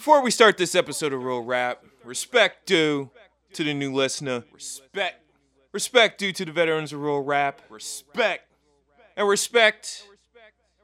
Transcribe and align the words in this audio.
Before 0.00 0.22
we 0.22 0.30
start 0.30 0.56
this 0.56 0.74
episode 0.74 1.12
of 1.12 1.22
Real 1.22 1.42
Rap, 1.42 1.84
respect 2.04 2.64
due 2.64 3.10
to 3.52 3.62
the 3.62 3.74
new 3.74 3.92
listener. 3.92 4.44
Respect. 4.50 5.22
Respect 5.72 6.18
due 6.18 6.32
to 6.32 6.46
the 6.46 6.52
veterans 6.52 6.94
of 6.94 7.02
Real 7.02 7.20
Rap. 7.20 7.60
Respect. 7.68 8.44
And 9.14 9.28
respect 9.28 10.06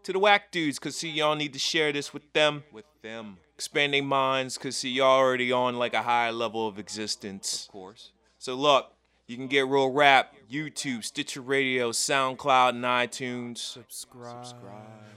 to 0.03 0.13
the 0.13 0.19
whack 0.19 0.53
dudes, 0.53 0.79
cause 0.79 0.97
see 0.97 1.09
y'all 1.09 1.35
need 1.35 1.55
to 1.55 1.59
share 1.59 1.93
this 1.93 2.13
with 2.13 2.31
them. 2.35 2.65
With 2.71 2.85
them. 3.01 3.39
Expanding 3.55 4.05
minds, 4.05 4.59
cause 4.59 4.77
see 4.77 4.91
y'all 4.91 5.17
already 5.19 5.51
on 5.51 5.77
like 5.77 5.95
a 5.95 6.03
higher 6.03 6.31
level 6.31 6.69
of 6.69 6.79
existence. 6.79 7.65
Of 7.65 7.73
course. 7.73 8.11
So 8.39 8.55
look, 8.55 8.93
you 9.27 9.39
can 9.39 9.47
get 9.47 9.67
Real 9.67 9.93
Rap, 9.93 10.35
YouTube, 10.53 11.05
Stitcher 11.05 11.41
Radio, 11.41 11.91
SoundCloud, 11.91 12.69
and 12.69 12.85
iTunes. 12.85 13.57
Subscribe. 13.57 14.45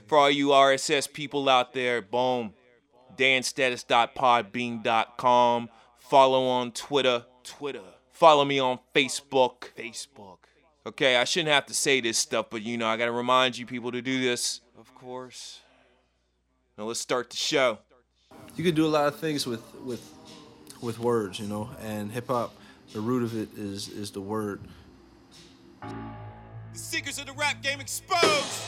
For 0.06 0.16
all 0.16 0.30
you 0.30 0.48
RSS 0.48 1.12
people 1.12 1.50
out 1.50 1.74
there, 1.74 2.00
boom. 2.00 2.54
danstatus.podbean.com. 3.20 5.68
Follow 5.98 6.48
on 6.48 6.72
Twitter. 6.72 7.26
Twitter. 7.44 7.82
Follow 8.10 8.46
me 8.46 8.58
on 8.58 8.78
Facebook. 8.94 9.68
Facebook. 9.76 10.38
Okay, 10.86 11.16
I 11.16 11.24
shouldn't 11.24 11.52
have 11.52 11.66
to 11.66 11.74
say 11.74 12.00
this 12.00 12.16
stuff, 12.16 12.46
but 12.50 12.62
you 12.62 12.78
know, 12.78 12.86
I 12.86 12.96
gotta 12.96 13.12
remind 13.12 13.58
you 13.58 13.66
people 13.66 13.92
to 13.92 14.00
do 14.00 14.22
this. 14.22 14.62
Of 14.78 14.94
course. 14.94 15.60
Now 16.78 16.84
let's 16.84 17.00
start 17.00 17.28
the 17.28 17.36
show. 17.36 17.80
you 18.56 18.64
could 18.64 18.74
do 18.74 18.86
a 18.86 18.88
lot 18.88 19.06
of 19.06 19.16
things 19.16 19.46
with 19.46 19.62
with 19.84 20.02
with 20.80 20.98
words, 20.98 21.38
you 21.38 21.46
know, 21.46 21.68
and 21.82 22.10
hip 22.10 22.28
hop, 22.28 22.54
the 22.94 23.00
root 23.00 23.22
of 23.22 23.36
it 23.36 23.50
is 23.56 23.88
is 23.88 24.10
the 24.10 24.22
word. 24.22 24.62
The 25.82 25.88
secrets 26.72 27.18
of 27.18 27.26
the 27.26 27.32
rap 27.32 27.62
game 27.62 27.80
exposed. 27.80 28.62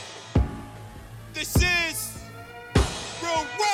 This 1.33 1.55
is 1.55 2.15
Real 3.23 3.43
Rap. 3.59 3.72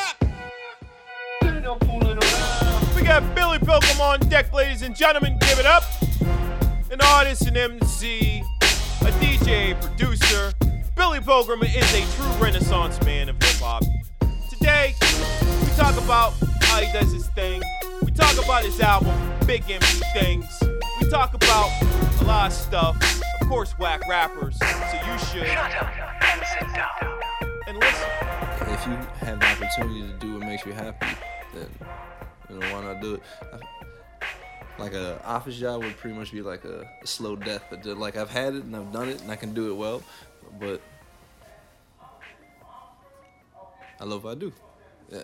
We 1.70 3.04
got 3.04 3.36
Billy 3.36 3.60
Pilgrim 3.60 4.02
on 4.02 4.20
deck, 4.22 4.52
ladies 4.52 4.82
and 4.82 4.96
gentlemen. 4.96 5.38
Give 5.40 5.60
it 5.60 5.68
up. 5.68 5.84
An 6.90 7.00
artist, 7.00 7.46
an 7.46 7.58
MC, 7.58 8.42
a 9.02 9.12
DJ, 9.20 9.80
producer. 9.80 10.52
Billy 10.96 11.20
Pilgrim 11.20 11.62
is 11.62 11.94
a 11.94 12.02
true 12.16 12.44
renaissance 12.44 13.00
man 13.06 13.30
of 13.30 13.36
hip 13.36 13.58
hop. 13.62 13.84
Today, 14.50 14.96
we 15.62 15.68
talk 15.78 15.96
about 16.04 16.34
how 16.62 16.82
he 16.82 16.92
does 16.92 17.14
his 17.14 17.28
thing. 17.28 17.62
We 18.02 18.10
talk 18.14 18.34
about 18.44 18.64
his 18.64 18.80
album, 18.80 19.16
Big 19.46 19.62
Empty 19.70 20.02
Things. 20.16 20.48
We 21.00 21.08
talk 21.08 21.36
about 21.36 21.70
a 22.20 22.24
lot 22.24 22.48
of 22.48 22.54
stuff. 22.54 22.98
Of 23.42 23.48
course, 23.48 23.78
whack 23.78 24.02
rappers. 24.10 24.58
So 24.58 24.66
you 24.66 25.20
should. 25.20 25.44
And 27.68 27.78
listen. 27.78 28.10
If 28.62 28.88
you 28.88 28.94
have 29.20 29.40
the 29.40 29.46
opportunity 29.46 30.02
to 30.02 30.14
do 30.14 30.34
what 30.34 30.48
makes 30.48 30.66
you 30.66 30.74
happy, 30.74 31.08
then 31.54 31.70
you 32.50 32.60
know 32.60 32.74
why 32.74 32.84
not 32.84 33.02
do 33.02 33.16
it. 33.16 33.24
Like 34.78 34.94
a 34.94 35.22
office 35.26 35.58
job 35.58 35.84
would 35.84 35.98
pretty 35.98 36.18
much 36.18 36.32
be 36.32 36.42
like 36.42 36.64
a, 36.64 36.90
a 37.04 37.08
slow 37.08 37.36
death. 37.36 37.64
But 37.70 37.86
like 37.86 38.16
I've 38.16 38.30
had 38.30 38.56
it 38.56 38.64
and 38.64 38.76
I've 38.76 38.92
done 38.94 39.10
it 39.10 39.22
and 39.22 39.32
I 39.32 39.36
can 39.36 39.54
do 39.54 39.72
it 39.72 39.76
well, 39.76 40.02
but 40.60 40.82
I 44.00 44.06
love 44.06 44.24
what 44.24 44.32
I 44.32 44.36
do. 44.36 44.54
Yeah. 45.12 45.24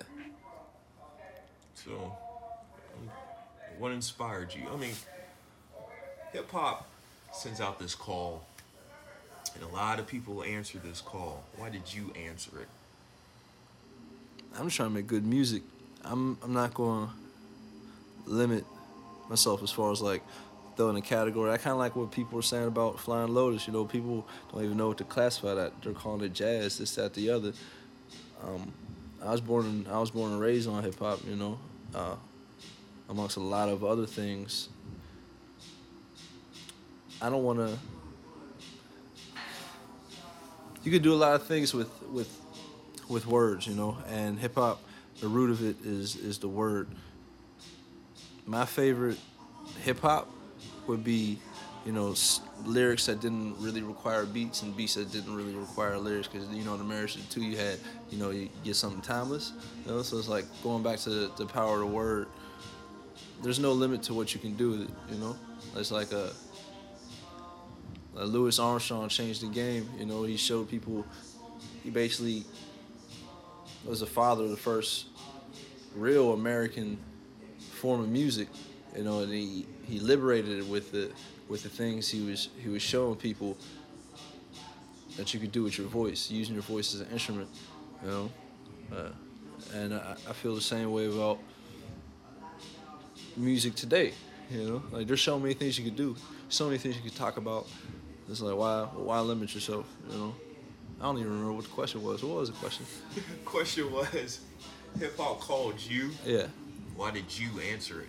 So, 1.75 2.17
what 3.77 3.91
inspired 3.91 4.53
you? 4.53 4.63
I 4.71 4.75
mean, 4.75 4.95
hip 6.33 6.51
hop 6.51 6.89
sends 7.31 7.61
out 7.61 7.79
this 7.79 7.95
call, 7.95 8.43
and 9.53 9.63
a 9.63 9.67
lot 9.67 9.99
of 9.99 10.07
people 10.07 10.43
answer 10.43 10.79
this 10.79 10.99
call. 10.99 11.43
Why 11.57 11.69
did 11.69 11.93
you 11.93 12.11
answer 12.27 12.51
it? 12.59 12.67
I'm 14.57 14.65
just 14.65 14.77
trying 14.77 14.89
to 14.89 14.95
make 14.95 15.07
good 15.07 15.25
music. 15.25 15.63
I'm 16.05 16.37
I'm 16.43 16.53
not 16.53 16.73
going 16.73 17.07
to 17.07 17.13
limit 18.29 18.65
myself 19.29 19.63
as 19.63 19.71
far 19.71 19.91
as 19.91 20.01
like 20.01 20.21
throwing 20.77 20.97
a 20.97 21.01
category. 21.01 21.51
I 21.51 21.57
kind 21.57 21.71
of 21.71 21.77
like 21.77 21.95
what 21.95 22.11
people 22.11 22.35
were 22.35 22.41
saying 22.41 22.67
about 22.67 22.99
Flying 22.99 23.33
Lotus. 23.33 23.67
You 23.67 23.73
know, 23.73 23.85
people 23.85 24.27
don't 24.51 24.63
even 24.63 24.77
know 24.77 24.89
what 24.89 24.97
to 24.99 25.03
classify 25.03 25.53
that. 25.55 25.81
They're 25.81 25.94
calling 25.94 26.23
it 26.23 26.33
jazz, 26.33 26.77
this, 26.77 26.95
that, 26.95 27.13
the 27.13 27.29
other. 27.29 27.53
Um, 28.44 28.73
I 29.23 29.31
was 29.31 29.41
born 29.41 29.65
in, 29.65 29.88
I 29.88 29.99
was 29.99 30.11
born 30.11 30.33
and 30.33 30.41
raised 30.41 30.69
on 30.69 30.83
hip 30.83 30.99
hop. 30.99 31.19
You 31.27 31.35
know, 31.35 31.59
uh, 31.94 32.15
amongst 33.09 33.38
a 33.38 33.41
lot 33.41 33.69
of 33.69 33.83
other 33.83 34.05
things. 34.05 34.69
I 37.21 37.29
don't 37.29 37.44
want 37.44 37.59
to. 37.59 37.77
You 40.83 40.91
could 40.91 41.01
do 41.01 41.13
a 41.13 41.15
lot 41.15 41.35
of 41.35 41.47
things 41.47 41.73
with 41.73 41.89
with 42.11 42.29
with 43.07 43.25
words, 43.25 43.65
you 43.67 43.75
know, 43.75 43.97
and 44.07 44.38
hip 44.38 44.55
hop, 44.55 44.81
the 45.19 45.27
root 45.27 45.49
of 45.49 45.63
it 45.63 45.77
is 45.85 46.15
is 46.15 46.37
the 46.39 46.47
word. 46.47 46.87
My 48.45 48.65
favorite 48.65 49.17
hip 49.83 49.99
hop 50.01 50.29
would 50.87 51.03
be, 51.03 51.39
you 51.85 51.91
know, 51.91 52.11
s- 52.11 52.41
lyrics 52.63 53.07
that 53.07 53.19
didn't 53.21 53.55
really 53.59 53.81
require 53.81 54.25
beats 54.25 54.61
and 54.61 54.75
beats 54.77 54.95
that 54.95 55.11
didn't 55.11 55.35
really 55.35 55.55
require 55.55 55.97
lyrics 55.97 56.27
because 56.27 56.47
you 56.49 56.63
know 56.63 56.77
the 56.77 56.83
marriage 56.83 57.15
of 57.15 57.27
the 57.27 57.33
two 57.33 57.41
you 57.41 57.57
had, 57.57 57.79
you 58.11 58.17
know, 58.17 58.29
you 58.29 58.49
get 58.63 58.75
something 58.75 59.01
timeless, 59.01 59.53
you 59.85 59.91
know. 59.91 60.01
So 60.03 60.17
it's 60.17 60.27
like 60.27 60.45
going 60.63 60.83
back 60.83 60.99
to 60.99 61.09
the, 61.09 61.31
the 61.37 61.45
power 61.45 61.75
of 61.75 61.79
the 61.79 61.95
word. 61.95 62.27
There's 63.41 63.59
no 63.59 63.73
limit 63.73 64.03
to 64.03 64.13
what 64.13 64.33
you 64.33 64.39
can 64.39 64.55
do 64.55 64.71
with 64.71 64.81
it, 64.81 64.89
you 65.11 65.17
know. 65.17 65.35
It's 65.75 65.91
like 65.91 66.11
a 66.11 66.31
uh, 68.17 68.23
Louis 68.23 68.57
Armstrong 68.59 69.09
changed 69.09 69.41
the 69.41 69.47
game. 69.47 69.89
You 69.97 70.05
know, 70.05 70.23
he 70.23 70.37
showed 70.37 70.69
people. 70.69 71.05
He 71.83 71.89
basically 71.89 72.43
was 73.85 74.00
the 74.00 74.06
father 74.06 74.44
of 74.44 74.50
the 74.50 74.57
first 74.57 75.07
real 75.96 76.34
American 76.34 76.97
form 77.73 78.01
of 78.01 78.09
music. 78.09 78.47
You 78.96 79.03
know, 79.03 79.19
and 79.19 79.31
he 79.31 79.66
he 79.84 80.00
liberated 80.00 80.59
it 80.59 80.68
with 80.68 80.91
the 80.91 81.12
with 81.47 81.63
the 81.63 81.69
things 81.69 82.09
he 82.09 82.22
was 82.22 82.50
he 82.62 82.69
was 82.69 82.81
showing 82.81 83.16
people 83.16 83.57
that 85.18 85.34
you 85.34 85.40
could 85.40 85.51
do 85.51 85.63
with 85.63 85.78
your 85.78 85.88
voice, 85.88 86.29
using 86.29 86.53
your 86.53 86.63
voice 86.63 86.94
as 86.94 87.01
an 87.01 87.07
instrument. 87.12 87.50
You 88.03 88.09
know, 88.09 88.31
uh, 88.94 89.09
and 89.74 89.94
I, 89.94 90.16
I 90.29 90.34
feel 90.34 90.56
the 90.56 90.62
same 90.62 90.91
way 90.91 91.07
about 91.07 91.40
music 93.35 93.75
today. 93.75 94.13
You 94.50 94.69
know, 94.69 94.84
like 94.91 95.07
there's 95.07 95.22
so 95.22 95.40
many 95.40 95.53
things 95.53 95.78
you 95.78 95.84
could 95.84 95.95
do, 95.95 96.16
so 96.50 96.66
many 96.66 96.78
things 96.78 96.95
you 96.95 97.01
could 97.01 97.16
talk 97.16 97.38
about. 97.38 97.68
It's 98.29 98.41
like 98.41 98.56
why 98.56 98.84
why 98.95 99.19
limit 99.19 99.53
yourself? 99.53 99.85
You 100.09 100.18
know, 100.18 100.35
I 101.00 101.03
don't 101.03 101.17
even 101.17 101.31
remember 101.31 101.53
what 101.53 101.63
the 101.66 101.69
question 101.72 102.01
was. 102.03 102.23
What 102.23 102.38
was 102.38 102.50
the 102.51 102.56
question? 102.57 102.85
Question 103.44 103.91
was, 103.91 104.39
hip 105.00 105.17
hop 105.17 105.39
called 105.41 105.79
you. 105.81 106.09
Yeah, 106.25 106.47
Why 106.95 107.11
did 107.11 107.38
you 107.38 107.50
answer 107.72 108.01
it? 108.01 108.07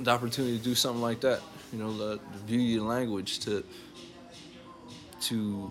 the 0.00 0.10
opportunity 0.10 0.58
to 0.58 0.64
do 0.64 0.74
something 0.74 1.00
like 1.00 1.20
that. 1.20 1.40
You 1.72 1.78
know, 1.78 1.96
the, 1.96 2.20
the 2.32 2.38
beauty 2.46 2.76
of 2.76 2.82
language 2.82 3.38
to 3.40 3.64
to 5.22 5.70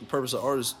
the 0.00 0.06
purpose 0.06 0.32
of 0.32 0.42
art 0.42 0.58
is 0.58 0.74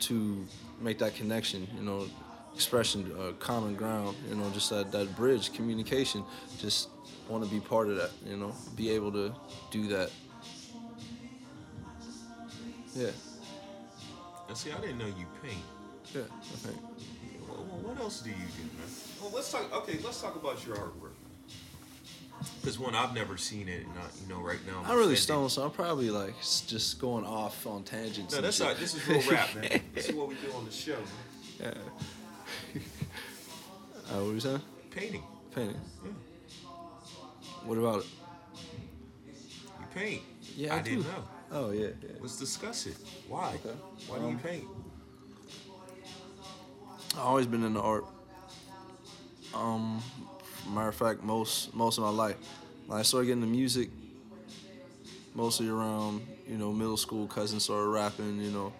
to 0.00 0.44
make 0.80 0.98
that 0.98 1.14
connection. 1.14 1.68
You 1.76 1.82
know, 1.82 2.06
expression, 2.54 3.12
uh, 3.20 3.32
common 3.32 3.74
ground. 3.74 4.16
You 4.28 4.36
know, 4.36 4.48
just 4.50 4.70
that 4.70 4.90
that 4.92 5.14
bridge, 5.14 5.52
communication. 5.52 6.24
Just 6.58 6.88
want 7.28 7.44
to 7.44 7.50
be 7.50 7.60
part 7.60 7.88
of 7.88 7.96
that. 7.96 8.10
You 8.26 8.38
know, 8.38 8.54
be 8.74 8.90
able 8.90 9.12
to 9.12 9.34
do 9.70 9.88
that. 9.88 10.10
Yeah, 12.94 13.10
And 14.48 14.56
see, 14.56 14.70
I 14.72 14.80
didn't 14.80 14.98
know 14.98 15.06
you 15.06 15.26
paint. 15.42 15.58
yeah. 16.14 16.22
I 16.30 16.56
think. 16.56 16.76
Well, 17.48 17.58
what 17.82 17.98
else 18.00 18.20
do 18.20 18.30
you 18.30 18.36
do, 18.36 18.62
man? 18.78 18.86
Well, 19.20 19.32
let's 19.34 19.50
talk. 19.50 19.72
Okay, 19.74 19.98
let's 20.04 20.20
talk 20.20 20.36
about 20.36 20.64
your 20.66 20.76
artwork. 20.76 21.14
Because 22.60 22.78
one, 22.78 22.94
I've 22.94 23.14
never 23.14 23.36
seen 23.36 23.68
it, 23.68 23.86
and 23.86 23.92
I, 23.98 24.02
you 24.22 24.28
know, 24.32 24.40
right 24.40 24.58
now. 24.66 24.80
I'm 24.84 24.92
I'm 24.92 24.96
really 24.98 25.16
stoned, 25.16 25.50
so 25.50 25.62
I'm 25.64 25.70
probably 25.70 26.10
like 26.10 26.34
just 26.66 26.98
going 27.00 27.24
off 27.24 27.66
on 27.66 27.82
tangents. 27.84 28.34
No, 28.34 28.40
that's 28.40 28.56
shit. 28.58 28.66
not. 28.66 28.76
This 28.76 28.94
is 28.94 29.08
real 29.08 29.22
rap, 29.30 29.54
man. 29.54 29.80
this 29.94 30.08
is 30.08 30.14
what 30.14 30.28
we 30.28 30.34
do 30.36 30.52
on 30.52 30.64
the 30.64 30.70
show. 30.70 30.96
Man. 31.60 31.74
Yeah. 32.74 32.80
uh, 34.10 34.14
what 34.18 34.26
were 34.26 34.32
you 34.34 34.40
saying? 34.40 34.62
Painting. 34.90 35.22
Painting. 35.54 35.80
Yeah. 36.04 36.10
What 37.64 37.78
about 37.78 38.00
it? 38.00 38.06
You 39.80 39.86
paint. 39.94 40.22
Yeah, 40.56 40.74
I, 40.74 40.78
I 40.78 40.82
didn't 40.82 41.02
do. 41.02 41.08
know. 41.08 41.24
Oh 41.50 41.70
yeah, 41.70 41.88
yeah. 42.02 42.08
Let's 42.20 42.38
discuss 42.38 42.86
it. 42.86 42.96
Why? 43.28 43.58
Okay. 43.64 43.76
Why 44.08 44.18
do 44.18 44.24
you 44.24 44.30
Um, 44.32 44.38
paint? 44.38 44.64
I've 47.14 47.18
always 47.20 47.46
been 47.46 47.62
into 47.64 47.80
art. 47.80 48.04
Um, 49.54 50.02
matter 50.68 50.88
of 50.88 50.94
fact, 50.94 51.22
most 51.22 51.74
most 51.74 51.98
of 51.98 52.04
my 52.04 52.10
life. 52.10 52.36
When 52.86 52.98
I 52.98 53.02
started 53.02 53.26
getting 53.26 53.42
into 53.42 53.54
music, 53.54 53.90
mostly 55.34 55.68
around 55.68 56.22
you 56.48 56.56
know 56.56 56.72
middle 56.72 56.96
school. 56.96 57.26
Cousins 57.26 57.64
started 57.64 57.88
rapping, 57.88 58.40
you 58.40 58.50
know, 58.50 58.72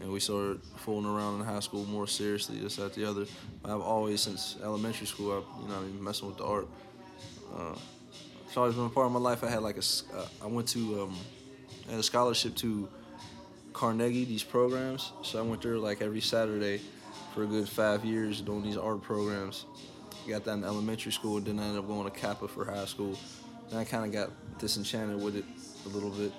and 0.00 0.12
we 0.12 0.20
started 0.20 0.60
fooling 0.76 1.06
around 1.06 1.40
in 1.40 1.46
high 1.46 1.60
school 1.60 1.84
more 1.86 2.06
seriously. 2.06 2.58
This, 2.58 2.78
at 2.78 2.94
the 2.94 3.04
other. 3.04 3.26
I've 3.64 3.80
always 3.80 4.20
since 4.22 4.56
elementary 4.62 5.06
school, 5.06 5.32
I've 5.38 5.62
you 5.62 5.68
know 5.68 5.78
I 5.78 5.82
been 5.82 6.02
messing 6.02 6.28
with 6.28 6.38
the 6.38 6.44
art. 6.44 6.68
Uh, 7.54 7.74
it's 8.46 8.56
always 8.56 8.74
been 8.74 8.86
a 8.86 8.90
part 8.90 9.06
of 9.06 9.12
my 9.12 9.18
life. 9.18 9.42
I 9.44 9.48
had 9.50 9.62
like 9.62 9.76
a, 9.76 10.16
uh, 10.16 10.26
I 10.42 10.46
went 10.46 10.68
to 10.68 11.02
um, 11.02 11.16
Had 11.88 11.98
a 11.98 12.02
scholarship 12.02 12.54
to 12.56 12.88
Carnegie, 13.72 14.24
these 14.24 14.42
programs. 14.42 15.12
So 15.22 15.38
I 15.38 15.42
went 15.42 15.62
there 15.62 15.76
like 15.76 16.00
every 16.00 16.20
Saturday 16.20 16.80
for 17.34 17.42
a 17.42 17.46
good 17.46 17.68
five 17.68 18.04
years 18.04 18.40
doing 18.40 18.62
these 18.62 18.76
art 18.76 19.02
programs. 19.02 19.66
Got 20.26 20.44
that 20.44 20.52
in 20.54 20.64
elementary 20.64 21.12
school, 21.12 21.40
then 21.40 21.58
I 21.58 21.64
ended 21.64 21.80
up 21.80 21.86
going 21.86 22.10
to 22.10 22.18
CAPA 22.18 22.48
for 22.48 22.64
high 22.64 22.86
school. 22.86 23.18
And 23.70 23.78
I 23.78 23.84
kind 23.84 24.04
of 24.04 24.12
got 24.12 24.30
disenchanted 24.58 25.20
with 25.20 25.36
it 25.36 25.44
a 25.84 25.88
little 25.88 26.10
bit. 26.10 26.32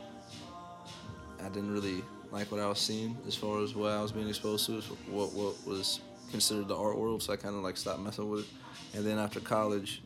I 1.39 1.49
didn't 1.49 1.71
really 1.71 2.01
like 2.31 2.51
what 2.51 2.59
I 2.59 2.67
was 2.67 2.79
seeing 2.79 3.17
as 3.27 3.35
far 3.35 3.61
as 3.61 3.75
what 3.75 3.91
I 3.91 4.01
was 4.01 4.11
being 4.11 4.27
exposed 4.27 4.65
to, 4.65 4.81
what 5.11 5.33
what 5.33 5.55
was 5.67 5.99
considered 6.31 6.67
the 6.67 6.75
art 6.75 6.97
world. 6.97 7.21
So 7.21 7.33
I 7.33 7.35
kind 7.35 7.55
of 7.55 7.61
like 7.61 7.77
stopped 7.77 7.99
messing 7.99 8.29
with 8.29 8.41
it. 8.41 8.97
And 8.97 9.05
then 9.05 9.19
after 9.19 9.39
college, 9.39 10.01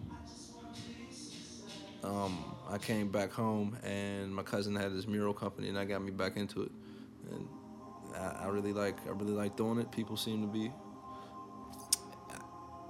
um, 2.04 2.56
I 2.70 2.78
came 2.78 3.10
back 3.12 3.32
home, 3.32 3.78
and 3.84 4.34
my 4.34 4.44
cousin 4.44 4.76
had 4.76 4.94
this 4.94 5.08
mural 5.08 5.34
company, 5.34 5.68
and 5.68 5.78
that 5.78 5.88
got 5.88 6.02
me 6.02 6.12
back 6.12 6.38
into 6.38 6.64
it. 6.64 6.72
And 7.32 7.48
I, 8.16 8.46
I 8.46 8.48
really 8.48 8.74
like 8.74 8.98
I 9.08 9.12
really 9.12 9.34
like 9.34 9.56
doing 9.56 9.80
it. 9.80 9.92
People 9.92 10.18
seem 10.18 10.42
to 10.42 10.48
be. 10.48 10.72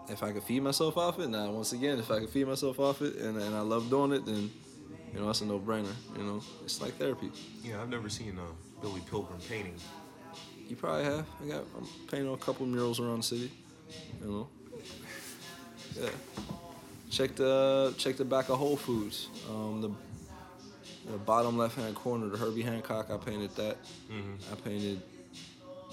If 0.08 0.24
I 0.24 0.32
could 0.32 0.42
feed 0.44 0.64
myself 0.64 0.98
off 0.98 1.20
it, 1.20 1.30
now 1.30 1.52
once 1.52 1.72
again, 1.72 2.00
if 2.00 2.10
I 2.10 2.20
could 2.20 2.32
feed 2.32 2.48
myself 2.48 2.80
off 2.80 3.02
it, 3.04 3.18
and, 3.18 3.38
and 3.38 3.56
I 3.56 3.62
love 3.62 3.92
doing 3.92 4.12
it, 4.12 4.26
then 4.26 4.50
you 5.14 5.20
know 5.20 5.28
that's 5.28 5.42
a 5.42 5.46
no-brainer. 5.46 5.94
You 6.18 6.24
know, 6.24 6.42
it's 6.64 6.82
like 6.82 6.96
therapy. 6.96 7.30
Yeah, 7.64 7.80
I've 7.82 7.90
never 7.90 8.10
seen 8.10 8.40
a 8.40 8.82
Billy 8.82 9.02
Pilgrim 9.02 9.40
painting. 9.48 9.76
You 10.68 10.76
probably 10.76 11.04
have. 11.04 11.26
I 11.44 11.48
got 11.48 11.64
I'm 11.78 11.88
painting 12.10 12.34
a 12.34 12.38
couple 12.38 12.66
murals 12.66 13.00
around 13.00 13.20
the 13.20 13.24
city. 13.24 13.52
You 14.22 14.28
know. 14.28 14.50
Yeah. 16.00 16.10
Check 17.10 17.36
the 17.36 17.94
check 17.98 18.18
the 18.18 18.26
back 18.26 18.50
of 18.50 18.58
Whole 18.58 18.78
Foods. 18.78 19.30
Um, 19.50 19.82
the 19.82 19.90
the 21.12 21.18
bottom 21.18 21.58
left 21.58 21.76
hand 21.76 21.96
corner, 21.96 22.28
the 22.28 22.38
Herbie 22.38 22.62
Hancock. 22.62 23.10
I 23.10 23.18
painted 23.18 23.56
that. 23.56 23.78
Mm-hmm. 24.12 24.54
I 24.54 24.56
painted 24.56 25.02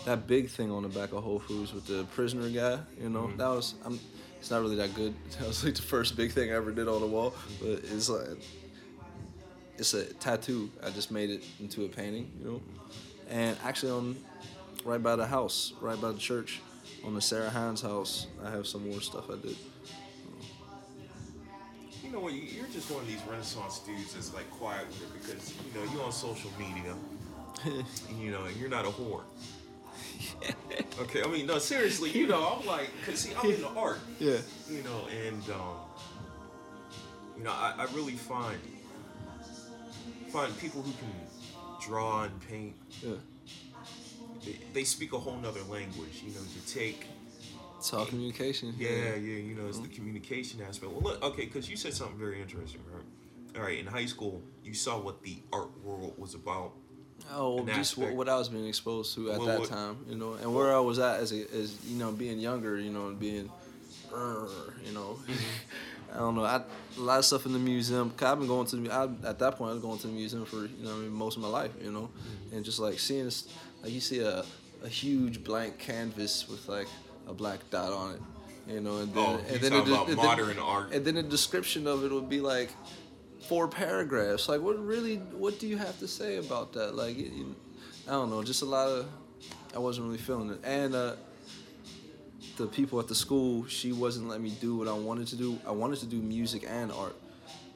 that 0.04 0.26
big 0.26 0.50
thing 0.50 0.70
on 0.70 0.82
the 0.82 0.88
back 0.90 1.12
of 1.12 1.22
Whole 1.24 1.38
Foods 1.38 1.72
with 1.72 1.86
the 1.86 2.04
prisoner 2.14 2.48
guy. 2.50 2.78
You 3.00 3.08
know, 3.08 3.22
Mhm. 3.28 3.38
that 3.38 3.48
was. 3.48 3.74
I'm. 3.84 3.98
It's 4.38 4.50
not 4.50 4.60
really 4.60 4.76
that 4.76 4.94
good. 4.94 5.14
That 5.38 5.48
was 5.48 5.64
like 5.64 5.74
the 5.74 5.82
first 5.82 6.16
big 6.16 6.32
thing 6.32 6.50
I 6.52 6.54
ever 6.54 6.70
did 6.70 6.86
on 6.86 7.00
the 7.00 7.06
wall, 7.06 7.34
but 7.60 7.80
it's 7.82 8.08
like 8.10 8.28
it's 9.78 9.94
a 9.94 10.04
tattoo. 10.14 10.70
I 10.82 10.90
just 10.90 11.10
made 11.10 11.30
it 11.30 11.42
into 11.60 11.84
a 11.86 11.88
painting. 11.88 12.30
You 12.38 12.44
know, 12.50 12.62
and 13.30 13.56
actually 13.64 13.92
on 13.92 14.16
right 14.84 15.02
by 15.02 15.16
the 15.16 15.26
house, 15.26 15.72
right 15.80 15.98
by 16.00 16.12
the 16.12 16.18
church, 16.18 16.60
on 17.04 17.14
the 17.14 17.20
Sarah 17.22 17.48
Heinz 17.50 17.80
house, 17.80 18.26
I 18.44 18.50
have 18.50 18.66
some 18.66 18.88
more 18.90 19.00
stuff 19.00 19.30
I 19.30 19.36
did. 19.36 19.56
You 22.06 22.12
know 22.12 22.20
what? 22.20 22.34
you- 22.34 22.42
You're 22.42 22.68
just 22.68 22.88
one 22.90 23.02
of 23.02 23.08
these 23.08 23.20
Renaissance 23.28 23.80
dudes 23.80 24.14
that's 24.14 24.32
like 24.32 24.48
quiet 24.52 24.86
with 24.86 25.02
it 25.02 25.12
because 25.20 25.52
you 25.66 25.74
know 25.80 25.92
you're 25.92 26.04
on 26.04 26.12
social 26.12 26.50
media. 26.58 26.94
and, 27.64 28.20
you 28.20 28.30
know, 28.30 28.44
and 28.44 28.56
you're 28.56 28.68
not 28.68 28.84
a 28.84 28.88
whore. 28.90 29.22
okay, 31.00 31.22
I 31.22 31.26
mean, 31.26 31.46
no, 31.46 31.58
seriously, 31.58 32.10
you 32.10 32.26
know, 32.26 32.58
I'm 32.60 32.66
like, 32.66 32.90
cause 33.04 33.18
see, 33.20 33.32
I'm 33.34 33.50
into 33.50 33.66
art, 33.68 33.98
Yeah. 34.20 34.36
you 34.70 34.82
know, 34.82 35.06
and 35.26 35.42
um, 35.50 35.76
you 37.36 37.42
know, 37.44 37.50
I, 37.50 37.74
I 37.78 37.84
really 37.94 38.12
find 38.12 38.58
find 40.28 40.56
people 40.58 40.82
who 40.82 40.92
can 40.92 41.12
draw 41.80 42.24
and 42.24 42.48
paint. 42.48 42.74
Yeah. 43.02 43.14
They, 44.44 44.58
they 44.74 44.84
speak 44.84 45.12
a 45.12 45.18
whole 45.18 45.36
nother 45.38 45.62
language, 45.62 46.22
you 46.24 46.32
know, 46.34 46.40
to 46.40 46.72
take 46.72 47.06
It's 47.86 47.94
all 47.94 48.04
communication. 48.04 48.74
Yeah, 48.76 49.14
yeah, 49.14 49.14
you 49.14 49.54
know, 49.54 49.68
it's 49.68 49.78
the 49.78 49.84
mm-hmm. 49.84 49.94
communication 49.94 50.60
aspect. 50.60 50.90
Well, 50.90 51.02
look, 51.02 51.22
okay, 51.22 51.44
because 51.44 51.70
you 51.70 51.76
said 51.76 51.94
something 51.94 52.18
very 52.18 52.42
interesting, 52.42 52.80
right? 52.92 53.04
All 53.56 53.64
right, 53.64 53.78
in 53.78 53.86
high 53.86 54.06
school, 54.06 54.42
you 54.64 54.74
saw 54.74 54.98
what 54.98 55.22
the 55.22 55.38
art 55.52 55.70
world 55.84 56.14
was 56.18 56.34
about. 56.34 56.72
Oh, 57.32 57.60
an 57.60 57.68
just 57.68 57.96
what, 57.96 58.12
what 58.12 58.28
I 58.28 58.36
was 58.36 58.48
being 58.48 58.66
exposed 58.66 59.14
to 59.14 59.30
at 59.30 59.38
Well, 59.38 59.46
that 59.46 59.60
what- 59.60 59.68
time, 59.68 59.98
you 60.08 60.16
know, 60.16 60.32
and 60.32 60.52
where 60.52 60.74
I 60.74 60.80
was 60.80 60.98
at 60.98 61.20
as 61.20 61.30
a, 61.30 61.42
as 61.54 61.76
you 61.86 61.96
know, 61.96 62.10
being 62.10 62.40
younger, 62.40 62.76
you 62.76 62.90
know, 62.90 63.06
and 63.06 63.20
being, 63.20 63.48
you 64.10 64.92
know, 64.92 65.20
I 66.12 66.18
don't 66.18 66.34
know, 66.34 66.44
I, 66.44 66.56
a 66.56 67.00
lot 67.00 67.20
of 67.20 67.24
stuff 67.24 67.46
in 67.46 67.52
the 67.52 67.60
museum. 67.60 68.10
Cause 68.10 68.32
I've 68.32 68.38
been 68.40 68.48
going 68.48 68.66
to 68.66 68.76
the, 68.76 68.92
I, 68.92 69.04
at 69.28 69.38
that 69.38 69.58
point, 69.58 69.70
I 69.70 69.74
was 69.74 69.82
going 69.82 70.00
to 70.00 70.08
the 70.08 70.12
museum 70.12 70.44
for 70.44 70.56
you 70.56 70.82
know, 70.82 70.92
I 70.92 70.98
mean, 70.98 71.12
most 71.12 71.36
of 71.36 71.42
my 71.42 71.48
life, 71.48 71.70
you 71.80 71.92
know, 71.92 72.10
mm-hmm. 72.10 72.56
and 72.56 72.64
just 72.64 72.80
like 72.80 72.98
seeing 72.98 73.26
this, 73.26 73.46
like 73.80 73.92
you 73.92 74.00
see 74.00 74.18
a, 74.18 74.44
a 74.82 74.88
huge 74.88 75.44
blank 75.44 75.78
canvas 75.78 76.48
with 76.48 76.68
like 76.68 76.88
a 77.26 77.34
black 77.34 77.60
dot 77.70 77.92
on 77.92 78.14
it, 78.14 78.22
you 78.72 78.80
know, 78.80 78.98
and 78.98 79.12
then 79.14 79.24
Oh, 79.26 79.36
and 79.48 79.60
then 79.60 79.72
it- 79.72 79.88
about 79.88 80.08
and 80.08 80.16
then- 80.18 80.24
modern 80.26 80.58
art. 80.58 80.92
and 80.92 81.04
then 81.04 81.14
the 81.16 81.22
description 81.22 81.86
of 81.86 82.04
it 82.04 82.10
would 82.12 82.28
be 82.28 82.40
like 82.40 82.70
four 83.48 83.68
paragraphs. 83.68 84.48
Like, 84.48 84.60
what 84.60 84.78
really? 84.84 85.16
What 85.16 85.58
do 85.58 85.66
you 85.66 85.76
have 85.76 85.98
to 86.00 86.08
say 86.08 86.36
about 86.36 86.72
that? 86.74 86.94
Like, 86.94 87.16
it, 87.18 87.32
you, 87.32 87.54
I 88.08 88.12
don't 88.12 88.30
know. 88.30 88.42
Just 88.42 88.62
a 88.62 88.66
lot 88.66 88.88
of. 88.88 89.06
I 89.74 89.78
wasn't 89.78 90.06
really 90.06 90.18
feeling 90.18 90.50
it, 90.50 90.60
and 90.64 90.94
uh, 90.94 91.16
the 92.56 92.66
people 92.66 92.98
at 93.00 93.08
the 93.08 93.14
school, 93.14 93.66
she 93.66 93.92
wasn't 93.92 94.28
letting 94.28 94.44
me 94.44 94.50
do 94.60 94.76
what 94.76 94.88
I 94.88 94.92
wanted 94.94 95.26
to 95.28 95.36
do. 95.36 95.58
I 95.66 95.72
wanted 95.72 95.98
to 96.00 96.06
do 96.06 96.16
music 96.16 96.64
and 96.66 96.90
art, 96.90 97.14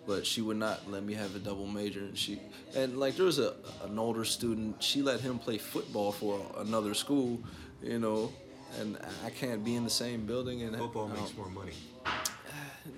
but 0.07 0.27
she 0.27 0.41
would 0.41 0.57
not 0.57 0.91
let 0.91 1.03
me 1.03 1.13
have 1.15 1.37
a 1.37 1.39
double 1.39 1.67
major. 1.67 2.01
And 2.01 2.17
she, 2.17 2.41
and 2.75 2.99
like, 2.99 3.17
there 3.17 3.27
was 3.27 3.39
a 3.39 3.55
an 3.85 3.99
older 3.99 4.25
student. 4.25 4.83
She 4.83 5.03
let 5.03 5.21
him 5.21 5.39
play 5.39 5.59
football 5.59 6.13
for 6.13 6.41
another 6.59 6.95
school, 6.95 7.41
you 7.83 7.99
know. 7.99 8.33
And 8.79 8.99
I 9.25 9.31
can't 9.31 9.65
be 9.65 9.75
in 9.75 9.85
the 9.85 9.91
same 9.91 10.27
building 10.27 10.63
and 10.63 10.77
Football 10.77 11.11
I 11.13 11.21
makes 11.21 11.37
more 11.37 11.49
money. 11.49 11.73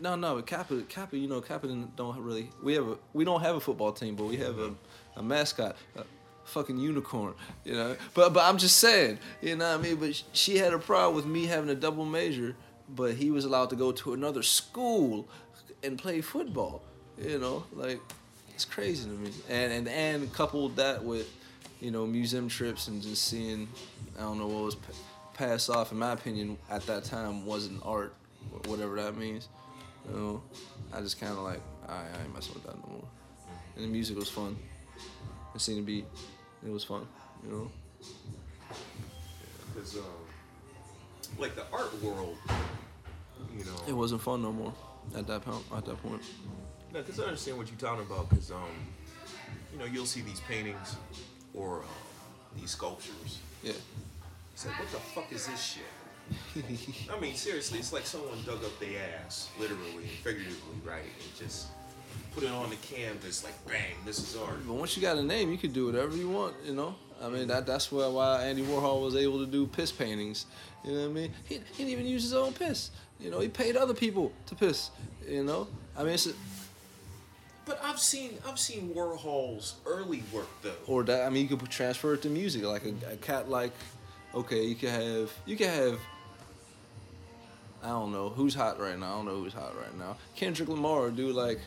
no, 0.00 0.14
no, 0.16 0.36
but 0.36 0.46
CAPA, 0.46 0.82
CAPA, 0.88 1.19
you 1.19 1.28
know, 1.28 1.40
CAPA 1.40 1.69
don't 1.96 2.19
really. 2.19 2.50
We 2.62 2.74
have 2.74 2.88
a, 2.88 2.98
we 3.12 3.24
don't 3.24 3.40
have 3.40 3.56
a 3.56 3.60
football 3.60 3.92
team, 3.92 4.14
but 4.14 4.24
we 4.26 4.36
have 4.36 4.58
a, 4.58 4.74
a 5.16 5.22
mascot, 5.22 5.76
a 5.96 6.04
fucking 6.44 6.78
unicorn, 6.78 7.34
you 7.64 7.74
know. 7.74 7.96
But 8.14 8.32
but 8.32 8.44
I'm 8.44 8.58
just 8.58 8.76
saying, 8.76 9.19
you 9.40 9.56
know 9.56 9.70
what 9.70 9.80
I 9.80 9.82
mean. 9.82 9.96
But 9.96 10.22
she 10.32 10.58
had 10.58 10.72
a 10.72 10.78
problem 10.78 11.16
with 11.16 11.26
me 11.26 11.46
having 11.46 11.70
a 11.70 11.75
double 11.75 12.04
major, 12.04 12.54
but 12.88 13.14
he 13.14 13.30
was 13.30 13.44
allowed 13.44 13.70
to 13.70 13.76
go 13.76 13.92
to 13.92 14.12
another 14.12 14.42
school 14.42 15.26
and 15.82 15.98
play 15.98 16.20
football, 16.20 16.82
you 17.18 17.38
know, 17.38 17.64
like 17.72 18.00
it's 18.54 18.64
crazy 18.64 19.08
to 19.08 19.16
me. 19.16 19.30
And 19.48 19.72
and 19.72 19.88
and 19.88 20.32
coupled 20.32 20.76
that 20.76 21.02
with, 21.02 21.28
you 21.80 21.90
know, 21.90 22.06
museum 22.06 22.48
trips 22.48 22.88
and 22.88 23.02
just 23.02 23.25
seeing, 23.25 23.68
I 24.18 24.22
don't 24.22 24.38
know 24.38 24.46
what 24.46 24.64
was 24.64 24.76
passed 25.42 25.70
off 25.70 25.90
in 25.90 25.98
my 25.98 26.12
opinion 26.12 26.56
at 26.70 26.86
that 26.86 27.02
time 27.02 27.44
wasn't 27.44 27.82
art, 27.84 28.14
whatever 28.66 28.94
that 28.94 29.16
means. 29.16 29.48
You 30.08 30.16
know, 30.16 30.42
I 30.92 31.00
just 31.00 31.20
kind 31.20 31.32
of 31.32 31.40
like, 31.40 31.60
I, 31.88 31.94
I 31.94 32.22
ain't 32.22 32.32
messing 32.32 32.54
with 32.54 32.62
that 32.64 32.76
no 32.76 32.92
more. 32.92 33.04
And 33.74 33.84
the 33.84 33.88
music 33.88 34.16
was 34.16 34.30
fun. 34.30 34.56
It 35.52 35.60
seemed 35.60 35.78
to 35.78 35.82
be, 35.82 36.04
it 36.64 36.70
was 36.70 36.84
fun. 36.84 37.08
You 37.44 37.50
know. 37.50 37.70
Because, 39.74 39.96
um, 39.96 40.04
like 41.38 41.56
the 41.56 41.64
art 41.72 42.00
world, 42.00 42.36
you 43.58 43.64
know. 43.64 43.76
It 43.88 43.94
wasn't 43.94 44.20
fun 44.20 44.42
no 44.42 44.52
more 44.52 44.72
at 45.16 45.26
that 45.26 45.42
point. 45.42 45.64
At 45.76 45.84
that 45.87 46.00
point. 46.04 46.22
No, 46.92 47.00
because 47.00 47.18
I 47.18 47.25
understand 47.25 47.58
what 47.58 47.68
you're 47.68 47.80
talking 47.80 48.06
about. 48.06 48.30
Because, 48.30 48.52
um, 48.52 48.70
you 49.72 49.80
know, 49.80 49.87
you'll 49.87 50.06
see 50.06 50.20
these 50.20 50.40
paintings 50.40 50.94
or 51.52 51.80
uh, 51.80 52.56
these 52.56 52.70
sculptures. 52.70 53.40
Yeah. 53.64 53.72
It's 54.54 54.66
like, 54.66 54.78
what 54.78 54.90
the 54.90 54.99
fuck 54.99 55.32
is 55.32 55.47
this 55.47 55.62
shit? 55.62 57.09
I 57.14 57.18
mean, 57.21 57.35
seriously, 57.35 57.78
it's 57.78 57.92
like 57.92 58.06
someone 58.06 58.38
dug 58.47 58.62
up 58.64 58.78
their 58.78 59.00
ass, 59.25 59.49
literally 59.59 59.97
and 59.97 60.09
figuratively, 60.23 60.76
right? 60.85 61.02
And 61.02 61.38
just 61.38 61.68
put 62.35 62.44
it 62.44 62.50
on 62.50 62.71
the 62.71 62.76
canvas, 62.76 63.44
like, 63.44 63.66
bang, 63.66 63.94
this 64.06 64.18
is 64.18 64.37
art. 64.37 64.66
But 64.66 64.75
once 64.75 64.97
you 64.97 65.02
got 65.02 65.16
a 65.16 65.23
name, 65.23 65.50
you 65.50 65.59
can 65.59 65.73
do 65.73 65.87
whatever 65.87 66.16
you 66.16 66.28
want. 66.28 66.54
You 66.64 66.75
know. 66.75 66.94
I 67.23 67.28
mean, 67.28 67.49
that 67.49 67.66
that's 67.66 67.90
why 67.92 68.06
why 68.06 68.44
Andy 68.44 68.62
Warhol 68.62 69.02
was 69.02 69.16
able 69.16 69.38
to 69.44 69.47
do 69.47 69.66
piss 69.66 69.92
paintings. 69.92 70.47
You 70.85 70.92
know 70.92 71.00
what 71.02 71.11
I 71.11 71.12
mean? 71.12 71.32
He, 71.49 71.54
he 71.54 71.61
didn't 71.78 71.90
even 71.90 72.06
use 72.06 72.23
his 72.23 72.35
own 72.35 72.52
piss. 72.52 72.90
You 73.21 73.30
know, 73.30 73.40
he 73.40 73.49
paid 73.49 73.76
other 73.76 73.94
people 73.94 74.32
to 74.47 74.54
piss. 74.54 74.90
You 75.28 75.44
know. 75.44 75.68
I 75.97 76.02
mean, 76.04 76.14
it's 76.14 76.26
a, 76.26 76.32
But 77.64 77.80
I've 77.85 78.00
seen 78.00 78.38
I've 78.49 78.59
seen 78.59 78.92
Warhol's 78.94 79.75
early 79.87 80.23
work 80.32 80.49
though. 80.62 80.75
or 80.87 81.04
that 81.04 81.26
I 81.26 81.30
mean, 81.30 81.49
you 81.49 81.56
could 81.56 81.68
transfer 81.71 82.14
it 82.14 82.23
to 82.23 82.28
music, 82.28 82.64
like 82.64 82.85
a, 82.85 83.12
a 83.12 83.16
cat 83.16 83.49
like. 83.49 83.73
Okay, 84.34 84.64
you 84.64 84.74
can 84.74 84.88
have 84.88 85.32
you 85.46 85.56
can 85.56 85.68
have. 85.68 85.98
I 87.82 87.88
don't 87.88 88.12
know 88.12 88.28
who's 88.28 88.54
hot 88.54 88.78
right 88.80 88.98
now. 88.98 89.06
I 89.06 89.16
don't 89.16 89.26
know 89.26 89.42
who's 89.42 89.52
hot 89.52 89.76
right 89.76 89.96
now. 89.98 90.16
Kendrick 90.36 90.68
Lamar 90.68 91.10
do 91.10 91.32
like. 91.32 91.58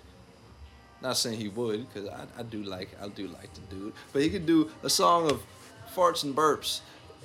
Not 1.01 1.17
saying 1.17 1.39
he 1.39 1.49
would, 1.49 1.85
because 1.93 2.09
I, 2.09 2.25
I 2.39 2.43
do 2.43 2.63
like 2.63 2.89
I 3.01 3.09
do 3.09 3.27
like 3.27 3.53
the 3.53 3.61
dude, 3.75 3.93
but 4.11 4.21
he 4.21 4.29
could 4.29 4.45
do 4.45 4.71
a 4.81 4.89
song 4.89 5.29
of 5.29 5.43
farts 5.93 6.23
and 6.23 6.35
burps, 6.35 6.79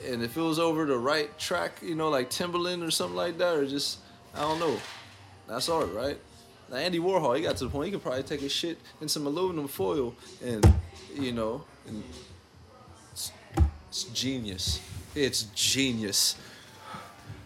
and 0.06 0.22
if 0.22 0.36
it 0.36 0.40
was 0.40 0.58
over 0.58 0.84
the 0.84 0.98
right 0.98 1.36
track, 1.38 1.78
you 1.80 1.94
know, 1.94 2.10
like 2.10 2.30
Timbaland 2.30 2.86
or 2.86 2.90
something 2.90 3.16
like 3.16 3.38
that, 3.38 3.56
or 3.56 3.66
just 3.66 4.00
I 4.34 4.40
don't 4.40 4.58
know, 4.58 4.78
that's 5.48 5.68
art, 5.68 5.92
right? 5.94 6.18
Now 6.68 6.76
Andy 6.76 6.98
Warhol, 6.98 7.36
he 7.36 7.42
got 7.42 7.56
to 7.58 7.64
the 7.64 7.70
point 7.70 7.86
he 7.86 7.92
could 7.92 8.02
probably 8.02 8.24
take 8.24 8.42
a 8.42 8.48
shit 8.48 8.76
in 9.00 9.08
some 9.08 9.26
aluminum 9.26 9.68
foil, 9.68 10.14
and 10.44 10.74
you 11.14 11.32
know, 11.32 11.64
and 11.86 12.02
it's, 13.12 13.32
it's 13.88 14.04
genius. 14.04 14.80
It's 15.14 15.44
genius. 15.54 16.36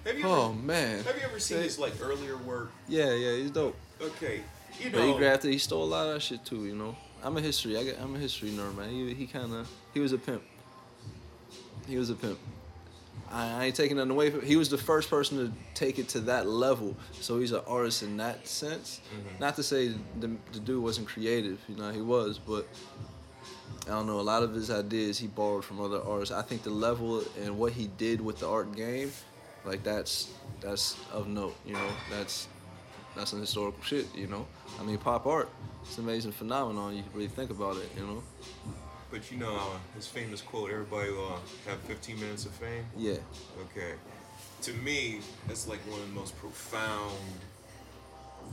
Have 0.05 0.19
you 0.19 0.25
Oh 0.27 0.51
ever, 0.51 0.55
man. 0.55 1.05
have 1.05 1.17
you 1.17 1.23
ever 1.23 1.39
seen 1.41 1.59
his 1.63 1.79
like 1.79 1.95
earlier 2.03 2.37
work? 2.37 2.71
Yeah, 2.89 3.13
yeah, 3.15 3.37
he's 3.37 3.51
dope. 3.51 3.77
Okay, 4.01 4.43
you 4.79 4.91
know. 4.91 4.99
But 4.99 5.07
he 5.07 5.19
grafted. 5.19 5.51
He 5.53 5.59
stole 5.59 5.85
a 5.85 5.87
lot 5.87 6.07
of 6.09 6.15
that 6.15 6.21
shit 6.21 6.45
too. 6.45 6.67
You 6.67 6.75
know. 6.75 6.97
I'm 7.23 7.37
a 7.39 7.41
history. 7.41 7.79
I 7.79 7.85
get, 7.85 7.99
I'm 8.03 8.15
a 8.15 8.19
history 8.19 8.51
nerd, 8.51 8.77
man. 8.77 8.91
He 8.91 9.15
he 9.15 9.27
kind 9.27 9.53
of 9.55 9.69
he 9.95 10.01
was 10.01 10.13
a 10.13 10.19
pimp. 10.19 10.43
He 11.89 11.97
was 11.97 12.11
a 12.11 12.15
pimp. 12.15 12.39
I, 13.31 13.51
I 13.51 13.65
ain't 13.67 13.77
taking 13.77 13.97
nothing 13.97 14.11
away 14.11 14.31
from. 14.31 14.43
He 14.43 14.57
was 14.57 14.69
the 14.69 14.77
first 14.79 15.09
person 15.09 15.39
to 15.39 15.53
take 15.75 15.99
it 15.99 16.09
to 16.11 16.21
that 16.21 16.47
level, 16.47 16.95
so 17.21 17.41
he's 17.41 17.53
an 17.53 17.63
artist 17.67 18.03
in 18.03 18.19
that 18.19 18.47
sense. 18.47 19.01
Mm-hmm. 19.11 19.41
Not 19.41 19.57
to 19.57 19.63
say 19.63 19.95
the, 20.21 20.31
the 20.53 20.61
dude 20.61 20.83
wasn't 20.83 21.09
creative, 21.09 21.59
you 21.69 21.77
know, 21.77 21.91
he 21.91 22.03
was, 22.03 22.39
but 22.39 22.67
I 23.87 23.91
don't 23.91 24.07
know. 24.07 24.21
A 24.21 24.23
lot 24.23 24.43
of 24.43 24.55
his 24.55 24.71
ideas 24.71 25.19
he 25.19 25.27
borrowed 25.27 25.65
from 25.65 25.81
other 25.81 26.01
artists. 26.03 26.35
I 26.35 26.43
think 26.43 26.63
the 26.63 26.71
level 26.71 27.23
and 27.43 27.59
what 27.59 27.73
he 27.73 27.87
did 27.87 28.21
with 28.21 28.39
the 28.39 28.49
art 28.49 28.75
game, 28.75 29.13
like 29.65 29.83
that's 29.83 30.33
that's 30.61 30.97
of 31.13 31.29
note. 31.29 31.55
You 31.67 31.75
know, 31.75 31.91
that's 32.11 32.49
that's 33.15 33.31
some 33.31 33.41
historical 33.41 33.83
shit. 33.83 34.07
You 34.15 34.27
know, 34.27 34.47
I 34.81 34.83
mean, 34.83 34.99
pop 34.99 35.27
art, 35.27 35.49
it's 35.83 35.99
an 35.99 36.05
amazing 36.05 36.33
phenomenon. 36.33 36.97
You 36.97 37.03
really 37.13 37.29
think 37.29 37.51
about 37.51 37.77
it. 37.77 37.91
You 37.97 38.07
know, 38.07 38.23
But 39.11 39.31
you 39.31 39.37
know 39.37 39.55
uh, 39.55 39.79
his 39.95 40.07
famous 40.07 40.41
quote: 40.41 40.71
"Everybody 40.71 41.11
will 41.11 41.35
uh, 41.35 41.71
have 41.71 41.79
15 41.81 42.19
minutes 42.19 42.47
of 42.47 42.53
fame." 42.53 42.87
yeah, 42.97 43.19
Okay. 43.71 43.95
To 44.63 44.73
me, 44.73 45.21
that's 45.47 45.69
like 45.69 45.81
one 45.81 46.01
of 46.01 46.09
the 46.09 46.15
most 46.15 46.39
profound 46.39 47.13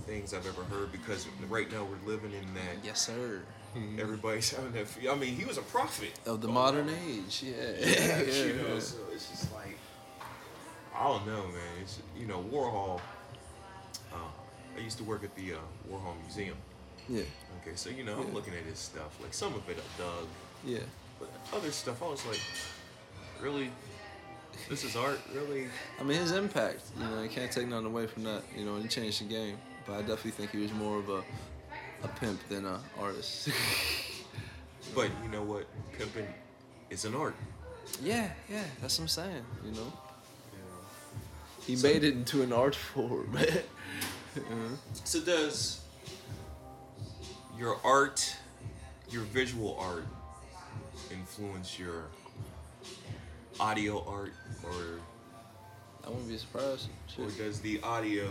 things 0.05 0.33
I've 0.33 0.45
ever 0.47 0.63
heard 0.63 0.91
because 0.91 1.27
right 1.49 1.71
now 1.71 1.83
we're 1.85 2.11
living 2.11 2.31
in 2.33 2.53
that. 2.55 2.83
yes 2.83 3.01
sir. 3.07 3.41
Everybody's 3.99 4.51
having 4.51 4.73
that. 4.73 4.87
I 5.09 5.15
mean, 5.15 5.33
he 5.35 5.45
was 5.45 5.57
a 5.57 5.61
prophet 5.61 6.11
Of 6.25 6.41
the 6.41 6.49
Oh, 6.49 6.51
modern 6.51 6.89
age, 6.89 7.41
yeah. 7.45 7.53
Yeah, 7.79 8.21
yeah, 8.21 8.43
you 8.45 8.53
know, 8.61 8.73
yeah. 8.73 8.79
so 8.79 8.97
it's 9.13 9.29
just 9.29 9.53
like 9.53 9.77
I 10.93 11.03
don't 11.05 11.25
know, 11.25 11.43
man. 11.47 11.73
It's 11.81 11.99
you 12.19 12.27
know 12.27 12.43
Warhol. 12.51 12.99
Uh, 14.13 14.17
I 14.77 14.81
used 14.81 14.97
to 14.97 15.03
work 15.05 15.23
at 15.23 15.33
the 15.35 15.53
uh, 15.53 15.57
Warhol 15.89 16.13
Museum. 16.21 16.57
yeah, 17.09 17.21
Okay, 17.61 17.75
so 17.75 17.89
you 17.89 18.03
know 18.03 18.19
I'm 18.19 18.33
looking 18.33 18.53
at 18.53 18.63
his 18.63 18.77
stuff. 18.79 19.17
Like 19.21 19.33
some 19.33 19.53
of 19.55 19.67
it 19.69 19.77
I 19.77 20.01
dug, 20.01 20.27
yeah. 20.65 20.79
but 21.19 21.29
other 21.55 21.71
stuff 21.71 22.03
I 22.03 22.07
was 22.09 22.25
like, 22.25 22.41
really, 23.41 23.71
this 24.69 24.83
is 24.83 24.95
art, 24.97 25.19
really. 25.33 25.67
I 25.99 26.03
mean, 26.03 26.19
his 26.19 26.33
impact, 26.33 26.81
you 26.99 27.05
know, 27.05 27.21
you 27.23 27.29
can't 27.29 27.51
take 27.51 27.67
nothing 27.69 27.85
away 27.87 28.05
from 28.07 28.23
that. 28.25 28.43
You 28.55 28.65
know, 28.65 28.75
he 28.77 28.87
changed 28.89 29.21
the 29.21 29.25
game. 29.33 29.57
But 29.85 29.93
I 29.93 29.99
definitely 30.01 30.31
think 30.31 30.51
he 30.51 30.59
was 30.59 30.71
more 30.73 30.97
of 30.99 31.09
a, 31.09 31.23
a 32.03 32.07
pimp 32.19 32.39
than 32.49 32.65
a 32.65 32.79
artist. 32.99 33.49
But 34.95 35.09
you 35.23 35.29
know 35.29 35.43
what? 35.43 35.67
Pimping 35.97 36.27
is 36.89 37.05
an 37.05 37.15
art. 37.15 37.35
yeah, 38.03 38.31
yeah, 38.49 38.63
that's 38.81 38.97
what 38.99 39.03
I'm 39.03 39.07
saying. 39.07 39.45
You 39.63 39.71
know, 39.71 39.77
know? 39.83 39.93
he 41.65 41.75
So- 41.77 41.87
made 41.87 42.03
it 42.03 42.13
into 42.13 42.41
an 42.41 42.51
art 42.51 42.75
form, 42.75 43.31
man. 43.33 43.47
Uh-huh. 44.35 44.75
So 45.05 45.21
does 45.21 45.81
your 47.57 47.77
art, 47.85 48.35
your 49.11 49.21
visual 49.23 49.77
art, 49.79 50.03
influence 51.11 51.77
your 51.79 52.05
audio 53.61 54.03
art, 54.05 54.33
or 54.63 54.99
I 56.03 56.09
wouldn't 56.09 56.27
be 56.27 56.37
surprised. 56.37 56.89
or 57.19 57.29
does 57.29 57.61
the 57.61 57.79
audio 57.83 58.27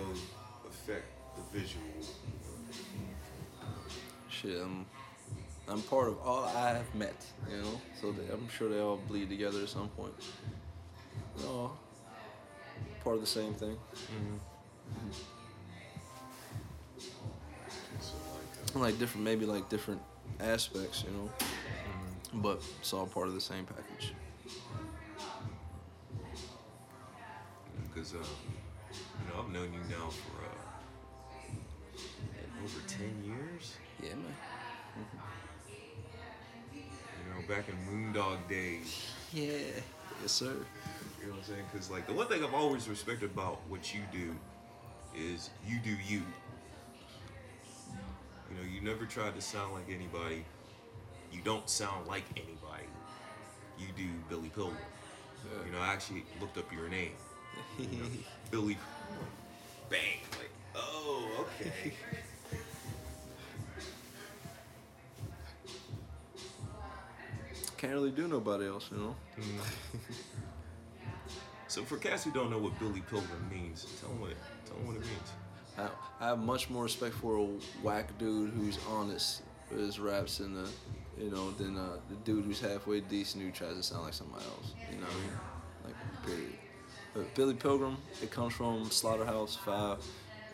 affect 0.68 1.06
the 1.52 1.58
visual? 1.58 1.84
Shit, 4.28 4.60
I'm, 4.62 4.86
I'm 5.68 5.82
part 5.82 6.08
of 6.08 6.18
all 6.20 6.44
I 6.44 6.70
have 6.70 6.94
met. 6.94 7.24
You 7.50 7.58
know, 7.58 7.80
so 8.00 8.12
they, 8.12 8.32
I'm 8.32 8.48
sure 8.48 8.68
they 8.68 8.80
all 8.80 8.96
bleed 8.96 9.28
together 9.28 9.60
at 9.62 9.68
some 9.68 9.88
point. 9.88 10.14
They're 11.36 11.48
all 11.48 11.76
part 13.02 13.16
of 13.16 13.20
the 13.20 13.26
same 13.26 13.54
thing. 13.54 13.76
So 18.00 18.14
like, 18.74 18.82
like 18.84 18.98
different 18.98 19.24
maybe 19.24 19.46
like 19.46 19.68
different 19.68 20.00
aspects 20.40 21.04
you 21.04 21.10
know 21.10 21.30
but 22.34 22.62
it's 22.78 22.92
all 22.92 23.06
part 23.06 23.28
of 23.28 23.34
the 23.34 23.40
same 23.40 23.64
package 23.64 24.14
because 27.88 28.14
uh, 28.14 28.18
you 28.18 29.28
know 29.28 29.42
I've 29.42 29.50
known 29.52 29.72
you 29.72 29.80
now 29.90 30.08
for 30.08 30.44
uh, 30.44 30.69
over 32.64 32.80
ten 32.86 33.12
years. 33.24 33.76
yeah 34.02 34.10
man 34.10 34.34
You 36.74 37.34
know, 37.34 37.48
back 37.48 37.64
in 37.68 37.76
Moondog 37.86 38.48
days. 38.48 39.10
yeah 39.32 39.48
yes 40.22 40.32
sir 40.32 40.44
You 41.20 41.26
know 41.26 41.32
what 41.32 41.38
I'm 41.38 41.44
saying? 41.44 41.64
Because 41.72 41.90
like 41.90 42.06
the 42.06 42.12
one 42.12 42.26
thing 42.26 42.42
I've 42.44 42.54
always 42.54 42.88
respected 42.88 43.30
about 43.30 43.60
what 43.68 43.94
you 43.94 44.00
do 44.12 44.34
is 45.16 45.50
you 45.66 45.78
do 45.82 45.90
you. 46.08 46.22
You 48.50 48.56
know, 48.56 48.62
you 48.72 48.80
never 48.80 49.04
tried 49.06 49.34
to 49.36 49.40
sound 49.40 49.74
like 49.74 49.88
anybody. 49.88 50.44
You 51.32 51.40
don't 51.44 51.68
sound 51.70 52.06
like 52.08 52.24
anybody. 52.36 52.88
You 53.78 53.86
do 53.96 54.08
Billy 54.28 54.48
Pilgrim. 54.48 54.76
You 55.64 55.72
know, 55.72 55.78
I 55.78 55.92
actually 55.92 56.24
looked 56.40 56.58
up 56.58 56.70
your 56.72 56.88
name. 56.88 57.12
You 57.78 57.86
know, 57.98 58.06
Billy. 58.50 58.76
Bang! 59.88 60.20
Like, 60.38 60.50
oh, 60.74 61.46
okay. 61.60 61.92
can't 67.76 67.94
really 67.94 68.10
do 68.10 68.28
nobody 68.28 68.66
else 68.66 68.90
you 68.92 68.98
know 68.98 69.16
So 71.70 71.84
for 71.84 71.98
cats 71.98 72.24
who 72.24 72.32
don't 72.32 72.50
know 72.50 72.58
what 72.58 72.76
Billy 72.80 73.00
Pilgrim 73.00 73.48
means, 73.48 73.86
tell 74.00 74.08
them 74.08 74.20
what 74.20 74.32
tell 74.66 74.76
them 74.76 74.88
what 74.88 74.96
it 74.96 75.02
means. 75.02 75.30
I, 75.78 75.88
I 76.18 76.28
have 76.30 76.40
much 76.40 76.68
more 76.68 76.82
respect 76.82 77.14
for 77.14 77.36
a 77.36 77.46
whack 77.80 78.18
dude 78.18 78.50
who's 78.50 78.76
honest 78.88 79.42
with 79.70 79.78
his 79.78 80.00
raps 80.00 80.40
and 80.40 80.56
the 80.56 80.68
you 81.16 81.30
know 81.30 81.52
than 81.52 81.76
uh, 81.76 81.98
the 82.08 82.16
dude 82.24 82.44
who's 82.44 82.60
halfway 82.60 82.98
decent 82.98 83.44
who 83.44 83.52
tries 83.52 83.76
to 83.76 83.84
sound 83.84 84.02
like 84.02 84.14
somebody 84.14 84.44
else 84.46 84.74
you 84.90 84.96
know 84.96 85.06
what 85.06 85.14
I 85.14 85.20
mean 85.20 85.38
like 85.84 86.26
period 86.26 86.52
but 87.14 87.34
Billy 87.36 87.54
Pilgrim 87.54 87.98
it 88.20 88.32
comes 88.32 88.52
from 88.52 88.90
Slaughterhouse 88.90 89.54
Five 89.54 89.98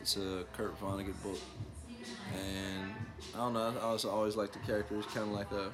it's 0.07 0.17
a 0.19 0.45
Kurt 0.57 0.81
Vonnegut 0.81 1.21
book. 1.21 1.41
And 2.33 2.93
I 3.35 3.39
don't 3.39 3.55
know 3.55 3.75
I 3.77 3.83
also 3.83 4.09
always 4.09 4.37
like 4.37 4.53
the 4.53 4.61
character 4.61 4.97
it's 4.97 5.13
kind 5.13 5.29
of 5.29 5.33
like 5.33 5.51
a 5.51 5.73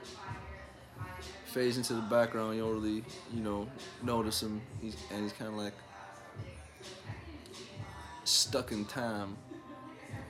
fades 1.45 1.77
into 1.77 1.93
the 1.93 2.01
background 2.01 2.57
you 2.57 2.63
don't 2.63 2.73
really 2.73 3.05
you 3.35 3.43
know 3.43 3.69
notice 4.03 4.43
him. 4.43 4.63
He's 4.81 4.97
and 5.13 5.23
he's 5.23 5.35
kind 5.35 5.51
of 5.53 5.59
like 5.59 5.75
stuck 8.25 8.73
in 8.73 8.87
time 8.87 9.37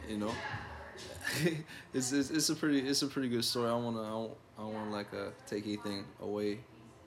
you 0.09 0.16
know? 0.16 0.32
It's, 1.94 2.11
it's 2.11 2.30
it's 2.30 2.49
a 2.49 2.56
pretty 2.56 2.80
it's 2.80 3.02
a 3.02 3.06
pretty 3.06 3.28
good 3.28 3.44
story. 3.44 3.71
I 3.71 3.75
want 3.75 3.97
to 3.97 4.02
i 4.02 4.09
don't, 4.09 4.32
I 4.59 4.62
don't 4.62 4.75
want 4.75 4.87
to 4.90 4.97
like 4.97 5.14
uh 5.14 5.30
take 5.47 5.64
anything 5.64 6.04
away 6.21 6.59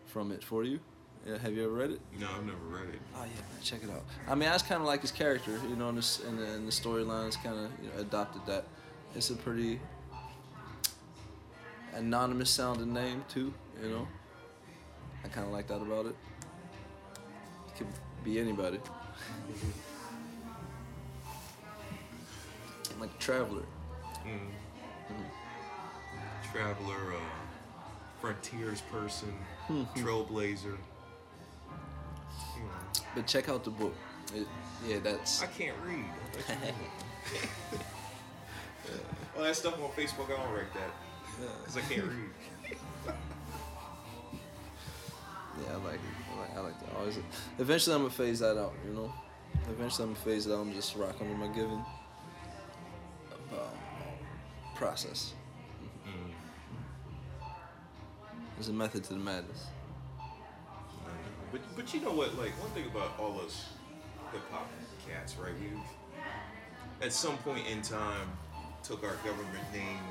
from 0.05 0.31
it 0.31 0.43
for 0.43 0.63
you 0.63 0.79
yeah, 1.25 1.37
have 1.39 1.53
you 1.53 1.63
ever 1.65 1.73
read 1.73 1.91
it? 1.91 2.01
No, 2.19 2.27
I've 2.37 2.45
never 2.45 2.57
read 2.69 2.93
it. 2.93 2.99
oh 3.15 3.19
yeah 3.23 3.23
man, 3.23 3.61
check 3.63 3.83
it 3.83 3.89
out. 3.89 4.03
I 4.27 4.35
mean 4.35 4.49
that's 4.49 4.63
kind 4.63 4.81
of 4.81 4.87
like 4.87 5.01
his 5.01 5.11
character 5.11 5.59
you 5.69 5.75
know 5.75 5.89
in, 5.89 5.95
this, 5.95 6.19
in 6.21 6.37
the, 6.37 6.53
in 6.55 6.65
the 6.65 6.71
storyline 6.71 7.27
it's 7.27 7.37
kind 7.37 7.57
of 7.57 7.71
you 7.83 7.89
know 7.89 7.99
adopted 7.99 8.45
that. 8.47 8.65
It's 9.15 9.29
a 9.29 9.35
pretty 9.35 9.79
anonymous 11.93 12.49
sounding 12.49 12.93
name 12.93 13.23
too 13.29 13.53
you 13.81 13.89
know? 13.89 14.07
I 15.23 15.27
kind 15.29 15.47
of 15.47 15.53
like 15.53 15.67
that 15.67 15.81
about 15.81 16.05
it. 16.07 16.15
It 17.67 17.77
could 17.77 17.87
be 18.23 18.39
anybody. 18.39 18.79
Like 22.99 23.19
traveler. 23.19 23.63
Traveler, 26.51 27.13
uh, 27.13 27.83
frontiers 28.21 28.81
person, 28.89 29.33
Hmm, 29.67 29.83
trailblazer. 29.97 30.77
But 33.13 33.27
check 33.27 33.49
out 33.49 33.63
the 33.63 33.71
book. 33.71 33.93
It, 34.33 34.47
yeah, 34.87 34.99
that's. 35.03 35.41
I 35.41 35.47
can't 35.47 35.75
read. 35.85 36.05
Well, 39.35 39.43
that 39.43 39.55
stuff 39.55 39.73
on 39.83 39.89
Facebook, 39.89 40.27
I 40.27 40.41
don't 40.41 40.53
write 40.53 40.73
that 40.73 40.91
because 41.59 41.77
I 41.77 41.81
can't 41.81 42.05
read. 42.05 42.75
Yeah, 45.57 45.71
I 45.71 45.85
like 45.85 45.95
it. 45.95 46.01
I 46.35 46.39
like, 46.41 46.57
I 46.57 46.59
like 46.59 46.79
that. 46.81 46.97
Always. 46.97 47.17
Eventually, 47.59 47.95
I'm 47.95 48.01
gonna 48.01 48.13
phase 48.13 48.39
that 48.39 48.57
out. 48.57 48.73
You 48.85 48.93
know. 48.93 49.13
Eventually, 49.69 50.03
I'm 50.03 50.13
gonna 50.13 50.25
phase 50.25 50.47
it 50.47 50.51
out. 50.51 50.59
I'm 50.59 50.73
just 50.73 50.97
rocking 50.97 51.29
with 51.29 51.37
my 51.37 51.47
given 51.55 51.81
um, 53.53 53.77
process. 54.75 55.33
There's 58.55 58.67
a 58.67 58.73
method 58.73 59.05
to 59.05 59.13
the 59.13 59.19
madness. 59.19 59.67
But 61.55 61.63
but 61.77 61.93
you 61.93 62.01
know 62.01 62.11
what? 62.11 62.37
Like 62.37 62.51
one 62.59 62.69
thing 62.71 62.85
about 62.85 63.17
all 63.17 63.39
us 63.39 63.69
hip 64.33 64.41
hop 64.51 64.69
cats, 65.07 65.37
right? 65.37 65.53
We've 65.61 65.79
at 67.01 67.13
some 67.13 67.37
point 67.37 67.65
in 67.71 67.81
time 67.81 68.27
took 68.83 69.05
our 69.05 69.15
government 69.23 69.63
name 69.71 70.03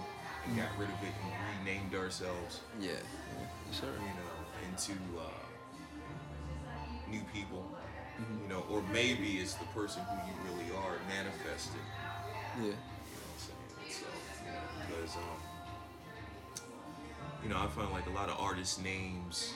and 0.47 0.57
got 0.57 0.71
rid 0.79 0.89
of 0.89 0.95
it 1.03 1.13
and 1.23 1.67
renamed 1.67 1.95
ourselves. 1.95 2.61
Yeah. 2.81 2.93
yeah. 2.93 3.73
Sir. 3.73 3.89
you 3.93 4.07
know, 4.07 4.71
into 4.71 4.93
uh, 5.21 5.45
new 7.11 7.21
people, 7.31 7.71
you 8.43 8.49
know, 8.49 8.65
or 8.71 8.83
maybe 8.91 9.37
it's 9.37 9.53
the 9.55 9.67
person 9.67 10.03
who 10.03 10.17
you 10.27 10.33
really 10.49 10.75
are 10.75 10.97
manifested. 11.11 11.83
Yeah. 12.57 12.65
You 12.65 12.71
know 12.71 12.79
what 13.21 13.37
I'm 13.37 13.93
saying? 13.93 14.01
So, 14.01 14.07
you 14.47 14.51
know, 14.51 14.65
because, 14.89 15.17
um, 15.17 15.39
you 17.43 17.49
know, 17.51 17.59
I 17.59 17.67
find 17.67 17.91
like 17.93 18.07
a 18.07 18.13
lot 18.13 18.31
of 18.31 18.41
artists' 18.41 18.81
names 18.81 19.53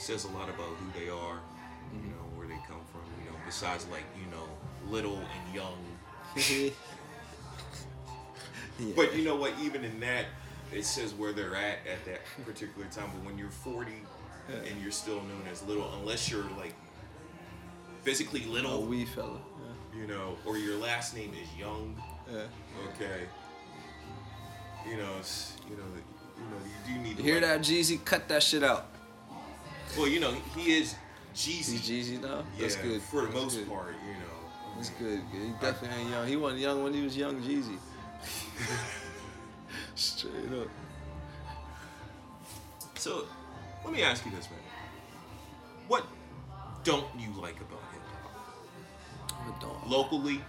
says 0.00 0.24
a 0.24 0.28
lot 0.28 0.48
about 0.48 0.66
who 0.66 0.98
they 0.98 1.10
are. 1.10 1.38
you 1.92 1.98
mm-hmm. 1.98 2.10
know, 2.10 2.24
where 2.36 2.46
they 2.46 2.58
come 2.66 2.80
from. 2.90 3.02
You 3.22 3.30
know, 3.30 3.36
besides 3.44 3.86
like 3.90 4.04
you 4.18 4.30
know, 4.30 4.44
little 4.90 5.18
and 5.18 5.54
young. 5.54 5.78
yeah. 6.36 6.70
But 8.96 9.14
you 9.14 9.24
know 9.24 9.36
what? 9.36 9.52
Even 9.60 9.84
in 9.84 10.00
that, 10.00 10.26
it 10.72 10.84
says 10.84 11.12
where 11.14 11.32
they're 11.32 11.54
at 11.54 11.78
at 11.86 12.04
that 12.06 12.20
particular 12.44 12.86
time. 12.88 13.10
But 13.14 13.24
when 13.26 13.36
you're 13.36 13.50
40 13.50 13.92
Yeah. 14.48 14.56
and 14.56 14.80
you're 14.82 14.92
still 14.92 15.16
known 15.16 15.42
as 15.50 15.62
little, 15.64 15.92
unless 16.00 16.30
you're 16.30 16.48
like 16.56 16.74
physically 18.02 18.44
little. 18.44 18.72
a 18.72 18.80
wee 18.80 19.04
fella. 19.04 19.38
you 19.94 20.06
know, 20.06 20.36
or 20.46 20.56
your 20.56 20.76
last 20.78 21.14
name 21.14 21.32
is 21.40 21.48
Young. 21.58 22.00
Yeah. 22.30 22.38
yeah. 22.38 22.88
Okay. 22.94 23.20
You 24.88 24.96
know, 24.96 25.10
it's, 25.18 25.56
you 25.68 25.76
know, 25.76 25.82
you 26.38 26.44
know, 26.44 26.56
you 26.64 26.94
do 26.94 27.00
need 27.02 27.16
to 27.18 27.22
You 27.22 27.32
hear 27.32 27.40
that, 27.40 27.60
Jeezy? 27.60 28.02
Cut 28.02 28.28
that 28.28 28.42
shit 28.42 28.62
out. 28.62 28.86
Well, 29.96 30.08
you 30.08 30.20
know, 30.20 30.32
he 30.56 30.76
is 30.78 30.94
Jeezy. 31.34 31.78
He's 31.78 31.88
Jeezy 31.88 32.22
now. 32.22 32.44
Yeah, 32.56 32.62
That's 32.62 32.76
good. 32.76 33.02
for 33.02 33.22
the 33.22 33.26
That's 33.28 33.34
most 33.42 33.56
good. 33.56 33.68
part, 33.68 33.94
you 34.06 34.12
know. 34.14 34.74
That's 34.76 34.90
good. 34.90 35.20
good. 35.32 35.40
He 35.42 35.52
definitely 35.60 36.00
ain't 36.02 36.10
young. 36.10 36.26
He 36.28 36.36
wasn't 36.36 36.60
young 36.60 36.82
when 36.84 36.94
he 36.94 37.02
was 37.02 37.16
young 37.16 37.40
Jeezy. 37.42 37.76
Straight 39.94 40.52
up. 40.60 40.68
So, 42.94 43.24
let 43.84 43.92
me 43.92 44.02
ask 44.02 44.24
you 44.24 44.30
this, 44.32 44.48
man. 44.50 44.58
What 45.88 46.04
don't 46.84 47.06
you 47.18 47.28
like 47.40 47.56
about 47.60 47.80
hip 47.92 48.02
hop? 49.62 49.90
Locally, 49.90 50.40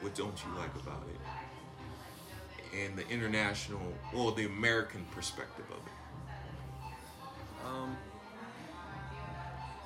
what 0.00 0.14
don't 0.14 0.36
you 0.44 0.58
like 0.58 0.74
about 0.76 1.02
it? 1.08 2.76
And 2.76 2.96
the 2.96 3.08
international, 3.08 3.80
or 4.14 4.32
the 4.32 4.46
American 4.46 5.04
perspective 5.14 5.64
of 5.70 5.76
it. 5.76 5.92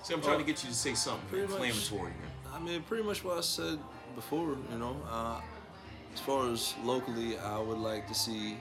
See, 0.03 0.15
I'm 0.15 0.21
trying 0.21 0.39
to 0.39 0.45
get 0.45 0.63
you 0.65 0.69
to 0.71 0.75
say 0.75 0.95
something 0.95 1.29
pretty 1.29 1.47
much- 1.47 1.63
inflammatory. 1.63 2.13
I 2.53 2.59
mean, 2.59 2.83
pretty 2.83 3.05
much 3.05 3.25
what 3.25 3.39
I 3.39 3.41
said 3.41 3.79
before. 4.15 4.57
You 4.71 4.79
know, 4.79 4.97
uh, 5.09 5.41
as 6.13 6.21
far 6.21 6.49
as 6.51 6.75
locally, 6.83 7.39
I 7.39 7.59
would 7.59 7.79
like 7.79 8.07
to 8.09 8.15
see 8.15 8.59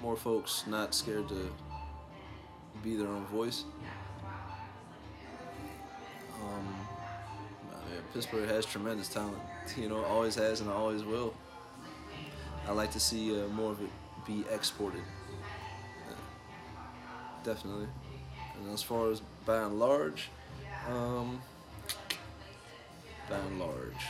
more 0.00 0.16
folks 0.16 0.64
not 0.66 0.94
scared 0.94 1.28
to 1.28 1.52
be 2.82 2.96
their 2.96 3.08
own 3.08 3.26
voice. 3.26 3.64
Um, 6.42 6.74
I 7.72 7.90
mean, 7.90 8.02
Pittsburgh 8.14 8.48
has 8.48 8.64
tremendous 8.64 9.08
talent. 9.08 9.38
You 9.76 9.90
know, 9.90 10.02
always 10.06 10.34
has 10.36 10.62
and 10.62 10.70
always 10.70 11.04
will. 11.04 11.34
I 12.66 12.72
like 12.72 12.90
to 12.92 13.00
see 13.00 13.38
uh, 13.38 13.48
more 13.48 13.72
of 13.72 13.82
it 13.82 13.90
be 14.26 14.46
exported. 14.50 15.02
Definitely. 17.44 17.86
And 18.58 18.72
as 18.72 18.82
far 18.82 19.10
as 19.10 19.22
by 19.46 19.62
and 19.62 19.78
large, 19.78 20.28
um, 20.88 21.40
by 23.28 23.36
and 23.36 23.58
large, 23.58 24.04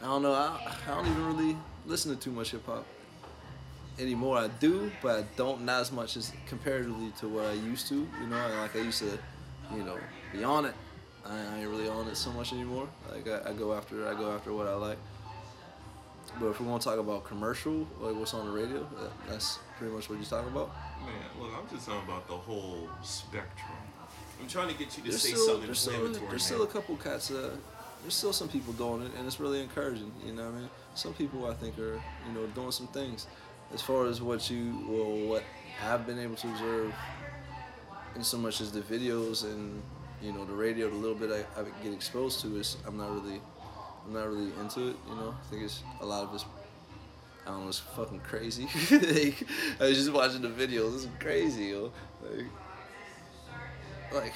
I 0.00 0.06
don't 0.06 0.22
know. 0.22 0.32
I, 0.32 0.76
I 0.86 0.94
don't 0.94 1.06
even 1.06 1.26
really 1.26 1.56
listen 1.86 2.14
to 2.14 2.20
too 2.20 2.30
much 2.30 2.52
hip 2.52 2.64
hop 2.66 2.86
anymore. 3.98 4.38
I 4.38 4.48
do, 4.48 4.90
but 5.02 5.20
I 5.20 5.24
don't 5.36 5.64
not 5.64 5.82
as 5.82 5.92
much 5.92 6.16
as 6.16 6.32
comparatively 6.46 7.12
to 7.18 7.28
what 7.28 7.46
I 7.46 7.52
used 7.52 7.88
to. 7.88 7.94
You 7.94 8.26
know, 8.28 8.48
like 8.60 8.74
I 8.74 8.80
used 8.80 9.00
to, 9.00 9.18
you 9.74 9.84
know, 9.84 9.98
be 10.32 10.42
on 10.42 10.64
it. 10.64 10.74
I, 11.26 11.36
I 11.36 11.58
ain't 11.58 11.68
really 11.68 11.88
on 11.88 12.08
it 12.08 12.16
so 12.16 12.32
much 12.32 12.52
anymore. 12.52 12.88
Like 13.10 13.28
I, 13.28 13.50
I 13.50 13.52
go 13.52 13.74
after 13.74 14.08
I 14.08 14.14
go 14.14 14.34
after 14.34 14.52
what 14.52 14.66
I 14.66 14.74
like. 14.74 14.98
But 16.38 16.46
if 16.46 16.60
we 16.60 16.66
want 16.66 16.82
to 16.82 16.88
talk 16.88 16.98
about 16.98 17.24
commercial, 17.24 17.86
like 18.00 18.14
what's 18.14 18.34
on 18.34 18.46
the 18.46 18.52
radio, 18.52 18.78
that, 19.00 19.28
that's 19.28 19.58
pretty 19.80 19.94
much 19.94 20.10
what 20.10 20.18
you're 20.18 20.28
talking 20.28 20.52
about. 20.52 20.68
Man, 21.00 21.14
look, 21.40 21.50
I'm 21.56 21.66
just 21.74 21.86
talking 21.88 22.06
about 22.06 22.28
the 22.28 22.36
whole 22.36 22.86
spectrum. 23.02 23.78
I'm 24.38 24.46
trying 24.46 24.68
to 24.68 24.74
get 24.74 24.94
you 24.98 25.02
to 25.04 25.08
There's 25.08 25.22
say 25.22 25.30
still, 25.30 25.46
something 25.46 25.66
there's 25.66 25.80
still, 25.80 26.02
there's 26.12 26.30
man. 26.30 26.38
still 26.38 26.62
a 26.64 26.66
couple 26.66 26.96
cats. 26.96 27.30
Uh, 27.30 27.56
there's 28.02 28.14
still 28.14 28.34
some 28.34 28.48
people 28.48 28.74
doing 28.74 29.02
it, 29.06 29.12
and 29.16 29.26
it's 29.26 29.40
really 29.40 29.62
encouraging. 29.62 30.12
You 30.24 30.34
know 30.34 30.44
what 30.44 30.54
I 30.54 30.60
mean? 30.60 30.70
Some 30.94 31.14
people 31.14 31.46
I 31.46 31.54
think 31.54 31.78
are 31.78 31.94
you 32.26 32.32
know 32.34 32.46
doing 32.48 32.72
some 32.72 32.88
things. 32.88 33.26
As 33.72 33.80
far 33.80 34.06
as 34.06 34.20
what 34.20 34.50
you 34.50 34.84
well, 34.86 35.28
what 35.28 35.44
I've 35.82 36.06
been 36.06 36.18
able 36.18 36.36
to 36.36 36.48
observe, 36.48 36.94
in 38.16 38.22
so 38.22 38.36
much 38.36 38.60
as 38.60 38.70
the 38.70 38.80
videos 38.80 39.44
and 39.44 39.82
you 40.20 40.32
know 40.32 40.44
the 40.44 40.52
radio, 40.52 40.90
the 40.90 40.96
little 40.96 41.16
bit 41.16 41.30
I, 41.30 41.60
I 41.60 41.64
get 41.82 41.94
exposed 41.94 42.40
to 42.42 42.56
is 42.56 42.76
I'm 42.86 42.98
not 42.98 43.10
really, 43.14 43.40
I'm 44.06 44.12
not 44.12 44.28
really 44.28 44.52
into 44.60 44.88
it. 44.88 44.96
You 45.08 45.14
know, 45.16 45.34
I 45.38 45.50
think 45.50 45.62
it's 45.62 45.82
a 46.02 46.06
lot 46.06 46.24
of 46.24 46.34
it's. 46.34 46.44
I 47.46 47.66
it's 47.66 47.78
fucking 47.78 48.20
crazy. 48.20 48.64
like, 48.90 49.46
I 49.80 49.84
was 49.84 49.96
just 49.96 50.12
watching 50.12 50.42
the 50.42 50.48
videos. 50.48 50.94
It's 50.94 51.08
crazy, 51.18 51.66
yo. 51.66 51.92
Like, 52.22 52.46
like, 54.12 54.34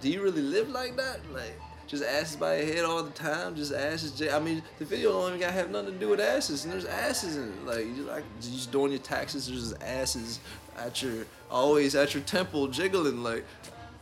do 0.00 0.10
you 0.10 0.22
really 0.22 0.42
live 0.42 0.68
like 0.68 0.96
that? 0.96 1.20
Like, 1.32 1.54
just 1.86 2.02
asses 2.04 2.36
by 2.36 2.56
your 2.56 2.74
head 2.74 2.84
all 2.84 3.02
the 3.02 3.10
time, 3.10 3.54
just 3.54 3.72
asses. 3.72 4.20
I 4.22 4.38
mean, 4.38 4.62
the 4.78 4.84
video 4.84 5.12
don't 5.12 5.28
even 5.28 5.40
gotta 5.40 5.52
have 5.52 5.70
nothing 5.70 5.92
to 5.92 5.98
do 5.98 6.08
with 6.08 6.20
asses, 6.20 6.64
and 6.64 6.72
there's 6.72 6.86
asses 6.86 7.36
in 7.36 7.48
it. 7.48 7.66
Like, 7.66 7.86
you 7.86 7.96
just 7.96 8.08
like 8.08 8.24
just 8.40 8.72
doing 8.72 8.92
your 8.92 9.00
taxes, 9.00 9.46
there's 9.46 9.70
just 9.70 9.82
asses 9.82 10.40
at 10.76 11.02
your 11.02 11.26
always 11.50 11.94
at 11.94 12.14
your 12.14 12.22
temple 12.22 12.68
jiggling. 12.68 13.22
Like, 13.22 13.44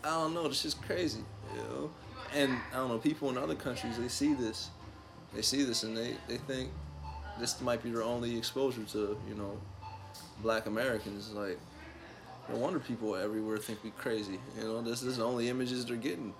I 0.04 0.10
don't 0.10 0.34
know, 0.34 0.46
it's 0.46 0.62
just 0.62 0.80
crazy, 0.82 1.24
you 1.54 1.62
know. 1.62 1.90
And 2.34 2.56
I 2.72 2.76
don't 2.76 2.88
know, 2.88 2.98
people 2.98 3.28
in 3.30 3.36
other 3.36 3.56
countries 3.56 3.98
they 3.98 4.08
see 4.08 4.34
this, 4.34 4.70
they 5.34 5.42
see 5.42 5.64
this, 5.64 5.82
and 5.82 5.96
they 5.96 6.16
they 6.28 6.36
think 6.36 6.70
this 7.40 7.60
might 7.60 7.82
be 7.82 7.90
their 7.90 8.02
only 8.02 8.36
exposure 8.36 8.84
to 8.92 9.18
you 9.28 9.34
know 9.34 9.58
black 10.42 10.66
Americans. 10.66 11.32
Like, 11.32 11.58
no 12.48 12.56
wonder 12.56 12.78
people 12.78 13.16
everywhere 13.16 13.58
think 13.58 13.82
we 13.82 13.90
crazy. 13.90 14.38
You 14.56 14.64
know, 14.64 14.82
this, 14.82 15.00
this 15.00 15.12
is 15.12 15.16
the 15.18 15.24
only 15.24 15.48
images 15.48 15.84
they're 15.84 15.96
getting. 15.96 16.34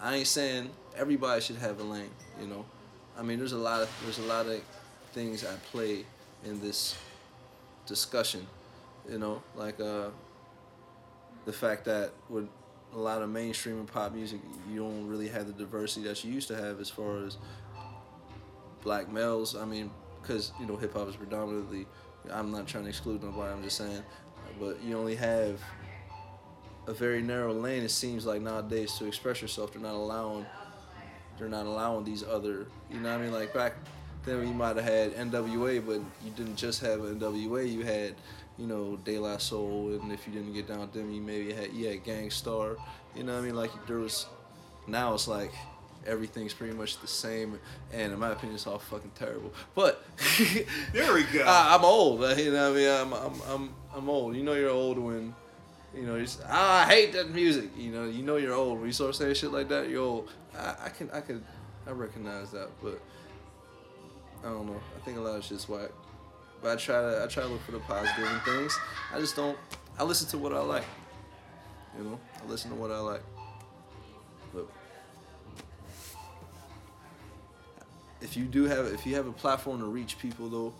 I 0.00 0.16
ain't 0.16 0.26
saying 0.26 0.70
everybody 0.96 1.40
should 1.40 1.56
have 1.56 1.80
a 1.80 1.82
lane. 1.82 2.10
You 2.40 2.46
know, 2.46 2.64
I 3.18 3.22
mean, 3.22 3.38
there's 3.38 3.52
a 3.52 3.58
lot 3.58 3.82
of 3.82 3.90
there's 4.04 4.18
a 4.18 4.22
lot 4.22 4.46
of 4.46 4.60
things 5.12 5.44
at 5.44 5.62
play 5.64 6.04
in 6.44 6.60
this 6.60 6.96
discussion. 7.86 8.46
You 9.10 9.18
know, 9.18 9.42
like 9.56 9.80
uh, 9.80 10.08
the 11.44 11.52
fact 11.52 11.84
that 11.86 12.12
with 12.28 12.48
a 12.94 12.98
lot 12.98 13.22
of 13.22 13.28
mainstream 13.28 13.78
and 13.78 13.88
pop 13.88 14.12
music, 14.12 14.40
you 14.70 14.80
don't 14.80 15.06
really 15.06 15.28
have 15.28 15.46
the 15.46 15.52
diversity 15.52 16.06
that 16.06 16.24
you 16.24 16.32
used 16.32 16.48
to 16.48 16.56
have 16.56 16.80
as 16.80 16.90
far 16.90 17.24
as 17.24 17.36
black 18.82 19.10
males. 19.10 19.54
I 19.56 19.64
mean, 19.64 19.90
because 20.20 20.52
you 20.60 20.66
know 20.66 20.76
hip 20.76 20.94
hop 20.94 21.08
is 21.08 21.16
predominantly. 21.16 21.86
I'm 22.30 22.50
not 22.50 22.66
trying 22.66 22.84
to 22.84 22.90
exclude 22.90 23.22
nobody. 23.22 23.52
I'm 23.52 23.62
just 23.62 23.76
saying, 23.76 24.02
but 24.58 24.82
you 24.82 24.96
only 24.96 25.16
have 25.16 25.60
a 26.86 26.92
very 26.92 27.22
narrow 27.22 27.52
lane. 27.52 27.82
It 27.82 27.90
seems 27.90 28.26
like 28.26 28.42
nowadays 28.42 28.94
to 28.98 29.06
express 29.06 29.40
yourself, 29.40 29.72
they're 29.72 29.82
not 29.82 29.94
allowing. 29.94 30.46
They're 31.38 31.48
not 31.48 31.66
allowing 31.66 32.04
these 32.04 32.22
other. 32.22 32.66
You 32.90 33.00
know 33.00 33.10
what 33.10 33.20
I 33.20 33.22
mean? 33.22 33.32
Like 33.32 33.54
back 33.54 33.74
then, 34.24 34.46
you 34.46 34.52
might 34.52 34.76
have 34.76 34.84
had 34.84 35.14
NWA, 35.14 35.84
but 35.84 36.00
you 36.24 36.30
didn't 36.36 36.56
just 36.56 36.80
have 36.82 37.00
NWA. 37.00 37.70
You 37.70 37.82
had, 37.82 38.14
you 38.58 38.66
know, 38.66 38.96
De 39.04 39.18
La 39.18 39.38
Soul, 39.38 39.98
and 40.00 40.12
if 40.12 40.26
you 40.26 40.32
didn't 40.32 40.52
get 40.52 40.68
down 40.68 40.80
with 40.80 40.92
them, 40.92 41.10
you 41.10 41.22
maybe 41.22 41.52
had 41.52 41.72
you 41.72 41.88
had 41.88 42.04
Gang 42.04 42.30
Starr. 42.30 42.76
You 43.16 43.24
know 43.24 43.34
what 43.34 43.42
I 43.42 43.44
mean? 43.44 43.54
Like 43.54 43.70
there 43.86 43.98
was. 43.98 44.26
Now 44.86 45.14
it's 45.14 45.28
like 45.28 45.52
everything's 46.06 46.54
pretty 46.54 46.74
much 46.74 47.00
the 47.00 47.06
same, 47.06 47.58
and 47.92 48.12
in 48.12 48.18
my 48.18 48.30
opinion, 48.30 48.54
it's 48.54 48.66
all 48.66 48.78
fucking 48.78 49.12
terrible. 49.14 49.52
But 49.74 50.04
There 50.92 51.14
we 51.14 51.24
go. 51.24 51.42
I, 51.46 51.74
I'm 51.74 51.84
old. 51.84 52.20
You 52.38 52.52
know 52.52 52.72
I 52.72 52.74
mean? 52.74 52.88
I'm, 52.88 53.12
I'm, 53.12 53.40
I'm, 53.48 53.74
I'm 53.94 54.10
old. 54.10 54.36
You 54.36 54.42
know 54.42 54.54
you're 54.54 54.70
old 54.70 54.98
when, 54.98 55.34
you 55.94 56.02
know, 56.02 56.16
you 56.16 56.22
just, 56.22 56.42
ah, 56.48 56.86
I 56.86 56.88
hate 56.88 57.12
that 57.12 57.30
music. 57.30 57.70
You 57.76 57.90
know, 57.90 58.04
you 58.04 58.22
know 58.22 58.36
you're 58.36 58.54
old 58.54 58.78
when 58.78 58.86
you 58.86 58.92
start 58.92 59.14
saying 59.14 59.34
shit 59.34 59.52
like 59.52 59.68
that. 59.68 59.88
You're 59.88 60.02
old. 60.02 60.30
I, 60.56 60.74
I 60.86 60.88
can, 60.88 61.10
I 61.10 61.20
can, 61.20 61.44
I 61.86 61.90
recognize 61.90 62.50
that, 62.52 62.68
but 62.82 63.00
I 64.44 64.48
don't 64.48 64.66
know. 64.66 64.80
I 64.96 65.04
think 65.04 65.18
a 65.18 65.20
lot 65.20 65.36
of 65.36 65.44
shit's 65.44 65.68
whack. 65.68 65.90
But 66.62 66.72
I 66.72 66.76
try 66.76 67.00
to, 67.00 67.22
I 67.24 67.26
try 67.26 67.42
to 67.44 67.48
look 67.48 67.62
for 67.62 67.72
the 67.72 67.78
positive 67.80 68.30
in 68.30 68.40
things. 68.40 68.78
I 69.14 69.18
just 69.18 69.34
don't. 69.34 69.56
I 69.98 70.04
listen 70.04 70.28
to 70.28 70.38
what 70.38 70.52
I 70.52 70.60
like. 70.60 70.84
You 71.96 72.04
know, 72.04 72.20
I 72.42 72.48
listen 72.48 72.70
to 72.70 72.76
what 72.76 72.90
I 72.90 72.98
like. 72.98 73.22
But 74.54 74.68
if 78.20 78.36
you 78.36 78.44
do 78.44 78.64
have, 78.64 78.86
if 78.86 79.06
you 79.06 79.14
have 79.14 79.26
a 79.26 79.32
platform 79.32 79.80
to 79.80 79.86
reach 79.86 80.18
people, 80.18 80.48
though, 80.48 80.74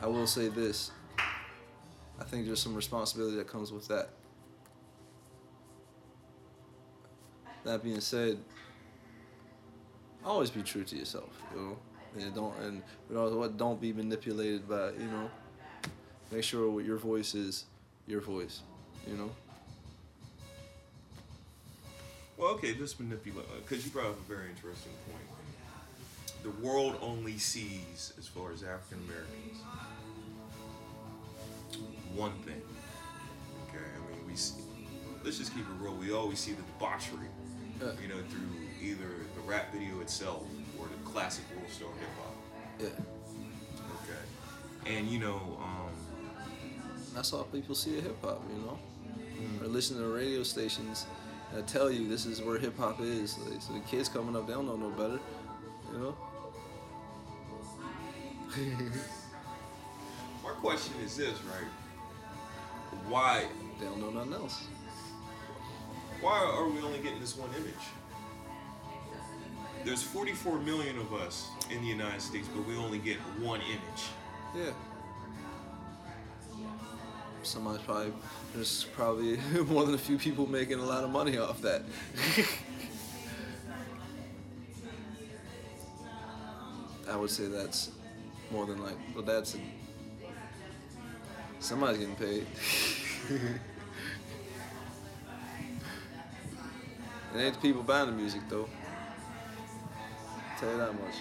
I 0.00 0.06
will 0.06 0.26
say 0.26 0.48
this. 0.48 0.90
I 2.18 2.24
think 2.24 2.46
there's 2.46 2.60
some 2.60 2.74
responsibility 2.74 3.36
that 3.36 3.46
comes 3.46 3.72
with 3.72 3.88
that. 3.88 4.10
That 7.64 7.82
being 7.82 8.00
said, 8.00 8.38
always 10.24 10.50
be 10.50 10.62
true 10.62 10.84
to 10.84 10.96
yourself, 10.96 11.30
you 11.54 11.60
know, 11.60 11.78
and 12.18 12.34
don't 12.34 12.56
and 12.60 12.82
you 13.08 13.16
know 13.16 13.28
what, 13.36 13.56
don't 13.56 13.80
be 13.80 13.92
manipulated 13.92 14.68
by, 14.68 14.90
you 14.92 15.06
know. 15.06 15.30
Make 16.30 16.42
sure 16.42 16.68
what 16.70 16.84
your 16.84 16.96
voice 16.96 17.34
is, 17.34 17.64
your 18.06 18.20
voice, 18.20 18.62
you 19.06 19.16
know. 19.16 19.30
Well, 22.36 22.48
okay, 22.54 22.72
this 22.72 22.98
manipulate 22.98 23.46
uh, 23.46 23.60
because 23.66 23.84
you 23.84 23.90
brought 23.90 24.06
up 24.06 24.18
a 24.18 24.32
very 24.32 24.48
interesting 24.50 24.92
point. 25.10 25.35
The 26.46 26.64
world 26.64 26.96
only 27.02 27.38
sees, 27.38 28.12
as 28.18 28.28
far 28.28 28.52
as 28.52 28.62
African 28.62 29.04
Americans, 29.08 29.58
one 32.14 32.30
thing. 32.44 32.62
Okay, 33.68 33.82
I 33.82 34.10
mean 34.16 34.24
we 34.28 34.36
see 34.36 34.60
let's 35.24 35.38
just 35.38 35.52
keep 35.52 35.64
it 35.64 35.72
real. 35.80 35.94
We 35.96 36.12
always 36.12 36.38
see 36.38 36.52
the 36.52 36.62
debauchery, 36.62 37.26
Yeah. 37.80 37.88
you 38.00 38.06
know, 38.06 38.22
through 38.30 38.48
either 38.80 39.08
the 39.34 39.40
rap 39.44 39.72
video 39.72 39.98
itself 40.00 40.44
or 40.78 40.86
the 40.86 41.10
classic 41.10 41.44
World 41.56 41.68
Star 41.68 41.88
hip 41.98 42.08
hop. 42.22 42.34
Yeah. 42.78 42.86
Okay. 44.04 44.94
And 44.96 45.08
you 45.08 45.18
know, 45.18 45.58
um, 45.60 45.90
That's 47.12 47.32
all 47.32 47.42
people 47.42 47.74
see 47.74 48.00
hip 48.00 48.22
hop, 48.22 48.40
you 48.54 48.62
know? 48.62 48.78
Or 49.60 49.66
listen 49.66 49.96
to 49.96 50.02
the 50.04 50.08
radio 50.14 50.44
stations 50.44 51.06
that 51.52 51.66
tell 51.66 51.90
you 51.90 52.08
this 52.08 52.24
is 52.24 52.40
where 52.40 52.56
hip 52.56 52.78
hop 52.78 53.00
is. 53.00 53.36
Like, 53.38 53.60
so 53.60 53.72
the 53.72 53.80
kids 53.80 54.08
coming 54.08 54.36
up, 54.36 54.46
they 54.46 54.52
don't 54.52 54.66
know 54.66 54.76
no 54.76 54.90
better, 54.90 55.18
you 55.92 55.98
know? 55.98 56.14
my 60.42 60.50
question 60.62 60.94
is 61.04 61.16
this, 61.16 61.38
right? 61.44 61.68
Why, 63.08 63.44
They 63.78 63.84
don't 63.84 64.00
know 64.00 64.10
nothing 64.10 64.32
else. 64.32 64.64
why 66.22 66.38
are 66.38 66.66
we 66.68 66.80
only 66.80 67.00
getting 67.00 67.20
this 67.20 67.36
one 67.36 67.50
image? 67.54 67.74
There's 69.84 70.02
44 70.02 70.58
million 70.60 70.98
of 70.98 71.12
us 71.12 71.48
in 71.70 71.82
the 71.82 71.86
United 71.86 72.22
States, 72.22 72.48
but 72.54 72.66
we 72.66 72.76
only 72.76 72.98
get 72.98 73.18
one 73.40 73.60
image. 73.60 74.06
Yeah. 74.56 74.72
Somebody's 77.42 77.82
probably 77.82 78.12
there's 78.54 78.84
probably 78.94 79.36
more 79.68 79.84
than 79.84 79.94
a 79.94 79.98
few 79.98 80.16
people 80.18 80.48
making 80.48 80.78
a 80.80 80.84
lot 80.84 81.04
of 81.04 81.10
money 81.10 81.36
off 81.36 81.60
that. 81.60 81.82
I 87.08 87.16
would 87.16 87.30
say 87.30 87.46
that's 87.46 87.90
more 88.50 88.66
than 88.66 88.82
like 88.82 88.96
well 89.14 89.24
that's 89.24 89.56
somebody's 91.60 91.98
getting 91.98 92.16
paid. 92.16 92.46
it 97.34 97.38
ain't 97.38 97.54
the 97.54 97.60
people 97.60 97.82
buying 97.82 98.06
the 98.06 98.12
music 98.12 98.42
though. 98.48 98.68
tell 100.60 100.70
you 100.70 100.78
that 100.78 100.92
much. 100.92 101.16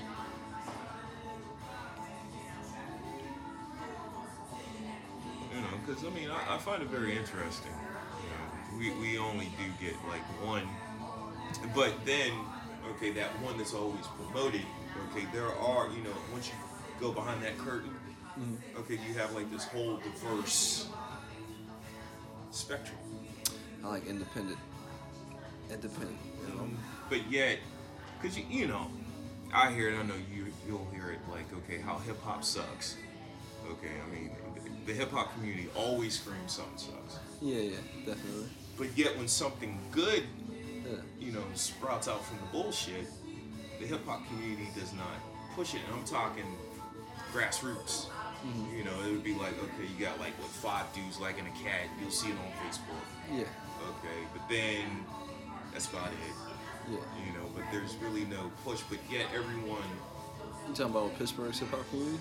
You 5.54 5.62
know, 5.62 5.68
because 5.86 6.04
I 6.04 6.10
mean, 6.10 6.30
I, 6.30 6.56
I 6.56 6.58
find 6.58 6.84
it 6.84 6.90
very 6.90 7.18
interesting. 7.18 7.72
You 8.22 8.30
know, 8.30 8.78
we, 8.78 8.92
we 9.02 9.18
only 9.18 9.46
do 9.58 9.86
get 9.86 9.96
like 10.10 10.22
one, 10.46 10.68
but 11.74 11.94
then, 12.06 12.34
okay, 12.92 13.12
that 13.12 13.30
one 13.42 13.58
that's 13.58 13.74
always 13.74 14.06
promoted, 14.18 14.62
okay, 15.12 15.26
there 15.34 15.48
are, 15.48 15.88
you 15.90 16.04
know, 16.04 16.12
once 16.34 16.50
you 16.50 16.54
go 17.00 17.12
behind 17.12 17.42
that 17.44 17.58
curtain, 17.58 17.92
okay, 18.80 18.94
you 19.08 19.14
have 19.18 19.34
like 19.34 19.52
this 19.52 19.66
whole 19.66 19.98
diverse 19.98 20.88
spectrum. 22.52 22.98
I 23.84 23.88
like 23.90 24.08
independent. 24.08 24.58
Independent, 25.72 26.18
you 26.48 26.54
know. 26.56 26.62
Um, 26.62 26.78
but 27.10 27.30
yet, 27.32 27.60
because 28.22 28.38
you, 28.38 28.46
you 28.50 28.68
know, 28.68 28.88
I 29.54 29.72
hear 29.72 29.90
it, 29.90 29.96
I 29.98 30.04
know 30.04 30.16
you, 30.34 30.46
you'll 30.68 30.88
hear 30.94 31.12
it 31.12 31.20
like, 31.32 31.46
okay, 31.64 31.80
how 31.82 31.98
hip 32.00 32.22
hop 32.22 32.44
sucks. 32.44 32.98
Okay, 33.70 33.92
I 34.06 34.14
mean, 34.14 34.32
the, 34.86 34.92
the 34.92 34.98
hip 34.98 35.12
hop 35.12 35.34
community 35.34 35.68
always 35.76 36.20
screams 36.20 36.54
something 36.54 36.78
sucks. 36.78 37.20
Yeah, 37.42 37.60
yeah, 37.60 37.78
definitely. 38.06 38.48
But 38.78 38.96
yet, 38.98 39.18
when 39.18 39.28
something 39.28 39.80
good, 39.92 40.24
Yeah. 40.86 40.98
you 41.20 41.32
know, 41.32 41.42
sprouts 41.56 42.08
out 42.08 42.24
from 42.26 42.38
the 42.38 42.46
bullshit, 42.52 43.08
the 43.80 43.88
hip 43.88 44.06
hop 44.06 44.26
community 44.28 44.68
does 44.78 44.94
not 44.94 45.08
push 45.56 45.74
it. 45.74 45.82
And 45.88 45.96
I'm 46.00 46.06
talking 46.06 46.46
grassroots. 47.36 48.08
You 48.78 48.84
know, 48.84 48.92
it 49.08 49.12
would 49.12 49.24
be 49.24 49.34
like, 49.34 49.58
okay, 49.64 49.90
you 49.98 50.06
got 50.06 50.20
like 50.20 50.34
what 50.40 50.48
five 50.50 50.86
dudes 50.94 51.20
liking 51.20 51.46
a 51.48 51.64
cat. 51.64 51.88
You'll 52.00 52.12
see 52.12 52.30
it 52.30 52.34
on 52.38 52.52
Facebook. 52.68 53.04
Yeah, 53.32 53.44
Okay, 53.90 54.20
but 54.34 54.48
then 54.48 55.04
that's 55.74 55.90
about 55.90 56.10
it. 56.10 56.34
yeah. 56.92 56.98
You 57.26 57.34
know, 57.34 57.46
but 57.56 57.64
there's 57.72 57.96
really 57.98 58.26
no 58.26 58.52
push. 58.64 58.82
But 58.88 59.00
yet, 59.12 59.26
everyone. 59.34 59.82
You 60.68 60.74
talking 60.76 60.86
about 60.96 61.18
Pittsburgh's 61.18 61.60
hip 61.60 61.70
hop 61.72 61.90
community? 61.90 62.20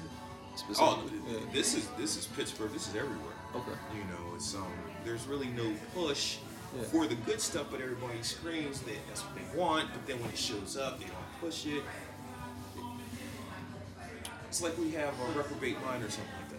Oh, 0.79 1.03
yeah. 1.29 1.39
this 1.53 1.75
is 1.75 1.89
this 1.99 2.17
is 2.17 2.27
Pittsburgh. 2.27 2.73
This 2.73 2.89
is 2.89 2.95
everywhere. 2.97 3.35
Okay. 3.55 3.77
You 3.95 4.05
know, 4.05 4.35
it's 4.35 4.55
um, 4.55 4.67
there's 5.05 5.27
really 5.27 5.49
no 5.49 5.73
push 5.95 6.39
Yeah. 6.75 6.85
for 6.85 7.07
the 7.07 7.17
good 7.17 7.41
stuff, 7.41 7.67
but 7.71 7.81
everybody 7.83 8.23
screams 8.23 8.81
that 8.81 8.97
that's 9.09 9.21
what 9.23 9.35
they 9.37 9.59
want. 9.59 9.89
But 9.93 10.07
then 10.07 10.21
when 10.23 10.31
it 10.31 10.39
shows 10.39 10.77
up, 10.79 10.99
they 11.01 11.05
don't 11.07 11.41
push 11.41 11.67
it. 11.67 11.83
It's 14.55 14.63
like 14.63 14.79
we 14.79 14.93
have 14.93 15.13
a 15.19 15.37
reprobate 15.37 15.85
mind 15.85 16.05
or 16.05 16.09
something 16.09 16.33
like 16.39 16.51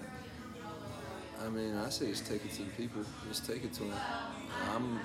that. 1.39 1.45
I 1.45 1.49
mean, 1.49 1.77
I 1.77 1.87
say 1.87 2.07
just 2.07 2.25
take 2.27 2.43
it 2.43 2.51
to 2.55 2.63
the 2.63 2.71
people. 2.71 3.03
Just 3.29 3.47
take 3.47 3.63
it 3.63 3.71
to 3.75 3.83
them. 3.83 3.93
I'm. 4.69 4.99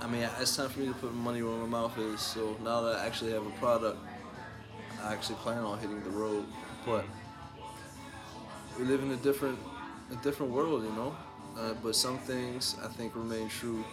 I 0.00 0.08
mean, 0.08 0.28
it's 0.40 0.56
time 0.56 0.68
for 0.68 0.80
me 0.80 0.88
to 0.88 0.94
put 0.94 1.14
money 1.14 1.44
where 1.44 1.54
my 1.58 1.66
mouth 1.66 1.96
is. 1.98 2.20
So 2.20 2.56
now 2.64 2.80
that 2.80 2.96
I 2.96 3.06
actually 3.06 3.30
have 3.34 3.46
a 3.46 3.50
product, 3.50 3.98
I 5.00 5.12
actually 5.12 5.36
plan 5.36 5.58
on 5.58 5.78
hitting 5.78 6.02
the 6.02 6.10
road. 6.10 6.44
But 6.84 7.04
we 8.80 8.84
live 8.84 9.00
in 9.04 9.12
a 9.12 9.16
different, 9.18 9.60
a 10.10 10.16
different 10.24 10.50
world, 10.50 10.82
you 10.82 10.90
know. 10.90 11.16
Uh, 11.56 11.74
but 11.84 11.94
some 11.94 12.18
things 12.18 12.74
I 12.82 12.88
think 12.88 13.14
remain 13.14 13.48
true. 13.48 13.84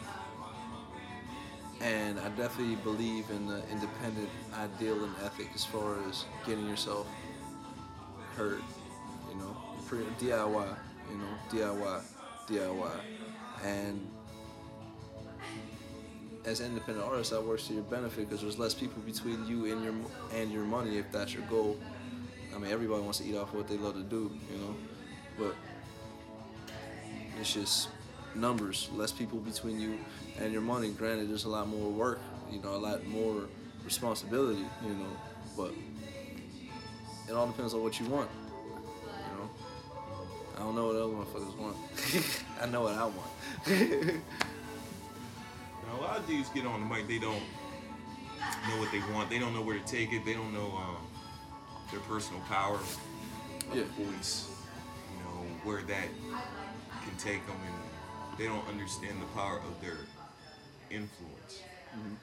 And 1.82 2.20
I 2.20 2.30
definitely 2.30 2.76
believe 2.76 3.30
in 3.30 3.48
the 3.48 3.62
independent 3.70 4.30
ideal 4.54 5.04
and 5.04 5.14
ethic 5.24 5.50
as 5.54 5.66
far 5.66 5.98
as 6.08 6.26
getting 6.46 6.68
yourself 6.68 7.08
heard, 8.36 8.62
you 9.30 9.36
know, 9.36 9.56
DIY, 9.90 10.78
you 11.12 11.18
know, 11.18 11.38
DIY, 11.50 12.02
DIY, 12.48 12.92
and 13.64 14.08
as 16.46 16.62
independent 16.62 17.06
artist, 17.06 17.32
that 17.32 17.44
works 17.44 17.68
to 17.68 17.74
your 17.74 17.84
benefit 17.84 18.30
because 18.30 18.42
there's 18.42 18.60
less 18.60 18.74
people 18.74 19.02
between 19.02 19.46
you 19.48 19.72
and 19.72 19.84
your 19.84 19.94
and 20.34 20.52
your 20.52 20.64
money 20.64 20.98
if 20.98 21.12
that's 21.12 21.34
your 21.34 21.44
goal. 21.44 21.78
I 22.56 22.60
mean, 22.60 22.72
everybody 22.72 23.02
wants 23.02 23.18
to 23.20 23.26
eat 23.26 23.36
off 23.36 23.54
what 23.54 23.68
they 23.68 23.78
love 23.78 23.96
to 23.96 24.04
do, 24.04 24.32
you 24.52 24.58
know, 24.58 24.76
but 25.38 25.56
it's 27.40 27.54
just 27.54 27.90
numbers, 28.36 28.90
less 28.94 29.12
people 29.12 29.40
between 29.40 29.80
you 29.80 29.98
and 30.40 30.52
your 30.52 30.62
money. 30.62 30.90
Granted, 30.92 31.30
there's 31.30 31.46
a 31.46 31.50
lot 31.50 31.68
more 31.68 31.90
work, 31.90 32.20
you 32.52 32.62
know, 32.62 32.76
a 32.76 32.78
lot 32.78 33.06
more 33.08 33.44
responsibility, 33.84 34.66
you 34.84 34.94
know, 34.94 35.10
but 35.58 35.72
it 37.30 37.34
all 37.34 37.48
depends 37.48 37.74
on 37.74 37.82
what 37.82 38.00
you 38.00 38.06
want. 38.08 38.30
You 39.32 39.38
know, 39.38 39.50
I 40.56 40.60
don't 40.60 40.76
know 40.76 40.88
what 40.88 40.96
other 40.96 41.14
motherfuckers 41.14 41.58
want. 41.58 41.78
I 42.62 42.66
know 42.68 42.82
what 42.84 42.94
I 42.96 43.06
want. 43.06 44.22
Now, 45.88 46.00
a 46.00 46.02
lot 46.02 46.18
of 46.18 46.28
dudes 46.28 46.50
get 46.50 46.66
on 46.66 46.80
the 46.82 46.86
mic, 46.96 47.08
they 47.08 47.20
don't 47.20 47.42
know 48.68 48.80
what 48.80 48.92
they 48.92 49.00
want. 49.14 49.30
They 49.30 49.38
don't 49.38 49.54
know 49.54 49.62
where 49.62 49.78
to 49.78 49.86
take 49.86 50.12
it. 50.14 50.26
They 50.26 50.34
don't 50.34 50.52
know 50.52 50.66
um, 50.76 50.98
their 51.92 52.00
personal 52.02 52.42
power 52.50 52.80
Yeah. 53.74 53.84
voice. 53.98 54.50
You 55.12 55.24
know 55.24 55.46
where 55.64 55.84
that 55.84 56.08
can 57.04 57.16
take 57.20 57.46
them, 57.46 57.56
and 57.68 57.75
they 58.38 58.46
don't 58.46 58.68
understand 58.68 59.22
the 59.22 59.26
power 59.40 59.58
of 59.58 59.82
their 59.82 59.98
influence. 60.90 61.62
Mm-hmm. 61.96 62.16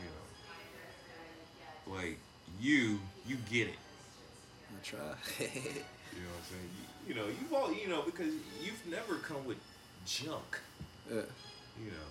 You 0.00 0.10
know, 1.90 1.96
like 1.96 2.18
you, 2.60 3.00
you 3.26 3.36
get 3.50 3.68
it. 3.68 3.78
I 4.70 4.84
try. 4.84 5.14
You 6.14 6.20
know 6.22 6.30
what 6.30 6.38
I'm 6.38 6.50
saying? 6.54 6.70
You, 6.78 6.84
you 7.08 7.14
know, 7.20 7.26
you've 7.26 7.52
all, 7.52 7.74
you 7.74 7.88
know, 7.88 8.02
because 8.02 8.32
you've 8.62 8.86
never 8.88 9.16
come 9.16 9.44
with 9.44 9.58
junk. 10.06 10.60
yeah. 11.10 11.22
you 11.76 11.90
know, 11.90 12.06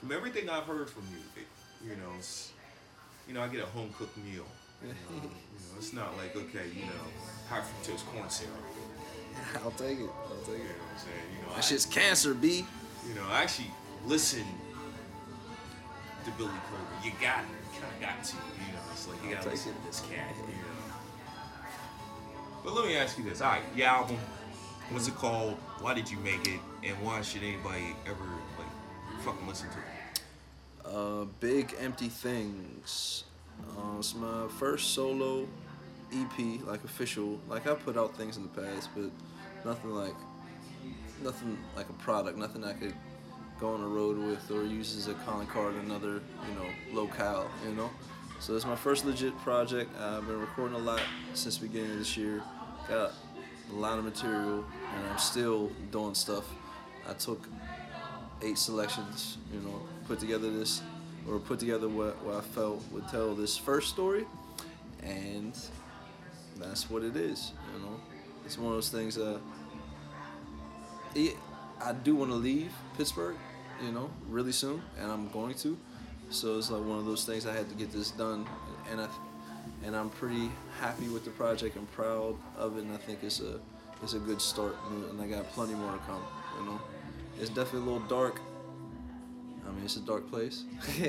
from 0.00 0.12
everything 0.12 0.48
I've 0.48 0.64
heard 0.64 0.90
from 0.90 1.04
you, 1.12 1.22
it, 1.40 1.46
you 1.84 1.96
know, 1.96 2.10
it's, 2.18 2.52
you 3.28 3.34
know, 3.34 3.42
I 3.42 3.48
get 3.48 3.62
a 3.62 3.66
home 3.66 3.94
cooked 3.96 4.16
meal. 4.18 4.46
You 4.82 4.88
know, 4.88 4.94
you 5.12 5.28
know, 5.28 5.76
it's 5.76 5.92
not 5.92 6.16
like 6.16 6.34
okay, 6.34 6.66
you 6.74 6.86
know, 6.86 7.04
high 7.50 7.60
fructose 7.60 8.02
corn 8.06 8.30
syrup. 8.30 8.56
I'll 9.64 9.70
take 9.72 9.98
it. 10.00 10.10
I'll 10.28 10.44
take 10.44 10.54
it. 10.54 10.58
You 10.58 10.64
know 10.64 10.70
what 10.70 10.92
I'm 10.92 10.98
saying? 10.98 11.26
You 11.36 11.42
know, 11.46 11.48
That 11.54 11.58
I, 11.58 11.60
shit's 11.60 11.86
cancer, 11.86 12.34
B. 12.34 12.64
you 13.08 13.14
know, 13.14 13.22
I 13.30 13.42
actually 13.42 13.70
listen 14.06 14.44
to 16.24 16.30
Billy 16.32 16.50
Kroger. 16.50 17.04
You 17.04 17.12
got 17.20 17.40
it. 17.44 17.80
Kind 17.80 17.94
of 17.94 18.00
got 18.00 18.24
to. 18.24 18.36
You 18.36 18.72
know, 18.72 18.78
it's 18.92 19.08
like 19.08 19.22
you 19.22 19.28
I'll 19.30 19.34
got 19.36 19.42
to 19.44 19.50
listen 19.50 19.72
it. 19.72 19.80
to 19.80 19.86
this 19.86 20.00
cat. 20.02 20.34
You 20.36 20.42
know. 20.46 20.54
But 22.64 22.74
let 22.74 22.84
me 22.86 22.96
ask 22.96 23.16
you 23.18 23.24
this. 23.24 23.40
All 23.40 23.52
right, 23.52 23.62
your 23.74 23.86
album. 23.86 24.18
What's 24.90 25.08
it 25.08 25.14
called? 25.14 25.54
Why 25.80 25.94
did 25.94 26.10
you 26.10 26.18
make 26.18 26.46
it? 26.46 26.60
And 26.82 26.96
why 27.02 27.22
should 27.22 27.42
anybody 27.42 27.94
ever 28.06 28.24
like 28.58 29.22
fucking 29.24 29.46
listen 29.46 29.68
to 29.70 29.76
it? 29.78 30.94
Uh, 30.94 31.24
Big 31.40 31.74
Empty 31.78 32.08
Things. 32.08 33.24
Uh, 33.76 33.98
it's 33.98 34.14
my 34.14 34.46
first 34.58 34.90
solo 34.94 35.46
EP, 36.12 36.66
like 36.66 36.82
official. 36.84 37.38
Like 37.48 37.66
I 37.66 37.74
put 37.74 37.96
out 37.96 38.16
things 38.16 38.36
in 38.36 38.42
the 38.42 38.48
past, 38.48 38.88
but 38.96 39.10
nothing 39.64 39.90
like, 39.90 40.14
nothing 41.22 41.58
like 41.76 41.88
a 41.88 41.94
product. 41.94 42.38
Nothing 42.38 42.64
I 42.64 42.72
could 42.72 42.94
go 43.58 43.74
on 43.74 43.82
the 43.82 43.86
road 43.86 44.18
with 44.18 44.50
or 44.50 44.64
use 44.64 44.96
as 44.96 45.08
a 45.08 45.14
calling 45.14 45.46
card 45.46 45.74
in 45.74 45.80
another, 45.80 46.22
you 46.48 46.54
know, 46.54 46.66
locale. 46.92 47.50
You 47.66 47.74
know. 47.74 47.90
So 48.38 48.56
it's 48.56 48.64
my 48.64 48.76
first 48.76 49.04
legit 49.04 49.36
project. 49.38 49.90
I've 50.00 50.26
been 50.26 50.40
recording 50.40 50.76
a 50.76 50.80
lot 50.80 51.02
since 51.34 51.58
the 51.58 51.66
beginning 51.66 51.92
of 51.92 51.98
this 51.98 52.16
year. 52.16 52.42
Got 52.88 53.12
a 53.70 53.74
lot 53.74 53.98
of 53.98 54.04
material, 54.04 54.64
and 54.96 55.06
I'm 55.08 55.18
still 55.18 55.70
doing 55.92 56.14
stuff. 56.14 56.44
I 57.08 57.12
took 57.12 57.46
eight 58.42 58.56
selections. 58.56 59.36
You 59.52 59.60
know, 59.60 59.82
put 60.06 60.20
together 60.20 60.50
this 60.50 60.82
or 61.28 61.38
put 61.38 61.58
together 61.58 61.88
what, 61.88 62.22
what 62.24 62.36
I 62.36 62.40
felt 62.40 62.82
would 62.92 63.06
tell 63.08 63.34
this 63.34 63.56
first 63.56 63.90
story, 63.90 64.24
and 65.02 65.56
that's 66.56 66.90
what 66.90 67.02
it 67.02 67.16
is. 67.16 67.52
You 67.74 67.80
know, 67.80 68.00
it's 68.50 68.58
one 68.58 68.72
of 68.72 68.78
those 68.78 68.88
things. 68.88 69.16
Uh, 69.16 69.38
it, 71.14 71.36
I 71.80 71.92
do 71.92 72.16
want 72.16 72.32
to 72.32 72.36
leave 72.36 72.72
Pittsburgh, 72.96 73.36
you 73.80 73.92
know, 73.92 74.10
really 74.28 74.50
soon, 74.50 74.82
and 74.98 75.08
I'm 75.08 75.28
going 75.28 75.54
to. 75.54 75.78
So 76.30 76.58
it's 76.58 76.68
like 76.68 76.82
one 76.82 76.98
of 76.98 77.04
those 77.04 77.24
things 77.24 77.46
I 77.46 77.54
had 77.54 77.68
to 77.68 77.76
get 77.76 77.92
this 77.92 78.10
done, 78.10 78.44
and 78.90 79.02
I, 79.02 79.08
and 79.84 79.94
I'm 79.94 80.10
pretty 80.10 80.50
happy 80.80 81.06
with 81.06 81.24
the 81.24 81.30
project. 81.30 81.76
I'm 81.76 81.86
proud 81.86 82.34
of 82.56 82.76
it, 82.76 82.82
and 82.82 82.92
I 82.92 82.96
think 82.96 83.20
it's 83.22 83.38
a, 83.38 83.60
it's 84.02 84.14
a 84.14 84.18
good 84.18 84.42
start, 84.42 84.74
and 84.90 85.22
I 85.22 85.28
got 85.28 85.48
plenty 85.50 85.74
more 85.74 85.92
to 85.92 85.98
come. 85.98 86.22
You 86.58 86.66
know, 86.66 86.80
it's 87.38 87.50
definitely 87.50 87.88
a 87.88 87.92
little 87.92 88.08
dark. 88.08 88.40
I 89.64 89.70
mean, 89.70 89.84
it's 89.84 89.96
a 89.96 90.00
dark 90.00 90.28
place. 90.28 90.64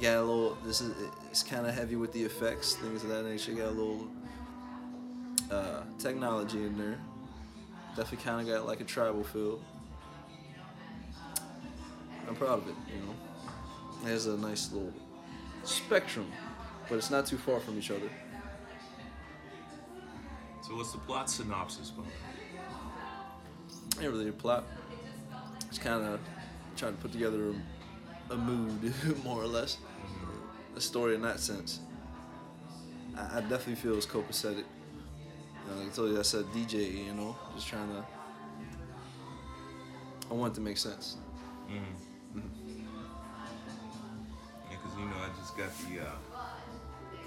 got 0.00 0.16
a 0.16 0.22
little. 0.22 0.58
This 0.64 0.80
is 0.80 0.92
it's 1.30 1.44
kind 1.44 1.68
of 1.68 1.74
heavy 1.74 1.94
with 1.94 2.12
the 2.12 2.24
effects, 2.24 2.74
things 2.74 3.04
of 3.04 3.10
that 3.10 3.24
nature. 3.24 3.52
Got 3.52 3.66
a 3.66 3.70
little 3.70 4.08
uh, 5.50 5.82
technology 5.98 6.58
in 6.64 6.76
there. 6.76 6.98
Definitely 7.96 8.24
kind 8.24 8.40
of 8.40 8.54
got 8.54 8.66
like 8.66 8.80
a 8.80 8.84
tribal 8.84 9.24
feel. 9.24 9.60
I'm 12.28 12.34
proud 12.36 12.60
of 12.60 12.68
it. 12.68 12.74
You 12.92 13.00
know, 13.00 13.14
it 14.04 14.12
has 14.12 14.26
a 14.26 14.36
nice 14.36 14.70
little 14.72 14.92
spectrum, 15.64 16.30
but 16.88 16.96
it's 16.96 17.10
not 17.10 17.26
too 17.26 17.38
far 17.38 17.60
from 17.60 17.78
each 17.78 17.90
other. 17.90 18.08
So 20.62 20.76
what's 20.76 20.92
the 20.92 20.98
plot 20.98 21.30
synopsis, 21.30 21.90
behind 21.90 22.12
it? 22.12 24.02
Ain't 24.02 24.12
really 24.12 24.28
a 24.28 24.32
plot. 24.32 24.66
It's 25.68 25.78
kind 25.78 26.04
of 26.04 26.20
trying 26.76 26.94
to 26.94 27.00
put 27.00 27.12
together 27.12 27.54
a, 28.30 28.34
a 28.34 28.36
mood, 28.36 28.92
more 29.24 29.42
or 29.42 29.46
less, 29.46 29.78
a 30.76 30.80
story 30.80 31.14
in 31.14 31.22
that 31.22 31.40
sense. 31.40 31.80
I, 33.16 33.38
I 33.38 33.40
definitely 33.40 33.76
feel 33.76 33.96
it's 33.96 34.06
copacetic. 34.06 34.64
Know, 35.68 35.76
like 35.80 35.92
I 35.92 35.94
told 35.94 36.10
you, 36.10 36.18
I 36.18 36.22
said 36.22 36.44
DJ. 36.46 37.06
You 37.06 37.14
know, 37.14 37.36
just 37.54 37.68
trying 37.68 37.88
to. 37.88 38.04
I 40.30 40.34
want 40.34 40.52
it 40.52 40.56
to 40.56 40.60
make 40.60 40.76
sense. 40.76 41.16
Yeah, 41.68 41.80
because 44.70 44.96
you 44.98 45.04
know 45.04 45.16
I 45.16 45.28
just 45.40 45.56
got 45.56 45.70
the 45.78 46.06
uh, 46.06 46.12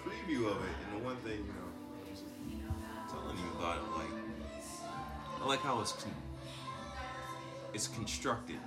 preview 0.06 0.50
of 0.52 0.58
it, 0.64 0.70
and 0.86 1.02
the 1.02 1.06
one 1.06 1.16
thing 1.18 1.40
you 1.40 1.54
know, 1.54 1.70
telling 3.12 3.38
you 3.38 3.60
about 3.60 3.78
it, 3.78 3.98
like 3.98 4.14
I 5.42 5.48
like 5.48 5.60
how 5.62 5.82
it's 5.82 5.94
con- 5.94 6.12
it's 7.74 7.88
constructed. 7.88 8.58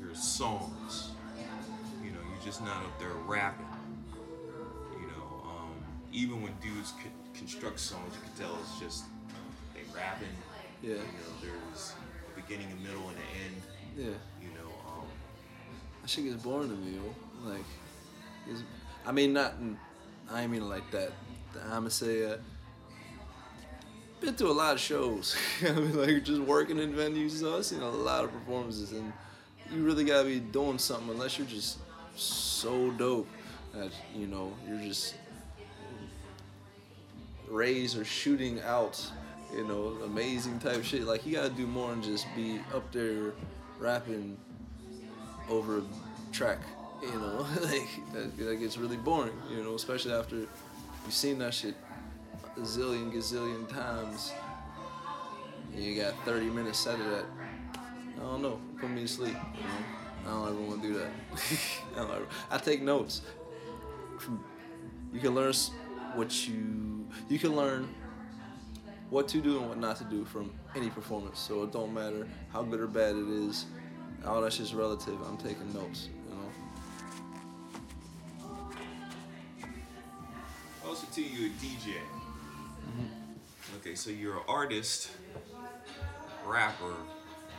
There's 0.00 0.22
songs, 0.22 1.10
you 2.02 2.10
know, 2.10 2.18
you're 2.30 2.44
just 2.44 2.60
not 2.62 2.78
up 2.84 2.98
there 2.98 3.12
rapping. 3.26 3.66
You 5.00 5.06
know, 5.06 5.42
um, 5.48 5.74
even 6.12 6.42
when 6.42 6.52
dudes 6.62 6.92
con- 6.92 7.12
construct 7.34 7.80
songs, 7.80 8.14
you 8.14 8.20
can 8.22 8.46
tell 8.46 8.58
it's 8.60 8.78
just 8.80 9.04
they 9.74 9.80
rapping. 9.94 10.28
Yeah. 10.82 10.90
You 10.90 10.96
know, 10.96 11.02
there's 11.42 11.92
a 12.36 12.40
beginning, 12.40 12.68
a 12.72 12.86
middle, 12.86 13.08
and 13.08 13.16
an 13.16 13.24
end. 13.44 13.62
Yeah. 13.96 14.04
You 14.46 14.48
know, 14.58 14.70
um, 14.88 15.06
That 16.02 16.10
shit 16.10 16.24
gets 16.24 16.42
boring 16.42 16.68
to 16.68 16.76
me, 16.76 16.96
yo. 16.96 17.48
Like, 17.50 17.64
it's, 18.48 18.62
I 19.06 19.12
mean, 19.12 19.32
not. 19.32 19.52
in- 19.60 19.78
I 20.30 20.42
ain't 20.42 20.50
mean 20.52 20.62
it 20.62 20.66
like 20.66 20.90
that. 20.92 21.12
I'ma 21.70 21.88
say, 21.90 22.24
uh, 22.24 22.36
been 24.20 24.34
to 24.36 24.46
a 24.46 24.52
lot 24.52 24.74
of 24.74 24.80
shows. 24.80 25.36
I 25.62 25.72
mean, 25.72 25.96
like 26.00 26.24
just 26.24 26.40
working 26.40 26.78
in 26.78 26.92
venues. 26.94 27.32
So 27.32 27.56
I've 27.56 27.66
seen 27.66 27.80
a 27.82 27.90
lot 27.90 28.24
of 28.24 28.32
performances, 28.32 28.92
and 28.92 29.12
you 29.70 29.84
really 29.84 30.04
gotta 30.04 30.24
be 30.26 30.40
doing 30.40 30.78
something 30.78 31.10
unless 31.10 31.38
you're 31.38 31.46
just 31.46 31.78
so 32.16 32.90
dope 32.92 33.28
that 33.74 33.90
you 34.14 34.26
know 34.26 34.52
you're 34.66 34.78
just 34.80 35.14
raised 37.54 37.96
or 37.96 38.04
shooting 38.04 38.60
out. 38.62 39.00
You 39.54 39.66
know, 39.66 39.96
amazing 40.04 40.58
type 40.58 40.82
shit. 40.82 41.02
Like 41.02 41.24
you 41.24 41.34
gotta 41.34 41.50
do 41.50 41.66
more 41.66 41.90
than 41.90 42.02
just 42.02 42.26
be 42.34 42.58
up 42.74 42.90
there 42.92 43.32
rapping 43.78 44.36
over 45.48 45.78
a 45.78 45.82
track. 46.32 46.58
You 47.00 47.12
know, 47.12 47.46
like 47.62 47.88
that, 48.12 48.36
that 48.36 48.56
gets 48.56 48.76
really 48.76 48.96
boring. 48.96 49.32
You 49.50 49.62
know, 49.62 49.74
especially 49.74 50.12
after 50.12 50.36
you've 50.36 50.48
seen 51.10 51.38
that 51.38 51.54
shit 51.54 51.76
a 52.56 52.60
zillion 52.60 53.12
gazillion 53.12 53.68
times. 53.68 54.32
And 55.72 55.82
you 55.82 56.00
got 56.00 56.14
30 56.24 56.46
minutes 56.46 56.78
set 56.78 57.00
of 57.00 57.06
that. 57.10 57.24
I 58.16 58.20
don't 58.20 58.42
know. 58.42 58.60
Put 58.80 58.90
me 58.90 59.02
to 59.02 59.08
sleep. 59.08 59.34
You 59.34 60.30
know, 60.30 60.44
I 60.44 60.46
don't 60.46 60.48
ever 60.48 60.60
want 60.60 60.82
to 60.82 60.88
do 60.88 60.94
that. 60.98 61.10
I 61.96 62.00
ever. 62.00 62.26
I 62.50 62.58
take 62.58 62.82
notes. 62.82 63.22
You 65.12 65.20
can 65.20 65.34
learn 65.34 65.52
what 66.14 66.48
you 66.48 67.03
you 67.28 67.38
can 67.38 67.54
learn 67.56 67.88
what 69.10 69.28
to 69.28 69.40
do 69.40 69.58
and 69.58 69.68
what 69.68 69.78
not 69.78 69.96
to 69.96 70.04
do 70.04 70.24
from 70.24 70.52
any 70.74 70.90
performance. 70.90 71.38
So 71.38 71.62
it 71.62 71.72
don't 71.72 71.92
matter 71.94 72.26
how 72.52 72.62
good 72.62 72.80
or 72.80 72.86
bad 72.86 73.14
it 73.16 73.28
is. 73.28 73.66
All 74.26 74.40
that 74.40 74.52
shit's 74.52 74.74
relative. 74.74 75.18
I'm 75.28 75.36
taking 75.36 75.72
notes. 75.72 76.08
You 76.28 76.34
know. 76.34 76.50
I 80.84 80.88
also 80.88 81.06
tell 81.12 81.24
you 81.24 81.46
a 81.46 81.50
DJ. 81.50 81.94
Mm-hmm. 82.88 83.76
Okay, 83.80 83.94
so 83.94 84.10
you're 84.10 84.34
an 84.36 84.42
artist, 84.48 85.10
rapper, 86.46 86.94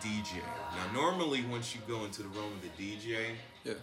DJ. 0.02 0.36
Now, 0.76 1.02
normally, 1.02 1.44
once 1.50 1.74
you 1.76 1.82
go 1.88 2.04
into 2.06 2.24
the 2.24 2.30
realm 2.30 2.52
of 2.54 2.62
the 2.62 2.70
DJ, 2.84 3.36
Yeah. 3.63 3.74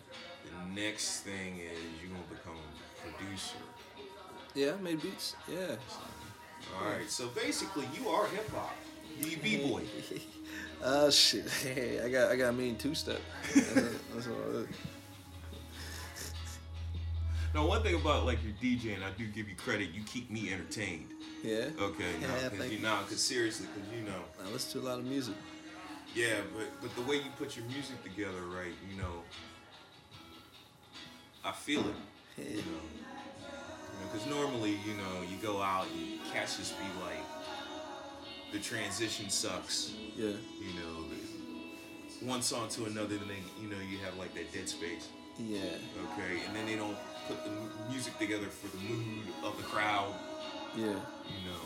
the 0.45 0.81
next 0.81 1.21
thing 1.21 1.59
is 1.59 1.79
you're 2.01 2.11
gonna 2.11 2.23
become 2.29 2.57
a 2.57 3.13
producer. 3.13 3.57
Yeah. 4.55 4.73
Made 4.83 5.01
beats. 5.03 5.37
Yeah. 5.51 5.77
All 6.81 6.89
right, 6.91 7.09
so 7.11 7.29
basically, 7.29 7.87
you 7.99 8.09
are 8.09 8.27
hip 8.29 8.49
hop. 8.51 8.75
You 9.21 9.37
b 9.39 9.69
boy. 9.69 9.83
Oh 10.85 11.11
shit! 11.11 11.49
Hey, 11.49 12.01
I 12.05 12.09
got 12.09 12.33
I 12.33 12.37
got 12.37 12.57
mean 12.57 12.75
two 12.77 12.93
step. 12.97 13.21
That's 13.55 14.27
all. 14.27 14.67
Now, 17.55 17.67
one 17.67 17.83
thing 17.83 17.95
about 17.95 18.25
like 18.27 18.39
your 18.43 18.53
DJing, 18.55 19.03
I 19.03 19.11
do 19.17 19.27
give 19.27 19.49
you 19.49 19.55
credit. 19.55 19.91
You 19.93 20.03
keep 20.05 20.29
me 20.31 20.53
entertained. 20.53 21.09
Yeah. 21.45 21.67
Okay, 21.81 22.05
Yeah, 22.21 22.27
now, 22.29 22.49
cause 22.49 22.71
you 22.71 22.77
you. 22.79 22.83
know, 22.83 22.99
cause 23.09 23.21
seriously, 23.21 23.67
cause 23.67 23.85
you 23.97 24.05
know, 24.05 24.21
I 24.45 24.51
listen 24.51 24.81
to 24.81 24.87
a 24.87 24.89
lot 24.89 24.99
of 24.99 25.05
music. 25.05 25.35
Yeah, 26.15 26.37
but 26.57 26.67
but 26.81 26.95
the 26.97 27.03
way 27.03 27.17
you 27.17 27.31
put 27.39 27.57
your 27.57 27.67
music 27.67 28.03
together, 28.03 28.43
right? 28.47 28.75
You 28.91 29.01
know, 29.01 29.23
I 31.45 31.53
feel 31.53 31.81
it. 31.81 31.95
Yeah. 32.39 32.45
You 32.51 32.57
know, 32.57 33.12
because 34.03 34.27
normally, 34.27 34.79
you 34.87 34.95
know, 34.95 35.23
you 35.31 35.37
go 35.43 35.61
out, 35.63 35.87
you 35.97 36.19
catch 36.33 36.57
just 36.59 36.77
be 36.79 36.85
like, 37.03 37.23
the 38.53 38.59
transition 38.59 39.31
sucks. 39.31 39.93
Yeah. 40.17 40.27
You 40.61 40.75
know, 40.81 41.05
one 42.29 42.43
song 42.43 42.69
to 42.71 42.85
another, 42.85 43.15
and 43.15 43.23
then 43.23 43.29
they, 43.29 43.63
you 43.63 43.69
know, 43.69 43.77
you 43.91 43.99
have 44.05 44.17
like 44.19 44.35
that 44.35 44.53
dead 44.53 44.69
space. 44.69 45.09
Yeah. 45.39 45.59
Okay, 45.61 46.41
and 46.47 46.55
then 46.55 46.67
they 46.67 46.77
don't 46.77 46.97
put 47.27 47.43
the 47.45 47.51
music 47.91 48.19
together 48.19 48.47
for 48.47 48.69
the 48.77 48.83
mood 48.85 49.25
of 49.43 49.57
the 49.57 49.63
crowd. 49.65 50.15
Yeah. 50.77 50.87
you 50.87 51.43
know, 51.49 51.61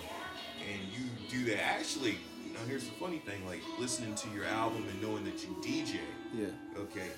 and 0.68 0.80
you 0.92 1.04
do 1.30 1.44
that. 1.50 1.62
Actually, 1.62 2.16
now 2.52 2.60
here's 2.68 2.84
the 2.84 2.92
funny 2.92 3.18
thing: 3.18 3.44
like 3.46 3.60
listening 3.78 4.14
to 4.16 4.28
your 4.30 4.44
album 4.46 4.84
and 4.90 5.02
knowing 5.02 5.24
that 5.24 5.42
you 5.42 5.56
DJ, 5.62 5.98
Yeah. 6.34 6.46
okay, 6.78 7.08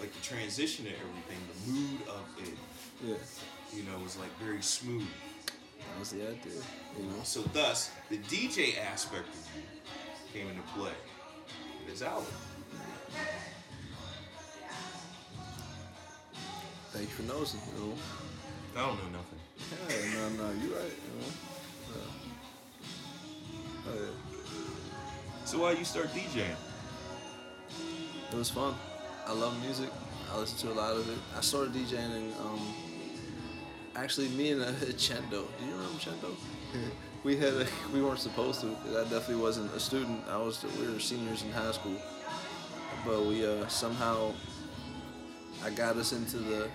like 0.00 0.12
the 0.14 0.20
transition 0.22 0.86
and 0.86 0.94
everything, 0.94 1.38
the 1.52 1.72
mood 1.72 2.00
of 2.08 2.24
it, 2.46 2.54
Yeah. 3.04 3.14
You 3.74 3.82
know, 3.84 3.98
was 4.02 4.18
like 4.18 4.30
very 4.38 4.62
smooth. 4.62 5.06
That 5.46 5.98
was 5.98 6.10
the 6.10 6.22
idea. 6.22 6.60
You 6.98 7.04
know. 7.04 7.22
So 7.24 7.42
thus, 7.52 7.90
the 8.10 8.18
DJ 8.18 8.78
aspect 8.78 9.28
of 9.28 9.48
you 9.56 9.62
came 10.32 10.48
into 10.48 10.62
play 10.76 10.92
in 11.80 11.90
this 11.90 12.02
album. 12.02 12.26
Thank 16.92 17.08
you 17.08 17.14
for 17.14 17.22
noticing. 17.22 17.60
You 17.74 17.86
know. 17.86 17.94
I 18.76 18.86
don't 18.86 18.96
know 18.98 19.18
nothing. 19.18 19.40
Yeah. 19.88 20.28
No. 20.36 20.44
No. 20.44 20.52
You 20.52 20.74
right. 20.74 20.92
You 20.92 21.12
know. 21.20 21.30
Yeah. 23.86 24.10
So 25.44 25.58
why 25.58 25.72
you 25.72 25.84
start 25.84 26.06
DJing? 26.14 26.56
It 28.32 28.36
was 28.36 28.50
fun. 28.50 28.74
I 29.26 29.32
love 29.32 29.60
music. 29.62 29.90
I 30.32 30.38
listen 30.38 30.56
to 30.66 30.74
a 30.74 30.78
lot 30.78 30.96
of 30.96 31.08
it. 31.08 31.18
I 31.36 31.40
started 31.42 31.74
DJing 31.74 32.16
in, 32.16 32.32
um, 32.40 32.60
actually 33.96 34.28
me 34.28 34.52
and 34.52 34.62
uh, 34.62 34.66
Chendo. 34.96 35.30
Do 35.30 35.64
you 35.66 35.72
remember 35.72 35.98
Chendo? 35.98 36.34
we 37.24 37.36
had 37.36 37.54
a, 37.54 37.66
we 37.92 38.02
weren't 38.02 38.20
supposed 38.20 38.60
to. 38.62 38.76
I 38.90 39.02
definitely 39.04 39.36
wasn't 39.42 39.74
a 39.74 39.80
student. 39.80 40.22
I 40.28 40.36
was 40.36 40.64
we 40.80 40.92
were 40.92 41.00
seniors 41.00 41.42
in 41.42 41.52
high 41.52 41.72
school, 41.72 41.96
but 43.04 43.24
we 43.26 43.46
uh, 43.46 43.66
somehow 43.68 44.32
I 45.64 45.70
got 45.70 45.96
us 45.96 46.12
into 46.12 46.38
the 46.38 46.68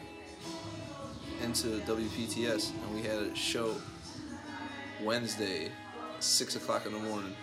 into 1.44 1.68
WPTS 1.82 2.72
and 2.72 2.96
we 2.96 3.04
had 3.04 3.22
a 3.22 3.36
show 3.36 3.76
Wednesday, 5.04 5.72
six 6.20 6.56
o'clock 6.56 6.86
in 6.88 6.94
the 6.94 7.00
morning, 7.00 7.36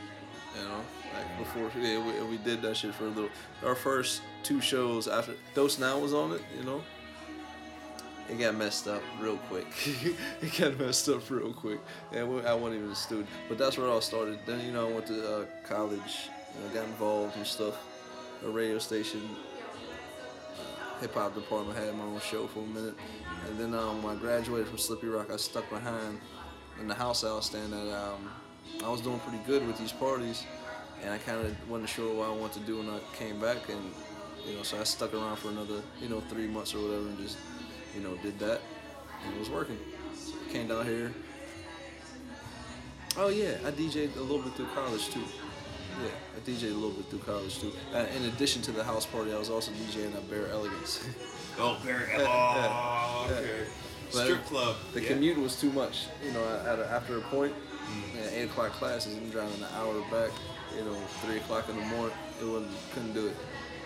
You 0.56 0.64
know, 0.64 0.80
like 1.14 1.38
before 1.38 1.70
yeah, 1.80 2.04
we, 2.04 2.30
we 2.30 2.36
did 2.38 2.60
that 2.62 2.76
shit 2.76 2.94
for 2.94 3.04
a 3.04 3.08
little. 3.08 3.30
Our 3.64 3.74
first 3.76 4.22
two 4.42 4.60
shows 4.60 5.06
after 5.06 5.34
Dose 5.54 5.78
Now 5.78 5.98
was 5.98 6.12
on 6.12 6.32
it, 6.32 6.42
you 6.58 6.64
know. 6.64 6.82
It 8.30 8.38
got 8.38 8.54
messed 8.54 8.88
up 8.88 9.02
real 9.20 9.36
quick. 9.36 9.66
it 10.40 10.58
got 10.58 10.78
messed 10.78 11.08
up 11.08 11.28
real 11.30 11.52
quick, 11.52 11.80
and 12.12 12.20
I 12.46 12.54
wasn't 12.54 12.80
even 12.80 12.90
a 12.90 12.94
student. 12.94 13.28
But 13.48 13.58
that's 13.58 13.76
where 13.76 13.86
it 13.86 13.90
all 13.90 14.00
started. 14.00 14.38
Then 14.46 14.64
you 14.64 14.72
know 14.72 14.88
I 14.88 14.92
went 14.92 15.06
to 15.08 15.36
uh, 15.36 15.44
college, 15.68 16.30
you 16.56 16.66
know, 16.66 16.74
got 16.74 16.84
involved 16.84 17.36
and 17.36 17.46
stuff. 17.46 17.74
A 18.44 18.48
radio 18.48 18.78
station, 18.78 19.20
hip 21.00 21.14
hop 21.14 21.34
department 21.34 21.78
had 21.78 21.94
my 21.96 22.04
own 22.04 22.20
show 22.20 22.46
for 22.46 22.60
a 22.60 22.66
minute, 22.66 22.94
and 23.48 23.58
then 23.58 23.74
um, 23.74 24.02
when 24.02 24.16
I 24.16 24.20
graduated 24.20 24.68
from 24.68 24.78
Slippery 24.78 25.10
Rock, 25.10 25.30
I 25.30 25.36
stuck 25.36 25.68
behind 25.68 26.18
in 26.80 26.88
the 26.88 26.94
house 26.94 27.24
I 27.24 27.32
was 27.32 27.46
staying 27.46 27.72
at. 27.72 27.94
Um, 27.94 28.30
I 28.82 28.88
was 28.88 29.00
doing 29.00 29.18
pretty 29.20 29.42
good 29.46 29.66
with 29.66 29.78
these 29.78 29.92
parties, 29.92 30.44
and 31.02 31.12
I 31.12 31.18
kind 31.18 31.44
of 31.44 31.68
wasn't 31.68 31.90
sure 31.90 32.14
what 32.14 32.28
I 32.28 32.32
wanted 32.32 32.60
to 32.60 32.66
do 32.66 32.78
when 32.78 32.88
I 32.88 32.98
came 33.16 33.38
back, 33.40 33.68
and 33.68 33.92
you 34.46 34.56
know, 34.56 34.62
so 34.62 34.80
I 34.80 34.84
stuck 34.84 35.14
around 35.14 35.36
for 35.36 35.48
another, 35.48 35.80
you 36.00 36.08
know, 36.08 36.20
three 36.28 36.46
months 36.46 36.74
or 36.74 36.78
whatever, 36.78 37.06
and 37.08 37.18
just, 37.18 37.38
you 37.94 38.02
know, 38.02 38.16
did 38.16 38.38
that, 38.38 38.60
and 39.24 39.34
it 39.34 39.38
was 39.38 39.50
working. 39.50 39.78
Came 40.50 40.68
down 40.68 40.84
here. 40.84 41.12
Oh 43.16 43.28
yeah, 43.28 43.56
I 43.64 43.70
DJed 43.70 44.16
a 44.16 44.20
little 44.20 44.42
bit 44.42 44.54
through 44.54 44.66
college 44.74 45.08
too. 45.10 45.22
Yeah, 46.02 46.10
I 46.36 46.40
DJed 46.40 46.72
a 46.72 46.74
little 46.74 46.90
bit 46.90 47.06
through 47.06 47.20
college 47.20 47.60
too. 47.60 47.72
Uh, 47.94 48.06
in 48.16 48.24
addition 48.24 48.60
to 48.62 48.72
the 48.72 48.82
house 48.82 49.06
party, 49.06 49.32
I 49.32 49.38
was 49.38 49.50
also 49.50 49.70
DJing 49.72 50.14
at 50.14 50.28
Bare 50.30 50.48
Elegance. 50.48 51.06
Oh, 51.56 51.78
Bare 51.84 52.10
Elegance. 52.12 52.28
Oh, 52.28 53.26
yeah, 53.30 53.36
okay. 53.36 53.70
But 54.12 54.24
Strip 54.24 54.44
club. 54.46 54.76
The 54.92 55.02
yeah. 55.02 55.08
commute 55.10 55.38
was 55.38 55.60
too 55.60 55.70
much. 55.70 56.06
You 56.26 56.32
know, 56.32 56.44
at 56.66 56.80
a, 56.80 56.90
after 56.90 57.18
a 57.18 57.20
point, 57.20 57.54
at 58.20 58.32
eight 58.32 58.46
o'clock 58.46 58.72
classes, 58.72 59.16
I'm 59.16 59.30
driving 59.30 59.62
an 59.62 59.68
hour 59.76 60.00
back. 60.10 60.30
You 60.76 60.84
know, 60.84 60.94
three 61.22 61.36
o'clock 61.36 61.68
in 61.68 61.76
the 61.76 61.82
morning, 61.86 62.16
it 62.40 62.44
wasn't 62.44 62.72
couldn't 62.92 63.12
do 63.12 63.28
it. 63.28 63.36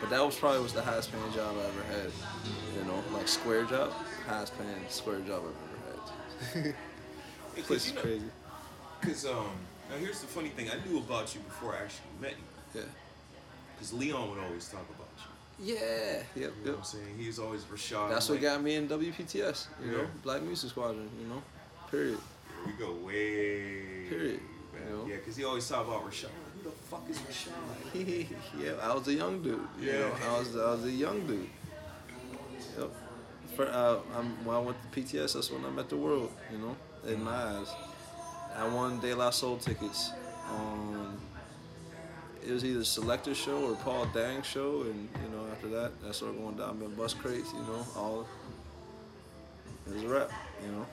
But 0.00 0.10
that 0.10 0.24
was 0.24 0.36
probably 0.36 0.60
was 0.62 0.72
the 0.72 0.82
highest 0.82 1.10
paying 1.12 1.32
job 1.32 1.56
I 1.56 1.64
ever 1.66 1.82
had. 2.00 2.10
You 2.78 2.84
know, 2.84 3.02
like 3.12 3.26
square 3.28 3.64
job, 3.64 3.92
highest 4.26 4.56
paying 4.58 4.84
square 4.88 5.20
job 5.20 5.42
I've 5.44 6.54
ever 6.54 6.64
had. 6.66 6.74
Because, 7.54 7.66
Place 7.66 7.86
you 7.86 7.90
is 7.90 7.94
know, 7.96 8.02
crazy. 8.02 8.24
Cause 9.00 9.26
um, 9.26 9.50
now 9.90 9.96
here's 9.98 10.20
the 10.20 10.28
funny 10.28 10.50
thing. 10.50 10.68
I 10.70 10.76
knew 10.88 10.98
about 10.98 11.34
you 11.34 11.40
before 11.40 11.74
I 11.74 11.78
actually 11.82 12.06
met 12.20 12.30
you. 12.32 12.80
Yeah. 12.80 12.86
Cause 13.80 13.92
Leon 13.92 14.30
would 14.30 14.38
always 14.38 14.68
talk 14.68 14.86
about 14.94 15.08
you. 15.18 15.74
Yeah. 15.74 15.80
Yep. 15.80 16.22
You 16.36 16.40
know 16.42 16.50
Yep. 16.54 16.66
what 16.66 16.78
I'm 16.78 16.84
saying? 16.84 17.18
He 17.18 17.26
was 17.26 17.40
always 17.40 17.62
Rashad. 17.64 18.10
That's 18.10 18.28
what 18.28 18.36
like, 18.36 18.42
got 18.42 18.62
me 18.62 18.76
in 18.76 18.86
WPTS. 18.86 19.66
You 19.84 19.90
know, 19.90 20.06
Black 20.22 20.40
Music 20.42 20.70
Squadron. 20.70 21.08
You 21.20 21.26
know, 21.26 21.42
period. 21.90 22.18
Here 22.64 22.66
we 22.66 22.72
go 22.74 22.92
way. 23.04 24.08
Period. 24.08 24.40
back. 24.72 24.82
You 24.88 24.96
know? 24.96 25.06
Yeah, 25.08 25.16
cause 25.26 25.36
he 25.36 25.42
always 25.44 25.68
talk 25.68 25.84
about 25.88 26.08
Rashad. 26.08 26.26
Like, 26.64 26.64
Who 26.64 26.70
the 26.70 26.76
fuck 26.90 27.04
is 27.10 27.18
Rashad? 27.18 28.26
yeah, 28.60 28.72
I 28.82 28.94
was 28.94 29.06
a 29.08 29.14
young 29.14 29.42
dude. 29.42 29.60
You 29.80 29.92
know, 29.92 29.98
Yeah. 29.98 30.28
I 30.28 30.38
was 30.38 30.56
I 30.56 30.70
was 30.72 30.84
a 30.84 30.90
young 30.90 31.26
dude. 31.26 31.48
Yep. 32.78 32.90
For, 33.56 33.66
uh, 33.66 33.98
I'm, 34.16 34.44
when 34.44 34.56
I 34.56 34.60
went 34.60 34.76
to 34.82 35.00
PTS, 35.00 35.34
that's 35.34 35.50
when 35.50 35.64
I 35.64 35.70
met 35.70 35.88
the 35.88 35.96
world. 35.96 36.30
You 36.52 36.58
know, 36.58 36.76
in 37.06 37.22
my 37.22 37.32
eyes, 37.32 37.68
I 38.56 38.68
won 38.68 39.00
De 39.00 39.14
La 39.14 39.30
Soul 39.30 39.56
tickets 39.58 40.12
on. 40.50 41.18
It 42.46 42.52
was 42.52 42.64
either 42.64 42.84
Selector 42.84 43.34
show 43.34 43.70
or 43.70 43.74
Paul 43.76 44.06
Dang 44.14 44.42
show, 44.42 44.82
and 44.82 45.08
you 45.22 45.28
know 45.36 45.46
after 45.52 45.68
that, 45.68 45.92
I 46.08 46.12
started 46.12 46.38
going 46.38 46.56
down 46.56 46.80
in 46.82 46.94
bus 46.94 47.14
crates. 47.14 47.52
You 47.52 47.60
know, 47.60 47.86
all. 47.96 48.26
It 49.86 49.94
was 49.94 50.02
a 50.04 50.08
wrap. 50.08 50.30
You 50.64 50.72
know. 50.72 50.86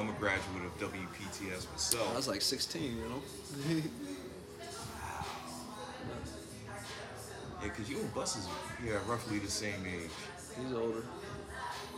I'm 0.00 0.08
a 0.08 0.12
graduate 0.12 0.64
of 0.64 0.92
WPTS 0.92 1.70
myself. 1.70 2.10
I 2.10 2.16
was 2.16 2.26
like 2.26 2.40
16. 2.40 2.82
You 2.82 3.04
know. 3.04 3.82
Yeah, 7.62 7.68
because 7.68 7.90
you 7.90 7.98
and 7.98 8.14
Bus 8.14 8.36
is 8.36 8.48
yeah, 8.82 8.92
roughly 9.06 9.38
the 9.38 9.50
same 9.50 9.84
age. 9.86 10.08
he's 10.58 10.72
older. 10.72 11.02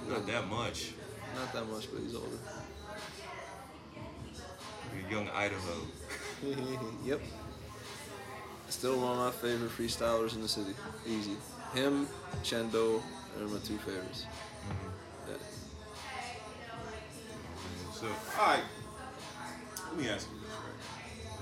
Not 0.09 0.27
that 0.27 0.49
much. 0.49 0.95
Not 1.37 1.53
that 1.53 1.69
much, 1.69 1.87
but 1.93 2.03
he's 2.03 2.17
older. 2.17 2.37
You're 4.93 5.09
young 5.09 5.29
Idaho. 5.29 5.83
yep. 7.05 7.21
Still 8.71 8.99
one 8.99 9.13
of 9.13 9.19
my 9.19 9.31
favorite 9.31 9.71
freestylers 9.71 10.35
in 10.35 10.43
the 10.43 10.49
city. 10.49 10.75
Easy. 11.07 11.37
Him, 11.75 12.09
Chendo, 12.43 13.01
are 13.41 13.47
my 13.47 13.61
two 13.61 13.79
favorites. 13.79 14.27
Mm-hmm. 14.69 15.31
Yeah. 15.31 15.37
So, 18.03 18.09
all 18.09 18.47
right. 18.49 18.65
Let 19.93 19.97
me 19.97 20.09
ask 20.09 20.27
you 20.29 20.41
this, 20.41 20.51
right? 20.51 21.39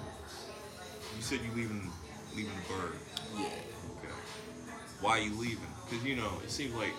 You 1.17 1.23
said 1.23 1.39
you 1.41 1.51
leaving, 1.57 1.91
leaving 2.37 2.53
the 2.53 2.75
bird. 2.75 2.93
Yeah. 3.35 3.47
Okay. 3.47 4.13
Why 5.01 5.21
you 5.21 5.33
leaving? 5.37 5.65
Because 5.89 6.05
you 6.05 6.17
know, 6.17 6.31
it 6.45 6.51
seems 6.51 6.75
like 6.75 6.93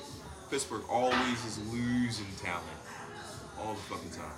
Pittsburgh 0.50 0.82
always 0.89 1.45
is 1.45 1.60
losing 1.71 2.26
talent 2.41 2.65
all 3.60 3.76
the 3.76 3.80
fucking 3.82 4.10
time. 4.10 4.34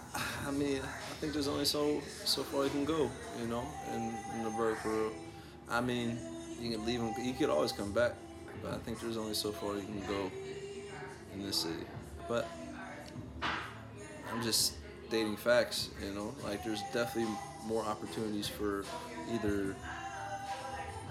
I 0.46 0.52
mean, 0.52 0.82
I 0.82 1.14
think 1.22 1.32
there's 1.32 1.48
only 1.48 1.64
so 1.64 2.02
so 2.26 2.44
far 2.44 2.66
you 2.66 2.72
can 2.72 2.84
go, 2.84 3.10
you 3.40 3.48
know, 3.48 3.66
in, 3.94 4.14
in 4.36 4.44
the 4.44 4.50
bird 4.50 4.78
for 4.80 4.90
real. 4.90 5.12
I 5.70 5.80
mean, 5.80 6.20
you 6.60 6.70
can 6.72 6.86
leave 6.86 7.00
him. 7.00 7.14
He 7.14 7.32
could 7.32 7.50
always 7.50 7.72
come 7.72 7.94
back, 7.94 8.12
but 8.62 8.74
I 8.74 8.78
think 8.80 9.00
there's 9.00 9.16
only 9.16 9.36
so 9.36 9.54
far 9.54 9.76
you 9.76 9.84
can 9.84 10.02
go 10.06 10.30
in 11.34 11.44
this 11.46 11.62
city. 11.62 11.86
But 12.28 12.50
I'm 13.42 14.44
just 14.44 14.74
stating 15.08 15.36
facts, 15.36 15.90
you 16.04 16.14
know. 16.14 16.34
Like 16.44 16.64
there's 16.64 16.82
definitely 16.94 17.34
more 17.66 17.84
opportunities 17.84 18.48
for 18.48 18.84
either 19.32 19.76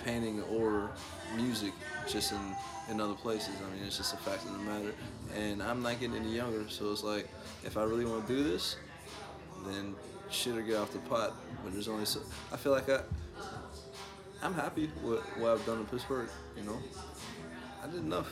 painting 0.04 0.42
or 0.44 0.90
music 1.36 1.72
just 2.08 2.32
in 2.32 2.56
in 2.90 3.00
other 3.00 3.14
places. 3.14 3.54
I 3.64 3.74
mean, 3.74 3.86
it's 3.86 3.96
just 3.96 4.14
a 4.14 4.16
fact 4.16 4.44
of 4.44 4.52
the 4.52 4.58
matter. 4.58 4.92
And 5.36 5.62
I'm 5.62 5.82
not 5.82 6.00
getting 6.00 6.16
any 6.16 6.34
younger, 6.34 6.68
so 6.68 6.90
it's 6.90 7.04
like 7.04 7.28
if 7.64 7.76
I 7.76 7.84
really 7.84 8.04
want 8.04 8.26
to 8.26 8.36
do 8.36 8.42
this, 8.42 8.76
then 9.66 9.94
shit 10.30 10.56
or 10.56 10.62
get 10.62 10.76
off 10.76 10.92
the 10.92 10.98
pot. 11.00 11.34
But 11.62 11.72
there's 11.72 11.88
only 11.88 12.04
so 12.04 12.20
I 12.52 12.56
feel 12.56 12.72
like 12.72 12.88
I 12.88 13.00
I'm 14.42 14.54
happy 14.54 14.90
with 15.04 15.20
what 15.38 15.52
I've 15.52 15.64
done 15.64 15.78
in 15.78 15.86
Pittsburgh. 15.86 16.28
You 16.56 16.64
know, 16.64 16.78
I 17.82 17.86
did 17.86 18.00
enough. 18.00 18.28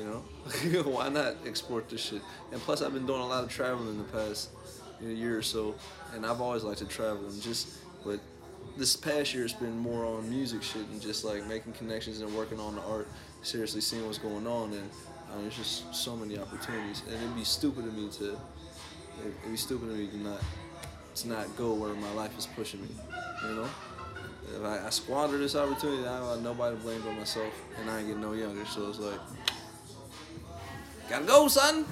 You 0.00 0.06
know, 0.06 0.82
why 0.90 1.10
not 1.10 1.34
export 1.46 1.90
this 1.90 2.00
shit? 2.00 2.22
And 2.52 2.60
plus, 2.62 2.80
I've 2.80 2.94
been 2.94 3.04
doing 3.04 3.20
a 3.20 3.26
lot 3.26 3.44
of 3.44 3.50
traveling 3.50 3.90
in 3.90 3.98
the 3.98 4.04
past 4.04 4.48
you 4.98 5.08
know, 5.08 5.14
year 5.14 5.36
or 5.36 5.42
so, 5.42 5.74
and 6.14 6.24
I've 6.24 6.40
always 6.40 6.62
liked 6.64 6.78
to 6.78 6.86
travel. 6.86 7.26
And 7.28 7.42
just, 7.42 7.68
but 8.02 8.18
this 8.78 8.96
past 8.96 9.34
year, 9.34 9.44
it's 9.44 9.52
been 9.52 9.76
more 9.76 10.06
on 10.06 10.28
music 10.30 10.62
shit 10.62 10.86
and 10.88 11.02
just 11.02 11.22
like 11.22 11.46
making 11.46 11.74
connections 11.74 12.22
and 12.22 12.34
working 12.34 12.58
on 12.58 12.76
the 12.76 12.82
art. 12.82 13.08
Seriously, 13.42 13.82
seeing 13.82 14.06
what's 14.06 14.16
going 14.16 14.46
on, 14.46 14.72
and 14.72 14.90
um, 15.34 15.42
there's 15.42 15.56
just 15.56 15.94
so 15.94 16.16
many 16.16 16.38
opportunities. 16.38 17.02
And 17.06 17.16
it'd 17.16 17.36
be 17.36 17.44
stupid 17.44 17.84
of 17.84 17.94
me 17.94 18.08
to, 18.12 18.38
it'd 19.20 19.50
be 19.50 19.56
stupid 19.56 19.90
of 19.90 19.96
me 19.96 20.06
to 20.06 20.16
not, 20.16 20.40
to 21.16 21.28
not 21.28 21.56
go 21.58 21.74
where 21.74 21.92
my 21.94 22.12
life 22.12 22.36
is 22.38 22.46
pushing 22.46 22.80
me. 22.80 22.88
You 23.42 23.54
know. 23.56 23.68
If 24.56 24.64
I, 24.64 24.86
I 24.86 24.90
squander 24.90 25.38
this 25.38 25.54
opportunity, 25.54 26.02
I 26.06 26.18
got 26.18 26.42
nobody 26.42 26.76
to 26.76 26.82
blame 26.82 27.02
but 27.02 27.14
myself, 27.14 27.52
and 27.78 27.88
I 27.88 27.98
ain't 27.98 28.08
getting 28.08 28.22
no 28.22 28.32
younger. 28.32 28.64
So 28.66 28.88
it's 28.88 28.98
like, 28.98 29.20
gotta 31.10 31.24
go, 31.24 31.48
son. 31.48 31.84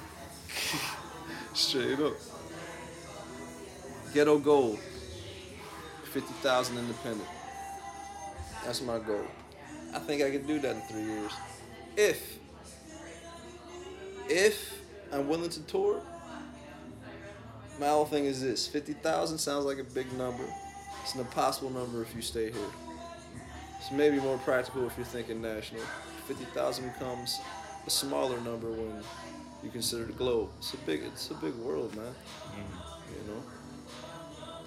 Straight 1.53 1.99
up. 1.99 2.13
Ghetto. 4.13 4.77
Fifty 6.05 6.33
thousand 6.41 6.77
independent. 6.77 7.27
That's 8.65 8.81
my 8.81 8.97
goal. 8.97 9.25
I 9.93 9.99
think 9.99 10.23
I 10.23 10.31
can 10.31 10.47
do 10.47 10.59
that 10.59 10.75
in 10.75 10.81
three 10.83 11.03
years. 11.03 11.31
If, 11.97 12.39
if 14.27 14.81
I'm 15.11 15.27
willing 15.27 15.49
to 15.49 15.61
tour, 15.63 16.01
my 17.79 17.87
whole 17.87 18.05
thing 18.05 18.25
is 18.25 18.41
this: 18.41 18.67
fifty 18.67 18.93
thousand 18.93 19.37
sounds 19.37 19.65
like 19.65 19.79
a 19.79 19.83
big 19.83 20.11
number. 20.13 20.45
It's 21.03 21.13
an 21.13 21.21
impossible 21.21 21.71
number 21.71 22.01
if 22.01 22.15
you 22.15 22.21
stay 22.21 22.51
here. 22.51 22.71
It's 23.79 23.91
maybe 23.91 24.19
more 24.19 24.37
practical 24.39 24.87
if 24.87 24.97
you're 24.97 25.05
thinking 25.05 25.41
national. 25.41 25.81
Fifty 26.25 26.45
thousand 26.45 26.91
becomes 26.93 27.39
a 27.89 27.91
smaller 27.91 28.39
number 28.41 28.69
when 28.69 29.01
you 29.63 29.71
consider 29.71 30.05
the 30.05 30.13
globe. 30.13 30.49
It's 30.59 30.75
a 30.75 30.77
big, 30.77 31.01
it's 31.01 31.31
a 31.31 31.33
big 31.33 31.55
world, 31.55 31.95
man. 31.95 32.13
You 32.55 33.33
know, 33.33 33.41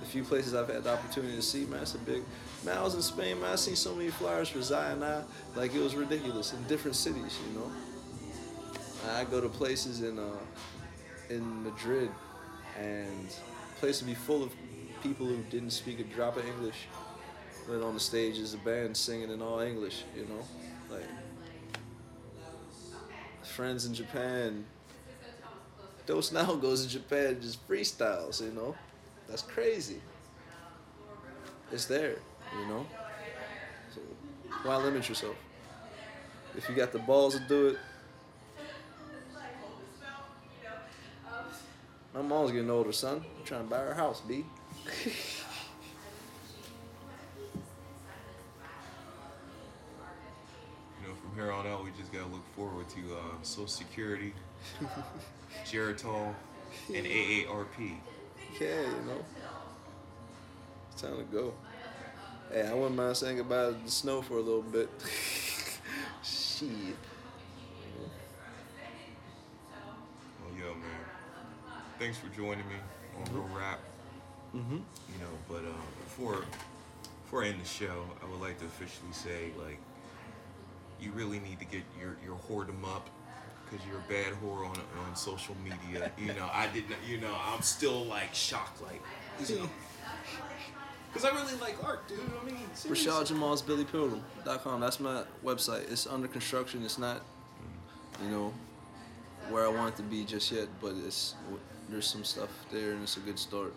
the 0.01 0.07
few 0.07 0.25
places 0.25 0.55
I've 0.55 0.69
had 0.69 0.83
the 0.83 0.93
opportunity 0.93 1.37
to 1.37 1.43
see, 1.43 1.65
man, 1.67 1.83
it's 1.83 1.95
a 1.95 1.99
big. 1.99 2.25
Man, 2.65 2.77
I 2.77 2.83
was 2.83 2.97
in 2.97 3.03
Spain, 3.03 3.41
man. 3.41 3.53
I 3.53 3.55
seen 3.55 3.77
so 3.77 3.95
many 3.95 4.11
flyers 4.11 4.49
for 4.49 4.61
Zion. 4.61 5.05
I, 5.05 5.23
like 5.55 5.73
it 5.73 5.79
was 5.79 5.95
ridiculous 5.95 6.53
in 6.53 6.61
different 6.65 6.97
cities. 6.97 7.39
You 7.47 7.61
know, 7.61 7.71
I 9.13 9.23
go 9.23 9.41
to 9.41 9.49
places 9.49 10.03
in 10.03 10.19
uh, 10.19 10.25
in 11.31 11.63
Madrid, 11.63 12.11
and 12.77 13.33
place 13.79 14.03
would 14.03 14.09
be 14.09 14.15
full 14.15 14.43
of 14.43 14.51
people 15.01 15.27
who 15.27 15.37
didn't 15.49 15.71
speak 15.71 16.01
a 16.01 16.05
drop 16.05 16.37
of 16.37 16.45
English. 16.45 16.89
But 17.69 17.83
on 17.83 17.95
the 17.95 18.01
stage 18.01 18.39
is 18.39 18.55
a 18.55 18.59
band 18.59 18.97
singing 18.97 19.31
in 19.31 19.41
all 19.41 19.61
English. 19.61 20.03
You 20.17 20.25
know, 20.25 20.43
like 20.91 21.07
friends 23.53 23.85
in 23.85 23.93
Japan. 23.93 24.65
Dose 26.07 26.33
now 26.33 26.55
goes 26.55 26.85
to 26.85 26.91
Japan 26.91 27.39
just 27.41 27.67
freestyles, 27.69 28.43
you 28.43 28.51
know. 28.51 28.75
That's 29.29 29.43
crazy. 29.43 30.01
It's 31.71 31.85
there, 31.85 32.17
you 32.59 32.67
know. 32.67 32.87
So 33.95 34.01
why 34.63 34.77
limit 34.77 35.09
yourself? 35.09 35.37
If 36.57 36.69
you 36.69 36.75
got 36.75 36.93
the 36.93 36.99
balls 36.99 37.35
to 37.35 37.41
do 37.47 37.69
it. 37.69 37.79
My 42.15 42.21
mom's 42.21 42.53
getting 42.53 42.69
older, 42.69 42.93
son. 42.93 43.25
I'm 43.39 43.45
trying 43.45 43.65
to 43.65 43.71
buy 43.71 43.79
her 43.79 43.95
house, 43.95 44.21
B. 44.21 44.45
here 51.43 51.53
on 51.53 51.67
out, 51.67 51.85
we 51.85 51.91
just 51.99 52.13
gotta 52.13 52.27
look 52.27 52.47
forward 52.55 52.89
to 52.91 53.01
uh, 53.15 53.43
Social 53.43 53.67
Security, 53.67 54.33
Geritol, 55.65 56.35
and 56.89 57.07
AARP. 57.07 57.97
Yeah, 58.61 58.81
you 58.83 59.07
know. 59.07 59.25
It's 60.93 61.03
time 61.03 61.17
to 61.17 61.25
go. 61.25 61.55
Hey, 62.53 62.67
I 62.67 62.75
wouldn't 62.75 62.97
mind 62.97 63.17
saying 63.17 63.39
goodbye 63.39 63.69
to 63.69 63.77
the 63.85 63.91
snow 63.91 64.23
for 64.23 64.35
a 64.35 64.41
little 64.41 64.63
bit. 64.63 64.89
Shit. 66.23 66.69
Well, 70.41 70.59
yo, 70.59 70.75
man. 70.75 70.85
Thanks 71.99 72.19
for 72.19 72.29
joining 72.37 72.69
me 72.69 72.77
on 73.17 73.35
Real 73.35 73.49
Rap. 73.57 73.81
Mm-hmm. 74.55 74.75
You 74.75 75.19
know, 75.19 75.33
but 75.49 75.65
uh, 75.65 75.83
before 76.05 76.45
before 77.25 77.45
I 77.45 77.49
end 77.49 77.61
the 77.61 77.67
show, 77.67 78.05
I 78.23 78.31
would 78.31 78.41
like 78.41 78.59
to 78.59 78.67
officially 78.67 79.13
say, 79.13 79.53
like, 79.59 79.79
you 81.03 81.11
really 81.13 81.41
need 81.41 81.59
to 81.59 81.65
get 81.65 81.83
your 81.99 82.17
your 82.25 82.37
whoredom 82.49 82.85
up 82.85 83.11
because 83.65 83.85
you're 83.87 83.99
a 83.99 84.09
bad 84.09 84.35
whore 84.41 84.69
on 84.69 84.77
on 85.07 85.17
social 85.17 85.57
media. 85.65 86.13
You 86.19 86.35
know, 86.35 86.49
I 86.53 86.69
didn't. 86.69 86.97
You 87.09 87.21
know, 87.21 87.35
I'm 87.47 87.63
still 87.63 88.05
like 88.05 88.35
shocked, 88.35 88.83
like, 88.83 89.03
you 89.49 89.57
know, 89.57 89.71
because 91.13 91.29
I 91.29 91.35
really 91.35 91.59
like 91.61 91.83
art, 91.85 92.07
dude. 92.09 92.21
I 92.41 92.45
mean, 92.45 92.57
seriously. 92.75 93.11
Rashad 93.11 93.33
Jamaal's 93.33 93.63
BillyPilgrim.com. 93.63 94.81
That's 94.81 95.01
my 95.01 95.25
website. 95.45 95.91
It's 95.91 96.07
under 96.07 96.29
construction. 96.29 96.85
It's 96.85 96.99
not, 96.99 97.23
you 98.23 98.31
know, 98.31 98.53
where 99.51 99.67
I 99.67 99.69
want 99.69 99.95
it 99.95 99.97
to 99.99 100.03
be 100.03 100.25
just 100.25 100.53
yet, 100.53 100.69
but 100.81 100.95
it's 101.07 101.35
there's 101.89 102.07
some 102.07 102.25
stuff 102.25 102.51
there 102.71 102.93
and 102.93 103.03
it's 103.03 103.17
a 103.17 103.21
good 103.21 103.39
start. 103.39 103.75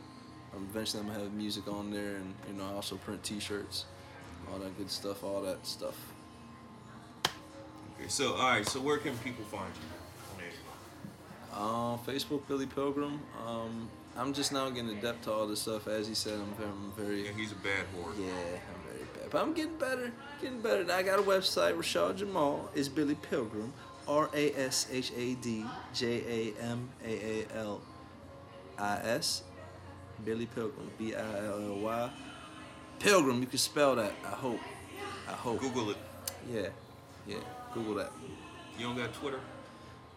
Um, 0.56 0.68
eventually, 0.70 1.02
I'm 1.02 1.08
gonna 1.08 1.20
have 1.20 1.34
music 1.34 1.68
on 1.68 1.92
there, 1.92 2.16
and 2.16 2.34
you 2.48 2.54
know, 2.54 2.66
I 2.66 2.74
also 2.74 2.96
print 2.96 3.24
T-shirts, 3.24 3.86
all 4.52 4.60
that 4.60 4.78
good 4.78 4.90
stuff, 4.90 5.24
all 5.24 5.42
that 5.42 5.66
stuff. 5.66 6.14
Okay, 7.98 8.10
so 8.10 8.34
all 8.34 8.50
right, 8.50 8.68
so 8.68 8.80
where 8.82 8.98
can 8.98 9.18
people 9.20 9.46
find 9.46 9.72
you? 9.76 9.82
Um, 11.56 12.00
Facebook 12.06 12.42
Billy 12.50 12.66
Pilgrim. 12.66 13.22
Um, 13.48 13.88
I'm 14.18 14.34
just 14.34 14.52
now 14.52 14.70
getting 14.70 14.90
adept 14.98 15.24
to 15.24 15.32
all 15.32 15.48
this 15.48 15.62
stuff. 15.62 15.88
As 15.88 16.06
he 16.08 16.14
said, 16.14 16.34
I'm 16.34 16.54
very, 16.56 16.70
I'm 16.70 16.92
very 16.98 17.26
Yeah, 17.26 17.32
he's 17.32 17.54
a 17.54 17.56
bad 17.56 17.86
whore. 17.96 18.12
Yeah, 18.20 18.26
I'm 18.28 18.92
very 18.92 19.06
bad. 19.14 19.30
But 19.30 19.42
I'm 19.42 19.54
getting 19.54 19.78
better, 19.78 20.12
getting 20.42 20.60
better. 20.60 20.84
Now 20.84 20.98
I 20.98 21.04
got 21.04 21.20
a 21.20 21.22
website, 21.22 21.76
Rashad 21.78 22.18
Jamaal 22.18 22.68
is 22.76 22.90
Billy 22.90 23.16
Pilgrim, 23.16 23.72
R 24.06 24.30
A 24.34 24.52
S 24.54 24.88
H 24.92 25.14
A 25.16 25.36
D 25.36 25.66
J 25.94 26.54
A 26.58 26.62
M 26.62 26.90
A 27.06 27.10
A 27.10 27.46
L 27.56 27.82
I 28.78 28.98
S, 29.04 29.44
Billy 30.26 30.48
Pilgrim, 30.48 30.92
B 30.98 31.16
I 31.16 31.46
L 31.46 31.62
L 31.62 31.80
Y. 31.80 32.10
Pilgrim, 33.00 33.40
you 33.40 33.48
can 33.48 33.58
spell 33.58 33.96
that. 33.96 34.12
I 34.26 34.30
hope. 34.32 34.60
I 35.28 35.32
hope. 35.32 35.62
Google 35.62 35.92
it. 35.92 35.98
Yeah, 36.52 36.68
yeah. 37.28 37.38
Google 37.76 37.96
that. 37.96 38.12
You 38.80 38.86
don't 38.86 38.96
got 38.96 39.14
Twitter? 39.14 39.40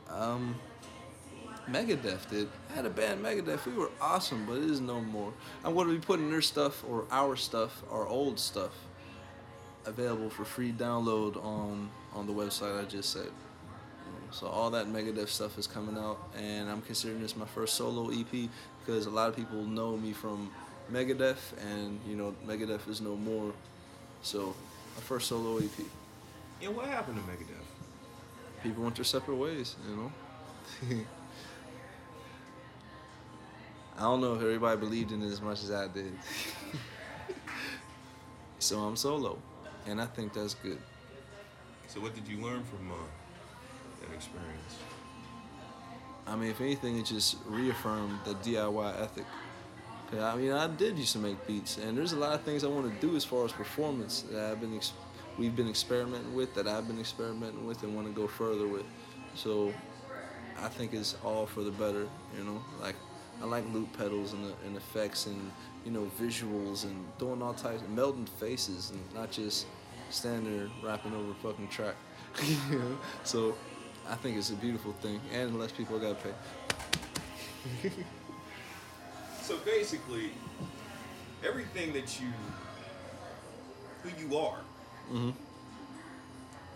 Um, 0.09 0.55
Megadeth 1.69 2.31
did. 2.31 2.49
I 2.71 2.77
had 2.77 2.87
a 2.87 2.91
band, 2.91 3.23
Megadeth. 3.23 3.67
We 3.67 3.75
were 3.75 3.91
awesome, 4.01 4.47
but 4.47 4.57
it 4.59 4.71
is 4.71 4.81
no 4.81 5.01
more. 5.01 5.33
I'm 5.65 5.75
going 5.75 5.89
to 5.89 5.95
be 5.95 6.01
putting 6.01 6.31
their 6.31 6.41
stuff 6.41 6.85
or 6.89 7.05
our 7.11 7.37
stuff, 7.37 7.83
our 7.91 8.07
old 8.07 8.39
stuff, 8.39 8.73
available 9.85 10.31
for 10.31 10.45
free 10.45 10.73
download 10.73 11.43
on 11.45 11.91
on 12.15 12.27
the 12.27 12.33
website 12.33 12.81
I 12.81 12.85
just 12.85 13.13
said. 13.13 13.31
So 14.31 14.47
all 14.47 14.71
that 14.71 14.87
Megadeth 14.87 15.29
stuff 15.29 15.59
is 15.59 15.67
coming 15.67 15.99
out, 15.99 16.19
and 16.37 16.69
I'm 16.71 16.83
considering 16.83 17.23
this 17.23 17.37
my 17.37 17.47
first 17.47 17.75
solo 17.75 18.11
EP 18.11 18.49
because 18.81 19.07
a 19.07 19.11
lot 19.11 19.29
of 19.29 19.37
people 19.37 19.65
know 19.65 19.97
me 19.97 20.13
from 20.13 20.51
Megadeth, 20.93 21.53
and 21.61 21.99
you 22.07 22.15
know 22.15 22.35
Megadeth 22.47 22.89
is 22.89 23.01
no 23.01 23.17
more. 23.17 23.53
So 24.23 24.55
my 24.97 25.03
first 25.03 25.29
solo 25.29 25.59
EP. 25.59 25.71
Yeah, 26.61 26.69
what 26.71 26.87
happened 26.87 27.17
to 27.17 27.23
Megadeth? 27.23 27.65
People 28.63 28.83
went 28.83 28.97
their 28.97 29.05
separate 29.05 29.37
ways, 29.37 29.77
you 29.89 29.97
know. 29.97 30.13
I 33.97 34.03
don't 34.03 34.21
know 34.21 34.35
if 34.35 34.43
everybody 34.43 34.79
believed 34.79 35.13
in 35.13 35.23
it 35.23 35.29
as 35.29 35.41
much 35.41 35.63
as 35.63 35.71
I 35.71 35.89
did. 35.89 36.13
so 38.59 38.81
I'm 38.81 38.97
solo, 38.97 39.39
and 39.87 40.01
I 40.01 40.07
think 40.07 40.33
that's 40.33 40.55
good. 40.55 40.79
So 41.87 42.01
what 42.01 42.15
did 42.15 42.27
you 42.29 42.39
learn 42.39 42.65
from 42.65 42.91
uh, 42.91 42.95
that 44.01 44.15
experience? 44.15 44.79
I 46.27 46.37
mean, 46.37 46.51
if 46.51 46.61
anything, 46.61 46.99
it 46.99 47.07
just 47.07 47.37
reaffirmed 47.47 48.19
the 48.25 48.35
DIY 48.35 49.01
ethic. 49.01 49.25
I 50.19 50.37
mean, 50.37 50.53
I 50.53 50.67
did 50.67 50.99
used 50.99 51.13
to 51.13 51.19
make 51.19 51.47
beats, 51.47 51.79
and 51.79 51.97
there's 51.97 52.13
a 52.13 52.17
lot 52.17 52.35
of 52.35 52.43
things 52.43 52.65
I 52.65 52.69
want 52.69 52.93
to 52.93 53.07
do 53.07 53.17
as 53.17 53.25
far 53.25 53.45
as 53.45 53.53
performance 53.53 54.23
that 54.31 54.53
I've 54.53 54.61
been, 54.61 54.75
ex- 54.75 54.93
we've 55.39 55.55
been 55.57 55.69
experimenting 55.69 56.35
with, 56.35 56.55
that 56.55 56.67
I've 56.67 56.87
been 56.87 57.01
experimenting 57.01 57.67
with, 57.67 57.83
and 57.83 57.95
want 57.95 58.07
to 58.09 58.13
go 58.13 58.27
further 58.27 58.67
with. 58.67 58.85
So, 59.35 59.73
I 60.61 60.69
think 60.69 60.93
it's 60.93 61.17
all 61.25 61.47
for 61.47 61.63
the 61.63 61.71
better, 61.71 62.09
you 62.37 62.45
know. 62.45 62.61
Like, 62.81 62.97
I 63.41 63.47
like 63.47 63.65
loop 63.73 63.97
pedals 63.97 64.33
and, 64.33 64.53
and 64.67 64.77
effects 64.77 65.27
and 65.27 65.53
you 65.85 65.93
know 65.93 66.11
visuals 66.21 66.83
and 66.85 67.07
doing 67.19 67.41
all 67.41 67.55
types 67.55 67.83
of 67.83 67.91
melting 67.91 68.27
faces 68.27 68.91
and 68.91 69.01
not 69.15 69.31
just 69.31 69.67
standing 70.11 70.59
there 70.59 70.69
rapping 70.83 71.15
over 71.15 71.33
fucking 71.43 71.69
track. 71.69 71.95
you 72.71 72.79
know? 72.79 72.99
So, 73.25 73.55
I 74.09 74.17
think 74.17 74.37
it's 74.37 74.51
a 74.51 74.55
beautiful 74.55 74.93
thing, 74.95 75.21
and 75.33 75.59
less 75.59 75.73
people 75.73 75.99
gotta 75.99 76.17
pay. 76.17 77.91
So 79.49 79.57
basically, 79.65 80.33
everything 81.43 81.95
that 81.95 82.21
you, 82.21 82.27
who 84.03 84.11
you 84.23 84.37
are, 84.37 84.59
hmm 85.09 85.31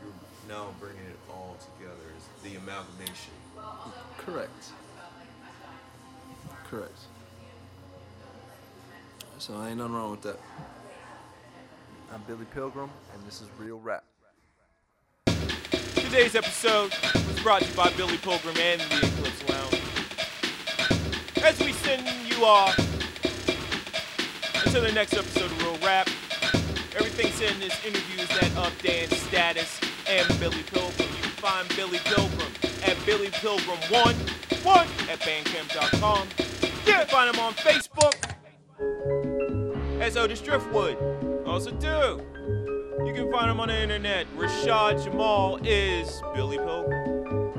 you're 0.00 0.12
now 0.48 0.68
bringing 0.80 1.04
it 1.04 1.18
all 1.30 1.56
together. 1.76 2.00
Is 2.16 2.50
the 2.50 2.56
amalgamation. 2.56 3.32
Correct. 4.18 4.72
Correct. 6.68 6.98
So 9.38 9.56
I 9.56 9.68
ain't 9.70 9.78
nothing 9.78 9.94
wrong 9.94 10.12
with 10.12 10.22
that. 10.22 10.38
I'm 12.12 12.22
Billy 12.26 12.46
Pilgrim, 12.54 12.90
and 13.14 13.26
this 13.26 13.40
is 13.40 13.48
Real 13.58 13.78
Rap. 13.78 14.04
Today's 15.94 16.34
episode 16.34 16.92
was 17.14 17.40
brought 17.42 17.62
to 17.62 17.68
you 17.68 17.74
by 17.74 17.90
Billy 17.96 18.18
Pilgrim 18.18 18.56
and 18.58 18.80
the 18.80 19.06
Eclipse 19.06 19.48
Lounge. 19.48 19.80
As 21.42 21.58
we 21.60 21.72
send 21.72 22.06
you 22.28 22.44
off 22.44 22.78
until 24.64 24.82
the 24.82 24.92
next 24.92 25.14
episode 25.14 25.50
of 25.50 25.62
Real 25.62 25.78
Rap, 25.78 26.08
said 27.12 27.52
in 27.52 27.60
this 27.60 27.84
interview 27.84 28.22
is 28.22 28.28
that 28.28 28.56
of 28.56 28.72
Dan 28.82 29.08
Status 29.10 29.80
and 30.08 30.26
Billy 30.40 30.62
Pilgrim. 30.62 30.92
You 30.98 31.22
can 31.22 31.30
find 31.42 31.68
Billy 31.76 31.98
Pilgrim 32.04 32.52
at 32.84 32.96
Billy 33.04 33.28
Pilgrim 33.30 33.78
1, 33.90 34.14
1 34.62 34.86
at 35.10 35.20
bandcamp.com. 35.20 36.28
You 36.86 36.92
can 36.92 37.06
find 37.06 37.34
him 37.34 37.40
on 37.40 37.52
Facebook 37.54 38.14
as 40.00 40.16
Otis 40.16 40.40
Driftwood. 40.40 40.96
Also, 41.46 41.70
do. 41.72 42.22
You 43.04 43.12
can 43.14 43.30
find 43.30 43.50
him 43.50 43.60
on 43.60 43.68
the 43.68 43.78
internet. 43.78 44.26
Rashad 44.36 45.04
Jamaal 45.04 45.60
is 45.64 46.22
Billy 46.34 46.56
Pilgrim. 46.56 47.52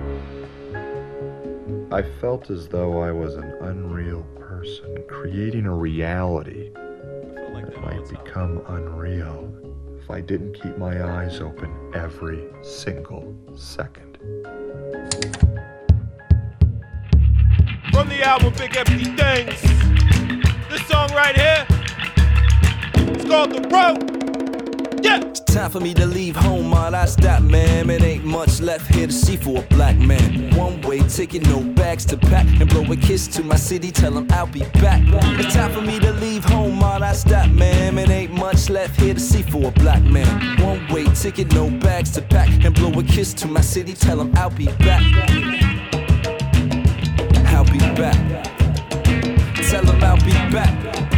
I 1.91 2.01
felt 2.19 2.49
as 2.49 2.67
though 2.67 3.01
I 3.01 3.11
was 3.11 3.35
an 3.35 3.53
unreal 3.61 4.23
person, 4.39 5.03
creating 5.07 5.67
a 5.67 5.75
reality 5.75 6.62
time. 8.05 8.23
become 8.23 8.61
unreal 8.67 9.53
if 10.01 10.09
I 10.09 10.21
didn't 10.21 10.53
keep 10.53 10.77
my 10.77 11.03
eyes 11.03 11.39
open 11.39 11.91
every 11.93 12.45
single 12.61 13.35
second. 13.55 14.17
From 17.91 18.09
the 18.09 18.21
album 18.23 18.53
Big 18.57 18.75
Empty 18.75 19.05
Things, 19.05 19.61
this 20.69 20.85
song 20.87 21.09
right 21.13 21.35
here, 21.35 21.65
it's 23.13 23.25
called 23.25 23.51
The 23.51 23.67
Road. 23.69 24.22
Yeah! 25.03 25.19
Time 25.19 25.69
for 25.69 25.81
me 25.81 25.93
to 25.95 26.05
leave 26.05 26.35
home, 26.35 26.73
all 26.73 26.95
I 26.95 27.05
stop, 27.05 27.41
man. 27.43 27.89
It 27.89 28.01
ain't 28.01 28.23
much 28.23 28.61
left 28.61 28.87
here 28.95 29.07
to 29.07 29.13
see 29.13 29.35
for 29.35 29.59
a 29.59 29.61
black 29.63 29.97
man. 29.97 30.55
One 30.55 30.81
way 30.81 30.99
ticket, 31.01 31.45
no 31.47 31.59
bags 31.59 32.05
to 32.05 32.17
pack, 32.17 32.47
and 32.61 32.69
blow 32.69 32.83
a 32.91 32.95
kiss 32.95 33.27
to 33.35 33.43
my 33.43 33.57
city, 33.57 33.91
tell 33.91 34.17
'em 34.17 34.27
I'll 34.31 34.47
be 34.47 34.63
back. 34.81 35.01
It's 35.39 35.53
time 35.53 35.71
for 35.73 35.81
me 35.81 35.99
to 35.99 36.11
leave 36.13 36.45
home, 36.45 36.81
all 36.81 37.03
I 37.03 37.11
stop, 37.13 37.49
man. 37.49 37.97
It 37.97 38.09
ain't 38.09 38.33
much 38.33 38.69
left 38.69 38.99
here 38.99 39.13
to 39.13 39.19
see 39.19 39.43
for 39.43 39.67
a 39.67 39.71
black 39.71 40.03
man. 40.03 40.61
One 40.61 40.87
way 40.87 41.03
ticket, 41.13 41.53
no 41.53 41.69
bags 41.69 42.11
to 42.11 42.21
pack, 42.21 42.49
and 42.63 42.73
blow 42.73 42.97
a 42.97 43.03
kiss 43.03 43.33
to 43.35 43.47
my 43.47 43.61
city, 43.61 43.93
tell 43.93 44.21
'em 44.21 44.31
I'll 44.37 44.49
be 44.49 44.67
back. 44.87 45.03
I'll 47.53 47.65
be 47.65 47.79
back. 48.01 48.17
Tell 49.69 49.85
'em 49.87 50.03
I'll 50.03 50.23
be 50.23 50.33
back. 50.55 51.12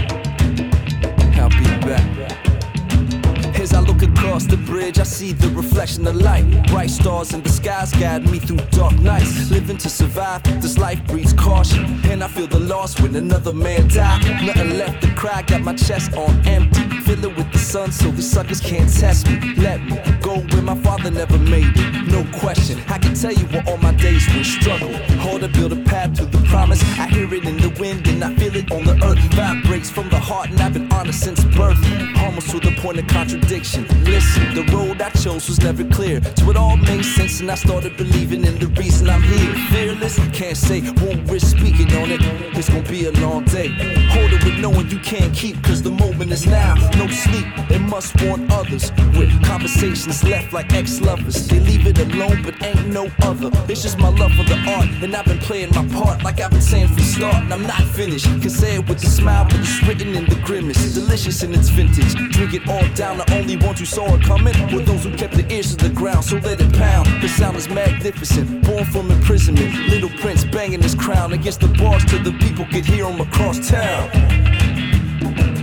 Across 4.26 4.46
the 4.46 4.58
bridge, 4.58 4.98
I 4.98 5.04
see 5.04 5.34
the 5.34 5.50
reflection 5.50 6.08
of 6.08 6.16
light. 6.16 6.46
Bright 6.68 6.90
stars 6.90 7.34
in 7.34 7.42
the 7.44 7.50
skies 7.50 7.92
guide 7.92 8.30
me 8.30 8.40
through 8.40 8.58
dark 8.72 8.98
nights. 9.00 9.52
Living 9.52 9.78
to 9.78 9.90
survive, 9.90 10.42
this 10.62 10.78
life 10.78 11.00
breeds 11.06 11.34
caution. 11.34 11.86
And 12.06 12.24
I 12.24 12.28
feel 12.28 12.48
the 12.48 12.60
loss 12.60 13.00
when 13.00 13.16
another 13.16 13.54
man 13.54 13.88
died. 13.88 14.24
Nothing 14.44 14.78
left 14.78 15.04
to 15.04 15.14
cry, 15.14 15.44
got 15.44 15.62
my 15.62 15.76
chest 15.76 16.14
on 16.16 16.32
empty. 16.48 16.82
Fill 17.02 17.24
it 17.24 17.38
with 17.38 17.52
the 17.52 17.60
sun 17.60 17.92
so 17.92 18.10
the 18.12 18.22
suckers 18.22 18.60
can't 18.60 18.92
test 18.92 19.28
me. 19.28 19.54
Let 19.58 19.84
me 19.84 20.00
go 20.36 20.56
where 20.56 20.62
my 20.62 20.76
father 20.82 21.12
never 21.12 21.38
made 21.38 21.74
it. 21.76 22.08
No 22.12 22.26
question, 22.40 22.80
I 22.88 22.98
can 22.98 23.14
tell 23.14 23.32
you 23.32 23.46
what 23.48 23.68
all 23.68 23.78
my 23.78 23.94
days 23.94 24.28
were 24.34 24.44
struggle. 24.44 24.94
Hard 25.20 25.42
to 25.42 25.48
build 25.48 25.74
a 25.74 25.84
path 25.84 26.14
to 26.16 26.26
the 26.26 26.38
promise. 26.48 26.82
I 27.00 27.08
hear 27.08 27.32
it 27.34 27.46
in 27.46 27.58
the 27.58 27.70
wind 27.80 28.08
and 28.08 28.24
I 28.24 28.34
feel 28.36 28.56
it 28.56 28.72
on 28.72 28.84
the 28.84 28.96
earth. 29.06 29.20
Vibrates 29.34 29.90
from 29.90 30.10
the 30.10 30.20
heart, 30.20 30.50
and 30.50 30.60
I've 30.62 30.74
been 30.74 30.92
honest 30.92 31.22
since 31.22 31.44
birth. 31.44 31.80
Almost 32.20 32.50
to 32.52 32.60
the 32.60 32.76
point 32.82 33.00
of 33.00 33.08
contradiction. 33.08 33.88
Listen, 34.04 34.54
the 34.56 34.64
road 34.76 35.02
I 35.02 35.10
chose 35.10 35.48
was 35.48 35.60
never 35.62 35.84
clear. 35.86 36.22
So 36.38 36.50
it 36.50 36.58
all 36.58 36.78
made 36.78 37.04
sense, 37.04 37.40
and 37.40 37.52
I 37.52 37.56
started 37.56 37.98
believing 37.98 38.46
in 38.46 38.60
the 38.60 38.68
reason 38.68 39.10
I'm 39.10 39.22
here. 39.22 39.54
Fearless, 39.72 40.18
can't 40.34 40.58
say, 40.58 40.82
won't 41.02 41.30
risk 41.30 41.58
speaking 41.58 41.92
on 41.98 42.12
it. 42.12 42.22
It's 42.58 42.70
gonna 42.70 42.84
be 42.84 43.06
a 43.06 43.12
long 43.12 43.46
day. 43.46 43.70
Hold 44.14 44.34
it 44.34 44.44
with 44.44 44.60
knowing 44.60 44.90
you 44.90 45.00
can't 45.00 45.34
keep, 45.34 45.62
cause 45.64 45.82
the 45.82 45.92
moment 45.92 46.32
is 46.32 46.46
now. 46.46 46.76
No 46.98 47.08
sleep, 47.08 47.46
it 47.70 47.80
must 47.80 48.22
want 48.24 48.52
others. 48.52 48.92
With 49.18 49.32
conversations 49.44 50.25
left 50.26 50.54
like 50.54 50.74
ex 50.74 51.02
lovers. 51.02 51.48
They 51.48 51.60
leave 51.60 51.86
it 51.88 52.00
alone, 52.00 52.42
but 52.44 52.62
ain't 52.64 52.88
no 52.88 53.10
other. 53.22 53.50
It's 53.70 53.82
just 53.82 53.98
my 54.00 54.10
love 54.10 54.32
for 54.34 54.44
the 54.44 54.58
art, 54.68 54.88
and 55.04 55.16
I've 55.16 55.26
been 55.26 55.40
playing 55.40 55.70
my 55.74 55.88
part 55.90 56.24
like 56.24 56.40
I've 56.40 56.52
been 56.52 56.62
saying 56.62 56.88
from 56.88 57.00
start. 57.00 57.36
And 57.44 57.54
I'm 57.54 57.64
not 57.64 57.82
finished. 57.84 58.26
Can 58.26 58.50
say 58.50 58.76
it 58.76 58.88
with 58.88 59.04
a 59.04 59.08
smile, 59.08 59.46
but 59.46 59.60
it's 59.60 59.84
written 59.84 60.16
in 60.16 60.26
the 60.26 60.36
grimace. 60.44 60.94
Delicious 60.94 61.44
in 61.44 61.54
its 61.54 61.70
vintage. 61.70 62.14
Drink 62.32 62.54
it 62.54 62.68
all 62.68 62.88
down, 62.96 63.18
the 63.18 63.34
only 63.34 63.58
ones 63.58 63.80
who 63.80 63.86
saw 63.86 64.16
it 64.16 64.24
coming 64.24 64.56
were 64.74 64.82
those 64.82 65.04
who 65.04 65.16
kept 65.16 65.36
their 65.36 65.50
ears 65.52 65.76
to 65.76 65.88
the 65.88 65.94
ground. 65.94 66.26
So 66.26 66.38
let 66.38 66.60
it 66.60 66.74
pound. 66.74 67.08
The 67.22 67.30
sound 67.30 67.58
is 67.58 67.70
magnificent, 67.70 68.66
born 68.66 68.86
from 68.86 69.12
imprisonment. 69.12 69.74
Little 69.90 70.10
Prince 70.22 70.44
banging 70.46 70.82
his 70.82 70.96
crown 70.96 71.34
against 71.34 71.62
the 71.62 71.68
bars 71.68 72.04
till 72.06 72.24
the 72.24 72.34
people 72.40 72.66
could 72.66 72.86
hear 72.86 73.06
him 73.06 73.22
across 73.22 73.70
town. 73.70 74.10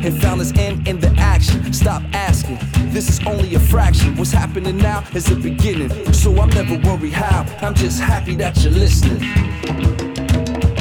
And 0.04 0.20
found 0.20 0.40
his 0.40 0.52
end 0.58 0.88
in 0.88 0.98
the 0.98 1.14
action. 1.16 1.72
Stop 1.72 2.02
asking, 2.12 2.58
this 2.90 3.08
is 3.08 3.24
only 3.24 3.54
a 3.54 3.60
fraction. 3.60 4.16
What's 4.16 4.32
happening 4.32 4.76
now 4.76 5.04
is 5.14 5.26
the 5.26 5.36
beginning. 5.36 5.90
So 6.12 6.36
I'm 6.40 6.50
never 6.50 6.76
worried 6.78 7.12
how. 7.12 7.46
I'm 7.64 7.74
just 7.74 8.00
happy 8.00 8.34
that 8.36 8.60
you're 8.64 8.72
listening. 8.72 9.20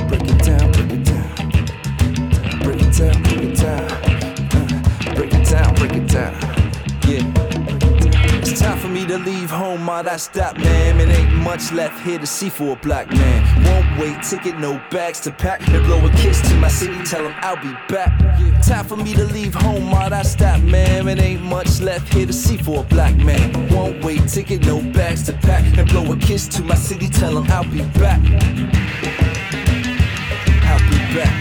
Break 0.08 0.24
it 0.24 0.44
down, 0.44 0.72
break 0.72 0.92
it 0.92 1.04
down. 1.06 1.36
Break 2.64 2.82
it 2.82 2.98
down, 2.98 3.24
break 3.24 3.42
it 3.44 3.58
down. 3.58 3.92
Uh, 4.54 5.16
break 5.16 5.34
it 5.34 5.48
down, 5.48 5.76
break 5.76 5.94
it 5.94 6.08
down. 6.08 6.36
Yeah. 7.08 7.51
Time 8.62 8.78
for 8.78 8.90
me 8.90 9.08
to 9.08 9.18
leave 9.18 9.50
home, 9.50 9.90
all 9.90 10.04
that 10.04 10.22
man. 10.60 11.02
It 11.02 11.10
ain't 11.10 11.34
much 11.34 11.72
left 11.72 12.00
here 12.06 12.20
to 12.20 12.28
see 12.28 12.48
for 12.48 12.74
a 12.74 12.76
black 12.76 13.10
man. 13.10 13.64
Won't 13.66 14.00
wait, 14.00 14.22
ticket, 14.22 14.60
no 14.60 14.80
bags 14.92 15.20
to 15.22 15.32
pack. 15.32 15.68
And 15.68 15.84
blow 15.84 16.06
a 16.06 16.12
kiss 16.12 16.40
to 16.48 16.56
my 16.58 16.68
city, 16.68 17.04
tell 17.04 17.26
him 17.26 17.34
I'll 17.38 17.56
be 17.56 17.74
back. 17.92 18.12
Time 18.64 18.86
for 18.86 18.98
me 18.98 19.16
to 19.16 19.26
leave 19.26 19.56
home, 19.56 19.92
all 19.92 20.12
that 20.12 20.28
man. 20.64 21.08
It 21.08 21.20
ain't 21.20 21.42
much 21.42 21.82
left 21.82 22.14
here 22.14 22.28
to 22.28 22.34
see 22.34 22.58
for 22.58 22.82
a 22.82 22.84
black 22.84 23.16
man. 23.16 23.68
Won't 23.70 24.06
wait, 24.06 24.28
ticket, 24.28 24.64
no 24.64 24.80
bags 24.94 25.24
to 25.24 25.34
pack. 25.34 25.66
And 25.80 25.90
blow 25.90 26.12
a 26.12 26.18
kiss 26.18 26.48
to 26.50 26.62
my 26.62 26.76
city, 26.76 27.08
tell 27.08 27.40
back. 27.40 27.50
I'll 27.50 27.64
be 27.64 27.82
back. 28.00 28.20
I'll 30.64 30.80
be 30.92 31.16
back. 31.16 31.41